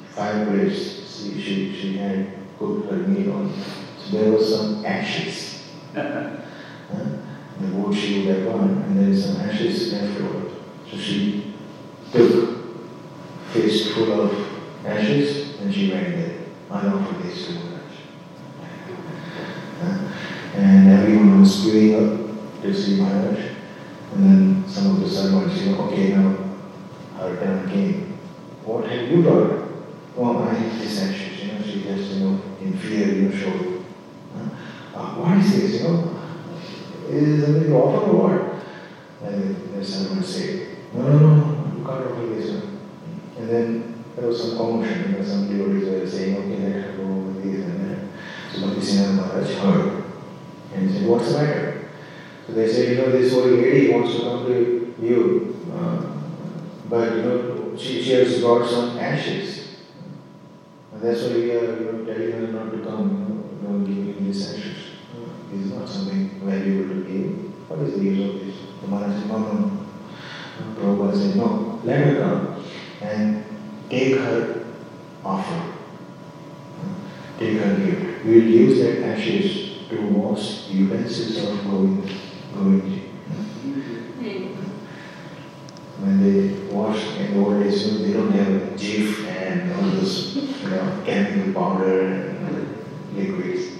fireplace. 0.09 1.07
She, 1.07 1.41
she, 1.41 1.73
she 1.73 1.97
had 1.97 2.33
cooked 2.59 2.91
her 2.91 2.97
meal 2.97 3.31
on. 3.31 3.53
So 3.97 4.17
there 4.17 4.31
was 4.33 4.53
some 4.53 4.85
ashes. 4.85 5.63
uh, 5.95 6.37
the 7.61 7.67
wood 7.67 7.97
she 7.97 8.25
would 8.25 8.35
have 8.35 8.45
burned, 8.45 8.83
and 8.83 8.99
there 8.99 9.09
is 9.09 9.23
some 9.23 9.37
ashes 9.37 9.93
left 9.93 10.19
over. 10.19 10.51
So 10.91 10.97
she 10.97 11.53
took 12.11 12.57
fist 13.53 13.93
full 13.93 14.19
of 14.21 14.85
ashes 14.85 15.61
and 15.61 15.73
she 15.73 15.91
went 15.93 16.09
there. 16.09 16.39
I 16.69 16.87
offer 16.87 17.23
this 17.23 17.47
to 17.47 17.53
Maharaj. 17.53 17.95
Uh, 19.81 20.11
and 20.57 20.89
everyone 20.89 21.39
was 21.39 21.55
queuing 21.61 22.19
up 22.19 22.24
see 22.73 23.01
Maharaj. 23.01 23.39
And 24.13 24.23
then 24.23 24.63
some 24.67 24.95
of 24.95 25.01
the 25.01 25.09
servants, 25.09 25.61
you 25.61 25.71
know, 25.71 25.81
okay, 25.85 26.13
now 26.13 26.37
her 27.17 27.35
turn 27.37 27.69
came. 27.69 28.17
What 28.63 28.89
have 28.89 29.09
you 29.09 29.21
done? 29.23 29.65
Oh, 30.17 30.47
I 30.47 30.53
have 30.53 30.79
this 30.79 31.43
you 31.43 31.51
know, 31.51 31.61
she 31.61 31.83
just, 31.83 32.11
you 32.13 32.19
know, 32.25 32.41
in 32.61 32.77
fear, 32.77 33.07
you 33.07 33.21
know, 33.23 33.35
showed. 33.35 33.85
Uh, 34.95 35.15
what 35.15 35.37
is 35.37 35.51
this, 35.51 35.81
you 35.81 35.87
know? 35.87 36.21
Is 37.09 37.39
it 37.39 37.45
something 37.45 37.73
offer 37.73 38.11
or 38.11 38.29
what? 38.29 39.29
And 39.29 39.73
the 39.73 39.83
servant 39.83 40.25
said, 40.25 40.77
no, 40.93 41.01
no, 41.01 41.19
no, 41.19 41.35
no, 41.35 41.77
you 41.77 41.85
can't 41.85 42.11
offer 42.11 42.25
this 42.27 42.49
one. 42.51 42.79
And 43.37 43.49
then 43.49 44.03
there 44.15 44.27
was 44.27 44.41
some 44.41 44.57
commotion, 44.57 45.11
you 45.11 45.17
know, 45.17 45.25
some 45.25 45.49
devotees 45.49 45.89
were 45.89 46.09
saying, 46.09 46.37
okay, 46.37 46.63
let 46.63 46.83
her 46.83 46.97
go 46.97 47.03
with 47.03 47.43
this 47.43 47.65
and 47.65 47.91
that. 47.91 47.99
So 48.53 48.59
Bhaktisiddhanta 48.61 49.15
Maharaj 49.15 49.53
heard. 49.55 50.03
And 50.73 50.89
he 50.89 50.97
said, 50.97 51.07
what's 51.07 51.31
the 51.31 51.37
matter? 51.37 51.74
So 52.45 52.53
they 52.53 52.71
said, 52.71 52.89
you 52.89 52.97
know, 52.97 53.11
this 53.11 53.33
old 53.33 53.45
lady 53.51 53.91
wants 53.91 54.15
to 54.15 54.21
come 54.21 54.45
to 54.45 54.93
you, 55.01 55.67
uh, 55.73 56.05
but 56.87 57.15
you 57.15 57.21
know, 57.23 57.75
she, 57.77 58.01
she 58.03 58.11
has 58.11 58.39
brought 58.39 58.69
some 58.69 58.97
ashes. 58.99 59.77
And 60.93 61.01
that's 61.01 61.23
why 61.23 61.33
we 61.33 61.51
are 61.51 61.79
you 61.79 61.91
know, 61.91 62.05
telling 62.05 62.31
her 62.31 62.47
not 62.47 62.71
to 62.71 62.77
come, 62.83 63.09
you 63.61 63.67
know, 63.67 63.71
don't 63.73 63.85
give 63.85 63.97
me 63.97 64.27
these 64.27 64.53
ashes. 64.53 64.77
This 65.51 65.65
is 65.65 65.73
not 65.73 65.89
something 65.89 66.39
valuable 66.43 66.95
to 66.95 67.03
give. 67.03 67.69
What 67.69 67.79
is 67.79 67.95
the 67.95 68.03
use 68.03 68.29
of 68.29 68.45
this? 68.45 68.55
The 68.81 68.87
Maharaj 68.87 69.19
said, 69.19 69.27
no, 69.27 69.39
no, 69.39 69.53
no. 69.53 69.85
Prabhupada 70.75 71.17
said, 71.17 71.35
no, 71.35 71.81
let 71.83 71.99
her 71.99 72.19
come 72.19 72.63
and 73.01 73.43
take 73.89 74.17
her 74.17 74.65
offer. 75.23 75.73
Take 77.39 77.57
her 77.59 77.75
gift. 77.75 78.25
We 78.25 78.39
will 78.39 78.47
use 78.47 78.79
that 78.79 79.03
ashes 79.03 79.89
to 79.89 80.01
wash 80.07 80.69
utensils 80.69 81.37
of 81.37 81.63
Govind. 81.65 82.09
Govind. 82.55 83.01
When 85.97 86.21
they 86.21 86.73
wash 86.73 87.17
in 87.17 87.33
the 87.33 87.39
old 87.39 87.63
days, 87.63 88.01
they 88.01 88.13
don't 88.13 88.31
have 88.31 88.73
Jif 88.73 89.25
and 89.27 89.71
all 89.73 89.89
those, 89.91 90.35
you 90.35 90.69
know, 90.69 91.01
chemical 91.05 91.53
powder 91.53 92.01
and 92.01 93.15
liquids. 93.15 93.79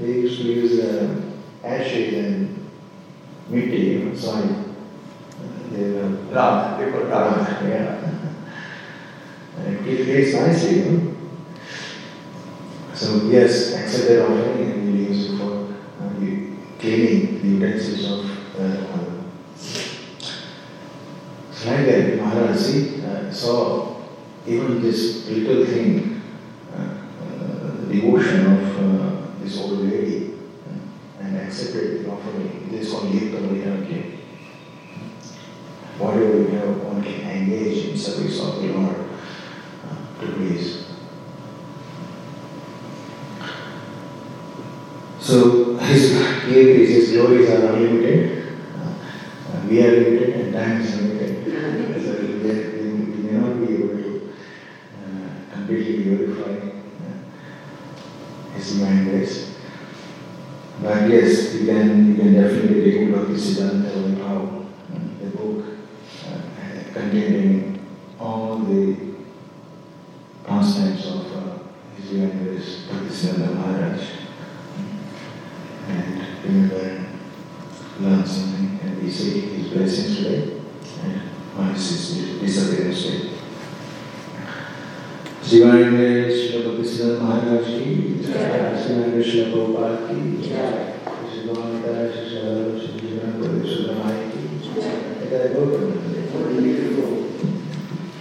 They 0.00 0.12
used 0.12 0.40
to 0.40 0.44
use 0.44 0.80
uh, 0.80 1.20
ashes 1.62 2.14
and 2.14 2.70
mitti, 3.50 3.76
you 3.76 3.98
know, 4.04 4.14
soil. 4.14 4.64
They 5.70 5.90
were 5.90 6.08
Rag, 6.32 6.78
they 6.78 6.86
it 6.86 7.08
Rag. 7.08 7.68
Yeah. 7.68 8.10
And 9.58 9.86
it 9.86 10.04
creates 10.04 10.34
nicely, 10.34 10.78
you 10.78 10.90
know. 10.90 11.03